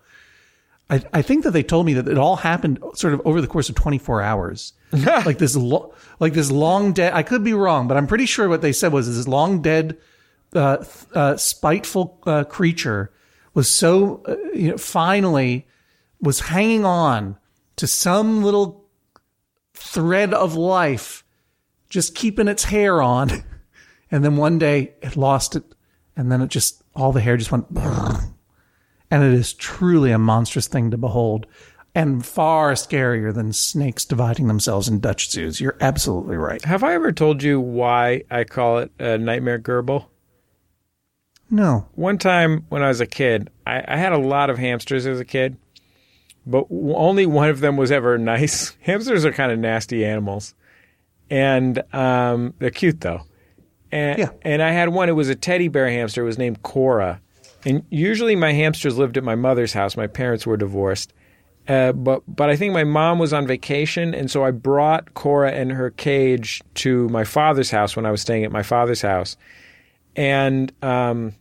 I, 0.89 1.03
I 1.13 1.23
think 1.23 1.45
that 1.45 1.53
they 1.53 1.63
told 1.63 1.87
me 1.87 1.95
that 1.95 2.09
it 2.09 2.19
all 2.19 2.37
happened 2.37 2.79
sort 2.95 3.15
of 3.15 3.23
over 3.25 3.41
the 3.41 3.47
course 3.47 3.69
of 3.69 3.75
24 3.75 4.23
hours. 4.23 4.73
like 4.93 5.39
this, 5.39 5.57
lo- 5.57 5.95
like 6.21 6.33
this 6.33 6.51
long 6.51 6.93
dead, 6.93 7.13
I 7.13 7.23
could 7.23 7.45
be 7.45 7.55
wrong, 7.55 7.89
but 7.89 7.97
I'm 7.97 8.07
pretty 8.07 8.27
sure 8.27 8.49
what 8.49 8.63
they 8.63 8.73
said 8.73 8.93
was 8.93 9.15
this 9.15 9.29
long 9.29 9.61
dead, 9.61 9.99
uh, 10.55 10.85
uh, 11.15 11.37
spiteful, 11.37 12.19
uh, 12.27 12.45
creature 12.45 13.11
was 13.55 13.75
so, 13.75 14.23
uh, 14.27 14.37
you 14.55 14.71
know, 14.71 14.79
finally 14.79 15.67
was 16.21 16.41
hanging 16.41 16.85
on 16.85 17.39
to 17.77 17.87
some 17.87 18.43
little 18.43 18.84
thread 19.85 20.35
of 20.35 20.55
life, 20.55 21.25
just 21.89 22.15
keeping 22.15 22.49
its 22.49 22.65
hair 22.65 23.01
on. 23.03 23.31
And 24.11 24.23
then 24.23 24.37
one 24.37 24.61
day 24.61 24.95
it 25.03 25.17
lost 25.17 25.57
it. 25.57 25.65
And 26.15 26.31
then 26.31 26.41
it 26.41 26.49
just, 26.49 26.85
all 26.95 27.11
the 27.11 27.23
hair 27.23 27.37
just 27.37 27.51
went, 27.51 27.67
and 29.11 29.25
it 29.25 29.33
is 29.33 29.55
truly 29.55 30.13
a 30.13 30.19
monstrous 30.19 30.69
thing 30.69 30.93
to 30.93 30.97
behold 30.97 31.47
and 31.95 32.25
far 32.25 32.73
scarier 32.73 33.33
than 33.33 33.53
snakes 33.53 34.05
dividing 34.05 34.47
themselves 34.47 34.89
in 34.89 35.01
Dutch 35.01 35.31
zoos. 35.31 35.61
You're 35.61 35.77
absolutely 35.81 36.37
right. 36.37 36.65
Have 36.65 36.83
I 36.83 36.95
ever 36.95 37.13
told 37.13 37.43
you 37.43 37.61
why 37.61 38.25
I 38.31 38.45
call 38.45 38.79
it 38.79 38.93
a 38.99 39.17
nightmare 39.19 39.59
gerbil? 39.59 40.07
No. 41.51 41.89
One 41.93 42.19
time 42.19 42.67
when 42.69 42.83
I 42.83 42.89
was 42.89 43.01
a 43.01 43.07
kid, 43.07 43.51
I, 43.67 43.85
I 43.87 43.97
had 43.97 44.13
a 44.13 44.19
lot 44.19 44.51
of 44.51 44.59
hamsters 44.59 45.07
as 45.07 45.21
a 45.21 45.25
kid, 45.25 45.57
but 46.47 46.67
only 46.71 47.27
one 47.27 47.49
of 47.51 47.61
them 47.61 47.77
was 47.77 47.91
ever 47.91 48.19
nice. 48.19 48.77
Hamsters 48.81 49.25
are 49.25 49.33
kind 49.33 49.53
of 49.53 49.59
nasty 49.59 50.05
animals, 50.05 50.55
and 51.31 51.83
um, 51.95 52.55
they're 52.59 52.71
cute 52.71 53.01
though. 53.01 53.23
And, 53.93 54.19
Yeah. 54.19 54.31
and 54.43 54.63
I 54.63 54.71
had 54.73 54.89
one. 54.89 55.09
It 55.09 55.13
was 55.13 55.29
a 55.29 55.35
teddy 55.35 55.69
bear 55.69 55.89
hamster. 55.89 56.23
It 56.23 56.27
was 56.27 56.39
named 56.39 56.63
Cora. 56.63 57.21
And 57.65 57.83
usually 57.91 58.37
my 58.37 58.53
hamsters 58.53 58.99
lived 58.99 59.17
at 59.17 59.25
my 59.25 59.37
mother's 59.37 59.73
house. 59.73 59.97
My 59.97 60.07
parents 60.07 60.47
were 60.47 60.57
divorced. 60.57 61.13
Uh, 61.67 61.93
but 61.93 62.23
but 62.29 62.51
I 62.51 62.57
think 62.57 62.75
my 62.75 62.85
mom 62.85 63.19
was 63.19 63.33
on 63.33 63.47
vacation, 63.47 64.15
and 64.15 64.31
so 64.31 64.45
I 64.45 64.51
brought 64.51 65.15
Cora 65.15 65.51
and 65.53 65.73
her 65.73 65.89
cage 65.91 66.61
to 66.75 67.09
my 67.09 67.25
father's 67.25 67.71
house 67.71 67.97
when 67.97 68.05
I 68.05 68.11
was 68.11 68.21
staying 68.21 68.45
at 68.45 68.53
my 68.53 68.63
father's 68.63 69.01
house. 69.01 69.39
And 70.15 70.71
um, 70.83 71.35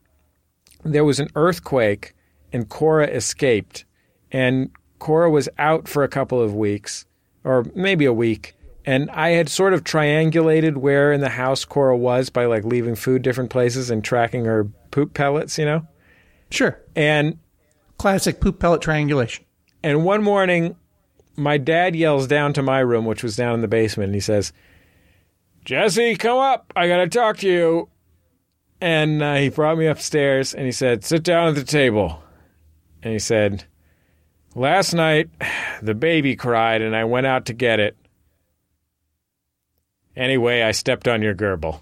there 0.85 1.03
was 1.03 1.19
an 1.19 1.27
earthquake, 1.35 2.13
and 2.53 2.69
Cora 2.69 3.07
escaped. 3.07 3.83
And 4.31 4.69
Cora 5.03 5.29
was 5.29 5.49
out 5.57 5.89
for 5.89 6.05
a 6.05 6.07
couple 6.07 6.41
of 6.41 6.55
weeks, 6.55 7.05
or 7.43 7.65
maybe 7.75 8.05
a 8.05 8.13
week. 8.13 8.55
And 8.85 9.11
I 9.11 9.31
had 9.31 9.49
sort 9.49 9.73
of 9.73 9.83
triangulated 9.83 10.77
where 10.77 11.11
in 11.11 11.19
the 11.19 11.27
house 11.27 11.65
Cora 11.65 11.97
was 11.97 12.29
by 12.29 12.45
like 12.45 12.63
leaving 12.63 12.95
food 12.95 13.21
different 13.21 13.49
places 13.49 13.89
and 13.89 14.01
tracking 14.01 14.45
her 14.45 14.63
poop 14.91 15.13
pellets, 15.13 15.57
you 15.57 15.65
know. 15.65 15.85
Sure. 16.51 16.79
And 16.95 17.37
Classic 17.97 18.39
poop 18.39 18.59
pellet 18.59 18.81
triangulation. 18.81 19.43
And 19.83 20.05
one 20.05 20.23
morning, 20.23 20.77
my 21.35 21.57
dad 21.57 21.97
yells 21.97 22.25
down 22.25 22.53
to 22.53 22.61
my 22.61 22.79
room, 22.79 23.05
which 23.05 23.23
was 23.23 23.35
down 23.35 23.55
in 23.55 23.61
the 23.61 23.67
basement, 23.67 24.07
and 24.07 24.15
he 24.15 24.21
says, 24.21 24.53
Jesse, 25.65 26.15
come 26.15 26.37
up. 26.37 26.71
I 26.77 26.87
got 26.87 26.99
to 26.99 27.07
talk 27.07 27.39
to 27.39 27.49
you. 27.49 27.89
And 28.79 29.21
uh, 29.21 29.35
he 29.35 29.49
brought 29.49 29.77
me 29.77 29.87
upstairs 29.87 30.53
and 30.53 30.65
he 30.65 30.71
said, 30.71 31.03
Sit 31.03 31.23
down 31.23 31.49
at 31.49 31.55
the 31.55 31.65
table. 31.65 32.23
And 33.01 33.11
he 33.11 33.19
said, 33.19 33.65
Last 34.55 34.93
night, 34.93 35.29
the 35.81 35.95
baby 35.95 36.35
cried 36.35 36.81
and 36.81 36.95
I 36.95 37.05
went 37.05 37.27
out 37.27 37.45
to 37.45 37.53
get 37.53 37.79
it. 37.79 37.97
Anyway, 40.15 40.61
I 40.61 40.71
stepped 40.71 41.07
on 41.07 41.21
your 41.21 41.33
gerbil. 41.33 41.81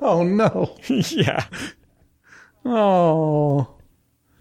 Oh 0.00 0.22
no. 0.22 0.76
yeah. 0.88 1.46
Oh. 2.64 3.68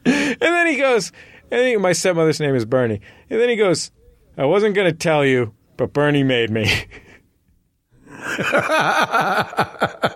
And 0.06 0.38
then 0.40 0.68
he 0.68 0.78
goes, 0.78 1.12
I 1.52 1.58
think 1.58 1.82
my 1.82 1.94
stepmother's 1.94 2.40
name 2.40 2.56
is 2.56 2.66
Bernie. 2.66 3.02
And 3.30 3.40
then 3.40 3.50
he 3.50 3.56
goes, 3.56 3.92
I 4.38 4.46
wasn't 4.46 4.76
going 4.76 4.92
to 4.92 4.98
tell 4.98 5.26
you, 5.26 5.54
but 5.78 5.94
Bernie 5.94 6.24
made 6.24 6.52
me. 6.52 6.70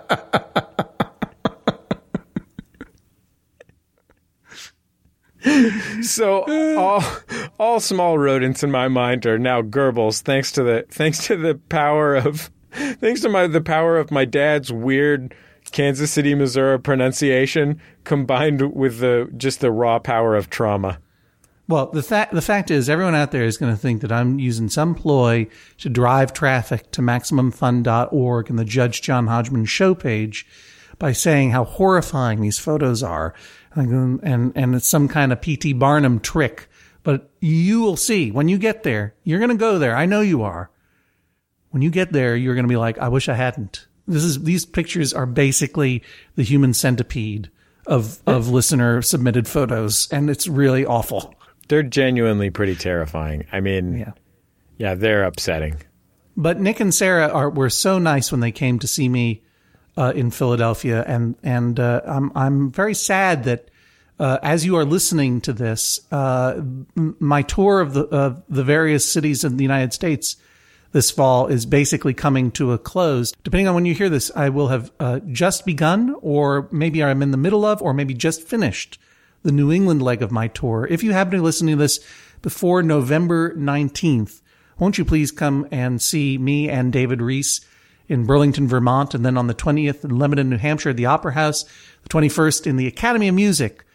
so 6.02 6.76
all 6.78 7.04
all 7.60 7.80
small 7.80 8.18
rodents 8.18 8.64
in 8.64 8.72
my 8.72 8.88
mind 8.88 9.26
are 9.26 9.40
now 9.40 9.62
gerbils 9.62 10.22
thanks 10.22 10.52
to 10.52 10.64
the 10.64 10.86
thanks 10.90 11.26
to 11.28 11.36
the 11.36 11.56
power 11.70 12.16
of 12.16 12.50
thanks 12.72 13.22
to 13.22 13.30
my 13.30 13.48
the 13.48 13.62
power 13.62 13.98
of 13.98 14.12
my 14.12 14.26
dad's 14.26 14.72
weird 14.72 15.34
Kansas 15.72 16.12
City, 16.12 16.36
Missouri 16.36 16.80
pronunciation 16.80 17.80
combined 18.04 18.74
with 18.74 19.00
the 19.00 19.30
just 19.38 19.60
the 19.60 19.72
raw 19.72 20.00
power 20.00 20.36
of 20.36 20.50
trauma. 20.50 21.00
Well, 21.68 21.88
the 21.92 22.02
fact 22.02 22.34
the 22.34 22.42
fact 22.42 22.72
is, 22.72 22.90
everyone 22.90 23.16
out 23.16 23.32
there 23.32 23.46
is 23.46 23.58
going 23.58 23.72
to 23.72 23.78
think 23.78 24.02
that 24.02 24.12
I'm 24.12 24.40
using 24.40 24.70
some 24.70 24.96
ploy 24.96 25.48
to 25.78 25.90
drive 25.90 26.34
traffic 26.34 26.90
to 26.92 27.02
MaximumFun.org 27.02 28.50
and 28.50 28.58
the 28.58 28.66
Judge 28.66 29.02
John 29.02 29.28
Hodgman 29.28 29.66
show 29.66 29.94
page 29.94 30.48
by 30.98 31.12
saying 31.14 31.52
how 31.52 31.64
horrifying 31.64 32.42
these 32.42 32.60
photos 32.60 33.04
are, 33.04 33.34
and 33.76 33.94
um, 33.94 34.20
and, 34.24 34.52
and 34.56 34.76
it's 34.76 34.88
some 34.88 35.08
kind 35.08 35.32
of 35.32 35.42
P.T. 35.42 35.74
Barnum 35.74 36.20
trick. 36.20 36.68
But 37.04 37.30
you 37.40 37.82
will 37.82 37.96
see 37.98 38.30
when 38.32 38.50
you 38.50 38.58
get 38.58 38.84
there. 38.84 39.16
You're 39.24 39.40
going 39.40 39.50
to 39.52 39.56
go 39.56 39.80
there. 39.80 39.96
I 39.96 40.06
know 40.06 40.22
you 40.22 40.44
are. 40.44 40.70
When 41.70 41.82
you 41.82 41.90
get 41.90 42.12
there, 42.12 42.36
you're 42.36 42.56
going 42.56 42.66
to 42.66 42.70
be 42.70 42.76
like, 42.78 42.98
I 42.98 43.08
wish 43.08 43.30
I 43.30 43.36
hadn't. 43.36 43.88
This 44.08 44.24
is 44.24 44.44
these 44.44 44.66
pictures 44.66 45.14
are 45.14 45.26
basically 45.26 46.04
the 46.36 46.44
human 46.44 46.74
centipede 46.74 47.50
of 47.86 48.20
of 48.28 48.50
listener 48.50 49.02
submitted 49.02 49.48
photos, 49.48 50.08
and 50.12 50.30
it's 50.30 50.48
really 50.48 50.86
awful. 50.86 51.34
They're 51.68 51.84
genuinely 51.84 52.50
pretty 52.50 52.76
terrifying. 52.76 53.46
I 53.52 53.60
mean, 53.60 54.00
Yeah. 54.00 54.12
yeah, 54.78 54.96
they're 54.96 55.24
upsetting. 55.24 55.78
But 56.36 56.60
Nick 56.60 56.80
and 56.80 56.94
Sarah 56.94 57.28
are 57.28 57.50
were 57.50 57.70
so 57.70 58.00
nice 58.00 58.32
when 58.32 58.42
they 58.42 58.52
came 58.52 58.80
to 58.80 58.88
see 58.88 59.08
me 59.08 59.44
uh, 59.98 60.14
in 60.16 60.32
Philadelphia, 60.32 61.04
and 61.08 61.36
and 61.44 61.80
uh, 61.80 62.02
I'm 62.06 62.32
I'm 62.36 62.72
very 62.72 62.94
sad 62.94 63.44
that 63.46 63.70
uh, 64.20 64.38
as 64.44 64.66
you 64.66 64.76
are 64.76 64.86
listening 64.86 65.42
to 65.42 65.54
this, 65.54 66.00
uh, 66.12 66.62
my 66.96 67.42
tour 67.42 67.80
of 67.80 67.94
the 67.94 68.04
of 68.06 68.44
the 68.50 68.64
various 68.64 69.12
cities 69.12 69.44
in 69.44 69.58
the 69.58 69.64
United 69.64 69.94
States 69.94 70.36
this 70.92 71.12
fall 71.12 71.48
is 71.48 71.66
basically 71.66 72.14
coming 72.14 72.52
to 72.52 72.72
a 72.72 72.78
close. 72.78 73.32
Depending 73.44 73.68
on 73.68 73.76
when 73.76 73.86
you 73.86 73.94
hear 73.94 74.10
this, 74.10 74.32
I 74.36 74.50
will 74.50 74.70
have 74.70 74.92
uh, 75.00 75.20
just 75.32 75.66
begun, 75.66 76.16
or 76.22 76.68
maybe 76.72 77.04
I'm 77.04 77.22
in 77.22 77.32
the 77.32 77.38
middle 77.38 77.64
of, 77.66 77.82
or 77.82 77.94
maybe 77.94 78.14
just 78.14 78.42
finished 78.42 78.98
the 79.44 79.52
New 79.52 79.72
England 79.72 80.02
leg 80.02 80.22
of 80.22 80.32
my 80.32 80.48
tour. 80.48 80.88
If 80.90 81.04
you 81.04 81.14
happen 81.14 81.38
to 81.38 81.44
listen 81.44 81.68
to 81.68 81.76
this 81.76 82.00
before 82.42 82.82
November 82.82 83.56
19th, 83.56 84.42
won't 84.80 84.98
you 84.98 85.06
please 85.06 85.32
come 85.32 85.68
and 85.72 86.02
see 86.02 86.38
me 86.38 86.70
and 86.70 86.92
David 86.92 87.22
Rees 87.22 87.62
in 88.10 88.26
Burlington, 88.26 88.68
Vermont, 88.68 89.14
and 89.14 89.24
then 89.24 89.38
on 89.38 89.48
the 89.48 89.54
20th 89.54 90.04
in 90.04 90.18
Lebanon, 90.18 90.50
New 90.50 90.58
Hampshire 90.58 90.90
at 90.90 90.98
the 90.98 91.06
Opera 91.06 91.34
House, 91.34 91.64
the 92.04 92.10
21st 92.10 92.68
in 92.68 92.76
the 92.76 92.88
Academy 92.88 93.28
of 93.28 93.36
Music, 93.36 93.86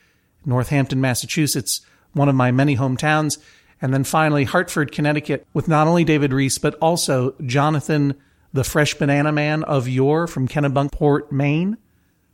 Northampton, 0.46 1.00
Massachusetts, 1.00 1.80
one 2.12 2.28
of 2.28 2.34
my 2.36 2.52
many 2.52 2.76
hometowns, 2.76 3.38
and 3.82 3.92
then 3.92 4.04
finally 4.04 4.44
Hartford, 4.44 4.92
Connecticut, 4.92 5.46
with 5.52 5.66
not 5.66 5.88
only 5.88 6.04
David 6.04 6.32
Rees, 6.32 6.58
but 6.58 6.76
also 6.76 7.34
Jonathan, 7.44 8.14
the 8.52 8.64
Fresh 8.64 8.94
Banana 8.94 9.32
Man 9.32 9.64
of 9.64 9.88
yore 9.88 10.28
from 10.28 10.46
Kennebunkport, 10.46 11.32
Maine. 11.32 11.76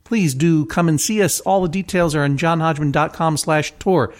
Please 0.03 0.35
do 0.35 0.65
come 0.65 0.87
and 0.87 1.01
see 1.01 1.21
us. 1.23 1.39
All 1.41 1.63
the 1.63 1.67
details 1.67 2.13
are 2.13 2.23
on 2.23 2.37
johnhodgman.com 2.37 3.37
slash 3.37 3.73
tour. 3.79 4.13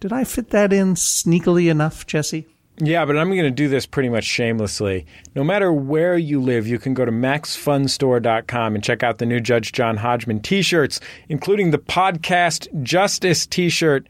Did 0.00 0.12
I 0.12 0.24
fit 0.24 0.50
that 0.50 0.72
in 0.72 0.94
sneakily 0.94 1.70
enough, 1.70 2.06
Jesse? 2.06 2.48
Yeah, 2.78 3.04
but 3.04 3.18
I'm 3.18 3.28
going 3.28 3.42
to 3.42 3.50
do 3.50 3.68
this 3.68 3.84
pretty 3.84 4.08
much 4.08 4.24
shamelessly. 4.24 5.06
No 5.34 5.44
matter 5.44 5.72
where 5.72 6.16
you 6.16 6.40
live, 6.40 6.66
you 6.66 6.78
can 6.78 6.94
go 6.94 7.04
to 7.04 7.12
maxfunstore.com 7.12 8.74
and 8.74 8.82
check 8.82 9.02
out 9.02 9.18
the 9.18 9.26
new 9.26 9.40
Judge 9.40 9.72
John 9.72 9.98
Hodgman 9.98 10.40
t 10.40 10.62
shirts, 10.62 10.98
including 11.28 11.70
the 11.70 11.78
podcast 11.78 12.82
Justice 12.82 13.46
t 13.46 13.68
shirt 13.68 14.06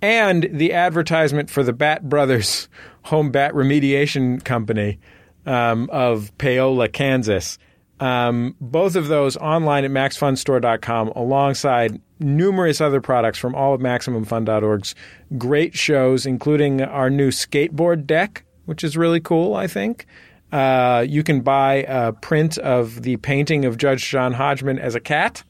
and 0.00 0.48
the 0.52 0.72
advertisement 0.72 1.50
for 1.50 1.62
the 1.62 1.72
Bat 1.72 2.08
Brothers 2.08 2.68
home 3.04 3.30
bat 3.30 3.52
remediation 3.52 4.42
company 4.44 4.98
um, 5.44 5.90
of 5.90 6.36
Paola, 6.38 6.88
Kansas. 6.88 7.58
Um, 8.04 8.54
both 8.60 8.96
of 8.96 9.08
those 9.08 9.38
online 9.38 9.86
at 9.86 9.90
maxfunstore.com 9.90 11.08
alongside 11.16 11.98
numerous 12.20 12.82
other 12.82 13.00
products 13.00 13.38
from 13.38 13.54
all 13.54 13.72
of 13.72 13.80
MaximumFun.org's 13.80 14.94
great 15.38 15.74
shows, 15.74 16.26
including 16.26 16.82
our 16.82 17.08
new 17.08 17.30
skateboard 17.30 18.06
deck, 18.06 18.44
which 18.66 18.84
is 18.84 18.94
really 18.98 19.20
cool, 19.20 19.54
I 19.54 19.68
think. 19.68 20.04
Uh, 20.52 21.06
you 21.08 21.22
can 21.22 21.40
buy 21.40 21.76
a 21.88 22.12
print 22.12 22.58
of 22.58 23.04
the 23.04 23.16
painting 23.16 23.64
of 23.64 23.78
Judge 23.78 24.06
John 24.06 24.34
Hodgman 24.34 24.78
as 24.78 24.94
a 24.94 25.00
cat. 25.00 25.42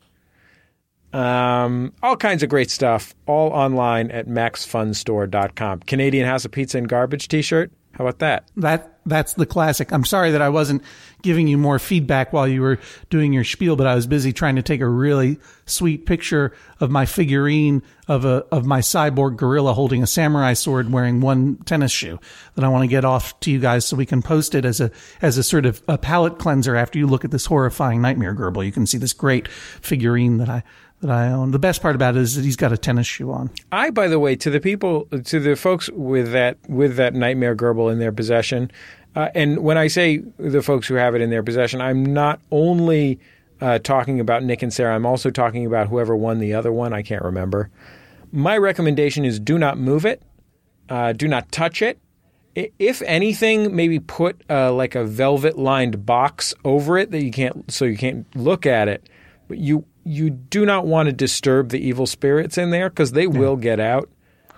Um, 1.12 1.92
all 2.04 2.16
kinds 2.16 2.44
of 2.44 2.50
great 2.50 2.70
stuff, 2.70 3.16
all 3.26 3.50
online 3.50 4.12
at 4.12 4.28
maxfunstore.com. 4.28 5.80
Canadian 5.80 6.24
House 6.24 6.44
of 6.44 6.52
Pizza 6.52 6.78
and 6.78 6.88
Garbage 6.88 7.26
t 7.26 7.42
shirt. 7.42 7.72
How 7.94 8.04
about 8.06 8.20
that? 8.20 8.48
That 8.56 8.93
that's 9.06 9.34
the 9.34 9.46
classic. 9.46 9.92
I'm 9.92 10.04
sorry 10.04 10.30
that 10.30 10.42
I 10.42 10.48
wasn't 10.48 10.82
giving 11.22 11.48
you 11.48 11.58
more 11.58 11.78
feedback 11.78 12.32
while 12.32 12.46
you 12.46 12.60
were 12.60 12.78
doing 13.10 13.32
your 13.32 13.44
spiel, 13.44 13.76
but 13.76 13.86
I 13.86 13.94
was 13.94 14.06
busy 14.06 14.32
trying 14.32 14.56
to 14.56 14.62
take 14.62 14.80
a 14.80 14.88
really 14.88 15.38
sweet 15.66 16.06
picture 16.06 16.52
of 16.80 16.90
my 16.90 17.06
figurine 17.06 17.82
of 18.08 18.24
a 18.24 18.44
of 18.52 18.66
my 18.66 18.80
cyborg 18.80 19.36
gorilla 19.36 19.72
holding 19.72 20.02
a 20.02 20.06
samurai 20.06 20.52
sword 20.52 20.92
wearing 20.92 21.20
one 21.20 21.56
tennis 21.64 21.92
shoe 21.92 22.18
that 22.54 22.64
I 22.64 22.68
want 22.68 22.82
to 22.82 22.88
get 22.88 23.04
off 23.04 23.38
to 23.40 23.50
you 23.50 23.58
guys 23.58 23.86
so 23.86 23.96
we 23.96 24.04
can 24.04 24.20
post 24.20 24.54
it 24.54 24.64
as 24.64 24.80
a 24.80 24.90
as 25.22 25.38
a 25.38 25.42
sort 25.42 25.64
of 25.64 25.82
a 25.88 25.96
palate 25.96 26.38
cleanser 26.38 26.76
after 26.76 26.98
you 26.98 27.06
look 27.06 27.24
at 27.24 27.30
this 27.30 27.46
horrifying 27.46 28.02
nightmare 28.02 28.34
gerbil. 28.34 28.64
You 28.64 28.72
can 28.72 28.86
see 28.86 28.98
this 28.98 29.14
great 29.14 29.48
figurine 29.48 30.36
that 30.38 30.48
I 30.50 30.62
that 31.04 31.12
I 31.12 31.28
own. 31.28 31.50
The 31.50 31.58
best 31.58 31.82
part 31.82 31.94
about 31.94 32.16
it 32.16 32.22
is 32.22 32.34
that 32.34 32.44
he's 32.44 32.56
got 32.56 32.72
a 32.72 32.78
tennis 32.78 33.06
shoe 33.06 33.30
on. 33.30 33.50
I, 33.70 33.90
by 33.90 34.08
the 34.08 34.18
way, 34.18 34.36
to 34.36 34.50
the 34.50 34.60
people, 34.60 35.06
to 35.24 35.38
the 35.40 35.54
folks 35.54 35.90
with 35.90 36.32
that 36.32 36.58
with 36.68 36.96
that 36.96 37.14
nightmare 37.14 37.54
gerbil 37.54 37.92
in 37.92 37.98
their 37.98 38.12
possession, 38.12 38.70
uh, 39.14 39.28
and 39.34 39.58
when 39.58 39.78
I 39.78 39.86
say 39.86 40.22
the 40.38 40.62
folks 40.62 40.88
who 40.88 40.94
have 40.94 41.14
it 41.14 41.20
in 41.20 41.30
their 41.30 41.42
possession, 41.42 41.80
I'm 41.80 42.04
not 42.04 42.40
only 42.50 43.20
uh, 43.60 43.78
talking 43.78 44.18
about 44.18 44.42
Nick 44.42 44.62
and 44.62 44.72
Sarah. 44.72 44.94
I'm 44.94 45.06
also 45.06 45.30
talking 45.30 45.66
about 45.66 45.88
whoever 45.88 46.16
won 46.16 46.38
the 46.38 46.54
other 46.54 46.72
one. 46.72 46.92
I 46.92 47.02
can't 47.02 47.22
remember. 47.22 47.70
My 48.32 48.56
recommendation 48.58 49.24
is 49.24 49.38
do 49.38 49.58
not 49.58 49.78
move 49.78 50.04
it, 50.04 50.22
uh, 50.88 51.12
do 51.12 51.28
not 51.28 51.52
touch 51.52 51.82
it. 51.82 51.98
If 52.56 53.02
anything, 53.02 53.74
maybe 53.74 53.98
put 53.98 54.40
uh, 54.48 54.72
like 54.72 54.94
a 54.94 55.04
velvet 55.04 55.58
lined 55.58 56.06
box 56.06 56.54
over 56.64 56.96
it 56.98 57.10
that 57.10 57.22
you 57.22 57.32
can't, 57.32 57.70
so 57.70 57.84
you 57.84 57.96
can't 57.96 58.26
look 58.36 58.64
at 58.64 58.86
it. 58.88 59.08
But 59.48 59.58
you 59.58 59.84
you 60.04 60.30
do 60.30 60.66
not 60.66 60.86
want 60.86 61.06
to 61.08 61.12
disturb 61.12 61.70
the 61.70 61.78
evil 61.78 62.06
spirits 62.06 62.58
in 62.58 62.70
there 62.70 62.88
because 62.90 63.12
they 63.12 63.26
will 63.26 63.56
get 63.56 63.80
out. 63.80 64.10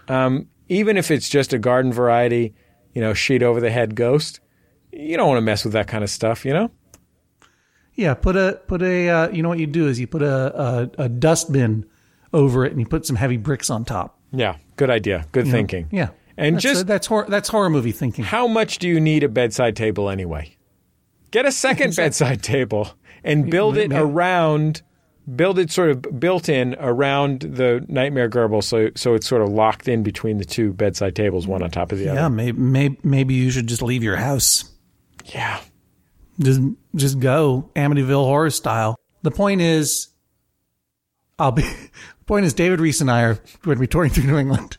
Um, 0.09 0.49
even 0.68 0.97
if 0.97 1.11
it's 1.11 1.28
just 1.28 1.53
a 1.53 1.59
garden 1.59 1.93
variety, 1.93 2.55
you 2.93 3.01
know, 3.01 3.14
sheet 3.14 3.43
over 3.43 3.61
the 3.61 3.70
head 3.70 3.95
ghost, 3.95 4.41
you 4.93 5.16
don't 5.16 5.28
want 5.28 5.39
to 5.39 5.43
mess 5.43 5.64
with 5.64 5.72
that 5.74 5.87
kind 5.87 6.03
of 6.03 6.11
stuff, 6.11 6.45
you 6.45 6.53
know. 6.53 6.70
Yeah, 7.95 8.14
put 8.14 8.37
a 8.37 8.61
put 8.66 8.82
a 8.82 9.09
uh, 9.09 9.28
you 9.30 9.43
know 9.43 9.49
what 9.49 9.59
you 9.59 9.66
do 9.66 9.89
is 9.89 9.99
you 9.99 10.07
put 10.07 10.22
a, 10.22 10.91
a 10.99 11.05
a 11.05 11.09
dustbin 11.09 11.87
over 12.32 12.64
it 12.66 12.72
and 12.72 12.80
you 12.80 12.87
put 12.87 13.07
some 13.07 13.16
heavy 13.16 13.37
bricks 13.39 13.70
on 13.70 13.84
top. 13.84 14.18
Yeah, 14.32 14.57
good 14.76 14.91
idea. 14.91 15.26
Good 15.32 15.47
thinking. 15.49 15.89
Yeah, 15.91 16.11
And 16.37 16.57
that's, 16.57 16.62
just 16.62 16.87
that's 16.87 17.07
horror 17.07 17.26
that's 17.28 17.49
horror 17.49 17.70
movie 17.70 17.93
thinking. 17.93 18.24
how 18.24 18.47
much 18.47 18.78
do 18.78 18.89
you 18.89 19.01
need 19.01 19.22
a 19.22 19.28
bedside 19.28 19.76
table 19.76 20.11
anyway? 20.11 20.57
Get 21.30 21.47
a 21.47 21.53
second 21.53 21.97
bedside 21.97 22.43
table 22.43 22.91
and 23.27 23.51
build 23.51 23.77
it 23.77 23.93
around, 23.93 24.83
build 25.35 25.59
it 25.59 25.70
sort 25.70 25.91
of 25.91 26.20
built 26.20 26.49
in 26.49 26.74
around 26.79 27.41
the 27.41 27.85
nightmare 27.89 28.29
gerbil, 28.31 28.62
so 28.62 28.91
so 28.95 29.14
it's 29.14 29.27
sort 29.27 29.43
of 29.43 29.49
locked 29.49 29.89
in 29.89 30.03
between 30.03 30.39
the 30.39 30.45
two 30.45 30.72
bedside 30.72 31.14
tables, 31.16 31.47
one 31.47 31.62
on 31.62 31.70
top 31.70 31.93
of 31.93 31.99
the 31.99 32.05
Yeah, 32.05 32.27
other. 32.27 32.31
maybe, 32.31 32.59
maybe 32.59 32.99
maybe 33.03 33.35
you 33.35 33.51
should 33.51 33.66
just 33.66 33.83
leave 33.83 34.03
your 34.03 34.16
house. 34.16 34.64
Yeah. 35.27 35.61
Just 36.39 36.61
just 36.95 37.18
go 37.20 37.70
Amityville 37.74 38.24
horror 38.24 38.51
style. 38.51 38.97
The 39.22 39.31
point 39.31 39.61
is, 39.61 40.09
I'll 41.39 41.53
be. 41.53 41.62
The 42.18 42.29
point 42.29 42.45
is, 42.45 42.55
David 42.55 42.81
Rees 42.81 43.01
and 43.01 43.09
I 43.09 43.22
are 43.22 43.35
going 43.62 43.77
to 43.77 43.81
be 43.81 43.87
touring 43.87 44.11
through 44.11 44.24
New 44.24 44.37
England, 44.37 44.77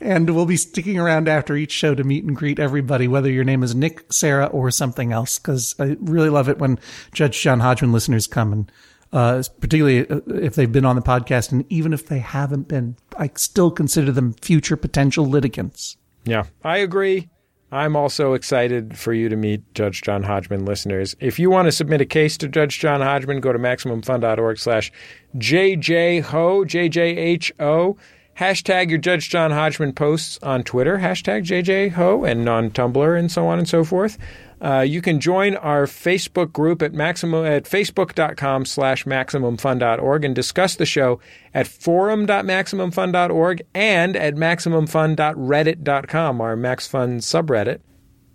and 0.00 0.30
we'll 0.30 0.46
be 0.46 0.56
sticking 0.56 0.98
around 0.98 1.28
after 1.28 1.56
each 1.56 1.72
show 1.72 1.94
to 1.94 2.04
meet 2.04 2.24
and 2.24 2.36
greet 2.36 2.58
everybody, 2.58 3.08
whether 3.08 3.30
your 3.30 3.44
name 3.44 3.62
is 3.62 3.74
Nick, 3.74 4.12
Sarah, 4.12 4.46
or 4.46 4.70
something 4.70 5.12
else. 5.12 5.38
Because 5.38 5.74
I 5.78 5.96
really 6.00 6.30
love 6.30 6.48
it 6.48 6.58
when 6.58 6.78
Judge 7.12 7.40
John 7.40 7.60
Hodgman 7.60 7.92
listeners 7.92 8.26
come 8.26 8.52
and. 8.52 8.72
Uh, 9.12 9.42
particularly 9.58 10.08
uh, 10.08 10.20
if 10.36 10.54
they've 10.54 10.70
been 10.70 10.84
on 10.84 10.94
the 10.94 11.02
podcast, 11.02 11.50
and 11.50 11.64
even 11.68 11.92
if 11.92 12.06
they 12.06 12.20
haven't 12.20 12.68
been, 12.68 12.94
I 13.18 13.28
still 13.34 13.72
consider 13.72 14.12
them 14.12 14.34
future 14.34 14.76
potential 14.76 15.26
litigants. 15.26 15.96
Yeah, 16.24 16.44
I 16.62 16.76
agree. 16.78 17.28
I'm 17.72 17.94
also 17.94 18.34
excited 18.34 18.98
for 18.98 19.12
you 19.12 19.28
to 19.28 19.36
meet 19.36 19.74
Judge 19.74 20.02
John 20.02 20.24
Hodgman 20.24 20.64
listeners. 20.64 21.14
If 21.20 21.38
you 21.38 21.50
want 21.50 21.66
to 21.66 21.72
submit 21.72 22.00
a 22.00 22.04
case 22.04 22.36
to 22.38 22.48
Judge 22.48 22.80
John 22.80 23.00
Hodgman, 23.00 23.40
go 23.40 23.52
to 23.52 23.58
MaximumFun.org 23.58 24.58
slash 24.58 24.92
JJHO, 25.36 26.66
J-J-H-O. 26.66 27.96
Hashtag 28.38 28.90
your 28.90 28.98
Judge 28.98 29.28
John 29.28 29.50
Hodgman 29.50 29.92
posts 29.92 30.38
on 30.42 30.62
Twitter, 30.62 30.98
hashtag 30.98 31.44
JJHO, 31.44 32.30
and 32.30 32.48
on 32.48 32.70
Tumblr 32.70 33.18
and 33.18 33.30
so 33.30 33.46
on 33.46 33.58
and 33.58 33.68
so 33.68 33.84
forth. 33.84 34.16
Uh, 34.62 34.80
you 34.80 35.00
can 35.00 35.20
join 35.20 35.56
our 35.56 35.86
Facebook 35.86 36.52
group 36.52 36.82
at 36.82 36.92
maximum 36.92 37.46
at 37.46 37.64
facebook.com 37.64 38.66
slash 38.66 39.04
maximumfun.org 39.04 40.24
and 40.24 40.34
discuss 40.34 40.74
the 40.76 40.84
show 40.84 41.18
at 41.54 41.66
forum.maximumfun.org 41.66 43.62
and 43.74 44.16
at 44.16 44.34
maximumfun.reddit.com, 44.34 46.40
our 46.40 46.56
MaxFun 46.56 47.20
subreddit. 47.20 47.80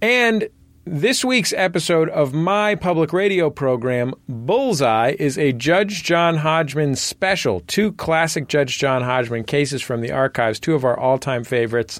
And 0.02 0.50
this 0.86 1.26
week's 1.26 1.54
episode 1.54 2.10
of 2.10 2.34
my 2.34 2.76
public 2.76 3.12
radio 3.12 3.50
program, 3.50 4.14
Bullseye, 4.30 5.16
is 5.18 5.38
a 5.38 5.52
Judge 5.52 6.04
John 6.04 6.38
Hodgman 6.38 6.96
special. 6.96 7.62
Two 7.62 7.92
classic 7.94 8.48
Judge 8.48 8.78
John 8.78 9.02
Hodgman 9.02 9.44
cases 9.46 9.82
from 9.82 10.02
the 10.02 10.12
archives, 10.12 10.60
two 10.60 10.76
of 10.76 10.84
our 10.86 10.98
all 11.00 11.18
time 11.18 11.44
favorites. 11.44 12.00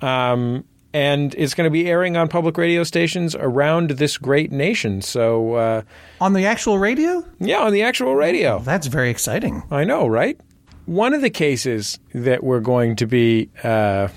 Um, 0.00 0.64
and 0.92 1.34
it's 1.36 1.54
going 1.54 1.66
to 1.66 1.72
be 1.72 1.88
airing 1.88 2.16
on 2.16 2.28
public 2.28 2.56
radio 2.56 2.84
stations 2.84 3.34
around 3.34 3.90
this 3.90 4.16
great 4.16 4.52
nation. 4.52 5.02
So, 5.02 5.54
uh, 5.54 5.82
On 6.20 6.32
the 6.34 6.46
actual 6.46 6.78
radio, 6.78 7.24
yeah, 7.40 7.60
on 7.60 7.72
the 7.72 7.82
actual 7.82 8.14
radio. 8.14 8.60
that's 8.60 8.86
very 8.86 9.10
exciting. 9.10 9.62
I 9.70 9.84
know, 9.84 10.06
right? 10.06 10.38
One 10.86 11.14
of 11.14 11.20
the 11.20 11.30
cases 11.30 11.98
that 12.14 12.44
we're 12.44 12.60
going 12.60 12.94
to 12.96 13.06
be 13.06 13.48
uh, 13.64 14.08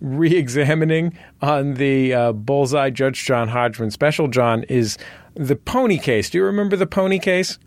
re 0.00 0.36
examining 0.36 1.16
on 1.40 1.74
the 1.74 2.14
uh, 2.14 2.32
Bullseye 2.32 2.90
Judge 2.90 3.24
John 3.24 3.48
Hodgman 3.48 3.90
special, 3.90 4.28
John, 4.28 4.64
is 4.64 4.98
the 5.34 5.56
pony 5.56 5.98
case. 5.98 6.30
Do 6.30 6.38
you 6.38 6.44
remember 6.44 6.76
the 6.76 6.86
pony 6.86 7.18
case? 7.18 7.58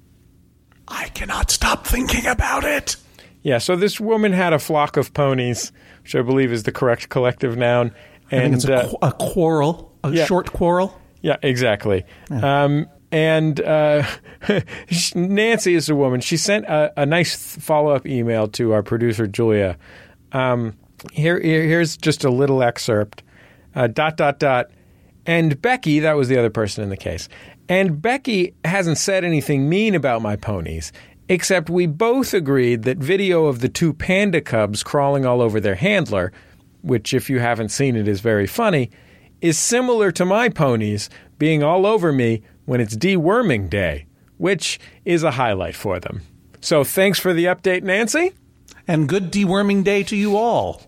I 0.87 1.09
cannot 1.09 1.51
stop 1.51 1.85
thinking 1.85 2.25
about 2.25 2.63
it. 2.63 2.95
Yeah, 3.41 3.57
so 3.57 3.75
this 3.75 3.99
woman 3.99 4.33
had 4.33 4.53
a 4.53 4.59
flock 4.59 4.97
of 4.97 5.13
ponies, 5.13 5.71
which 6.03 6.15
I 6.15 6.21
believe 6.21 6.51
is 6.51 6.63
the 6.63 6.71
correct 6.71 7.09
collective 7.09 7.57
noun. 7.57 7.93
And 8.31 8.53
it's 8.53 8.65
a, 8.65 8.75
uh, 8.75 8.89
qu- 8.89 8.97
a 9.01 9.11
quarrel, 9.13 9.97
a 10.03 10.11
yeah. 10.11 10.25
short 10.25 10.51
quarrel. 10.51 10.99
Yeah, 11.21 11.37
exactly. 11.41 12.05
Um, 12.29 12.87
and 13.11 13.59
uh, 13.61 14.05
Nancy 15.15 15.75
is 15.75 15.89
a 15.89 15.95
woman. 15.95 16.21
She 16.21 16.37
sent 16.37 16.65
a, 16.65 16.91
a 17.01 17.05
nice 17.05 17.35
follow 17.57 17.91
up 17.91 18.05
email 18.05 18.47
to 18.49 18.73
our 18.73 18.83
producer 18.83 19.27
Julia. 19.27 19.77
Um, 20.31 20.75
here- 21.11 21.39
here's 21.39 21.97
just 21.97 22.23
a 22.23 22.29
little 22.29 22.63
excerpt. 22.63 23.23
Uh, 23.75 23.87
dot 23.87 24.17
dot 24.17 24.39
dot. 24.39 24.71
And 25.25 25.61
Becky, 25.61 25.99
that 25.99 26.15
was 26.15 26.29
the 26.29 26.39
other 26.39 26.49
person 26.49 26.83
in 26.83 26.89
the 26.89 26.97
case. 26.97 27.27
And 27.69 28.01
Becky 28.01 28.53
hasn't 28.63 28.97
said 28.97 29.23
anything 29.23 29.67
mean 29.67 29.93
about 29.93 30.21
my 30.21 30.35
ponies, 30.37 30.91
except 31.27 31.69
we 31.69 31.85
both 31.85 32.33
agreed 32.33 32.83
that 32.83 32.97
video 32.97 33.45
of 33.45 33.59
the 33.59 33.67
two 33.69 33.93
panda 33.93 34.39
cubs 34.39 34.83
crawling 34.83 35.25
all 35.25 35.41
over 35.41 35.59
their 35.59 35.75
handler, 35.75 36.31
which, 36.81 37.13
if 37.13 37.29
you 37.29 37.39
haven't 37.39 37.69
seen 37.69 37.95
it, 37.97 38.07
is 38.07 38.21
very 38.21 38.47
funny, 38.47 38.89
is 39.41 39.57
similar 39.57 40.11
to 40.11 40.25
my 40.25 40.47
ponies 40.49 41.09
being 41.37 41.61
all 41.61 41.85
over 41.85 42.13
me 42.13 42.41
when 42.65 42.79
it's 42.79 42.95
deworming 42.95 43.69
day, 43.69 44.05
which 44.37 44.79
is 45.03 45.23
a 45.23 45.31
highlight 45.31 45.75
for 45.75 45.99
them. 45.99 46.21
So 46.61 46.83
thanks 46.83 47.19
for 47.19 47.33
the 47.33 47.45
update, 47.45 47.83
Nancy. 47.83 48.31
And 48.87 49.09
good 49.09 49.31
deworming 49.31 49.83
day 49.83 50.03
to 50.03 50.15
you 50.15 50.37
all. 50.37 50.81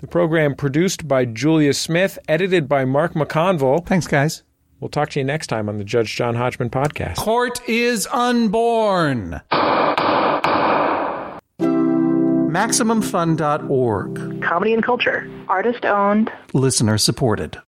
The 0.00 0.06
program 0.06 0.54
produced 0.54 1.08
by 1.08 1.24
Julia 1.24 1.74
Smith, 1.74 2.18
edited 2.28 2.68
by 2.68 2.84
Mark 2.84 3.14
McConville. 3.14 3.84
Thanks, 3.86 4.06
guys. 4.06 4.42
We'll 4.80 4.90
talk 4.90 5.10
to 5.10 5.20
you 5.20 5.24
next 5.24 5.46
time 5.46 5.68
on 5.68 5.78
the 5.78 5.84
Judge 5.84 6.14
John 6.14 6.34
Hodgman 6.34 6.70
podcast. 6.70 7.16
Court 7.16 7.66
is 7.68 8.06
unborn. 8.12 9.40
MaximumFun.org. 11.60 14.42
comedy 14.42 14.74
and 14.74 14.82
culture. 14.82 15.30
Artist 15.48 15.84
owned. 15.84 16.30
Listener 16.52 16.98
supported. 16.98 17.58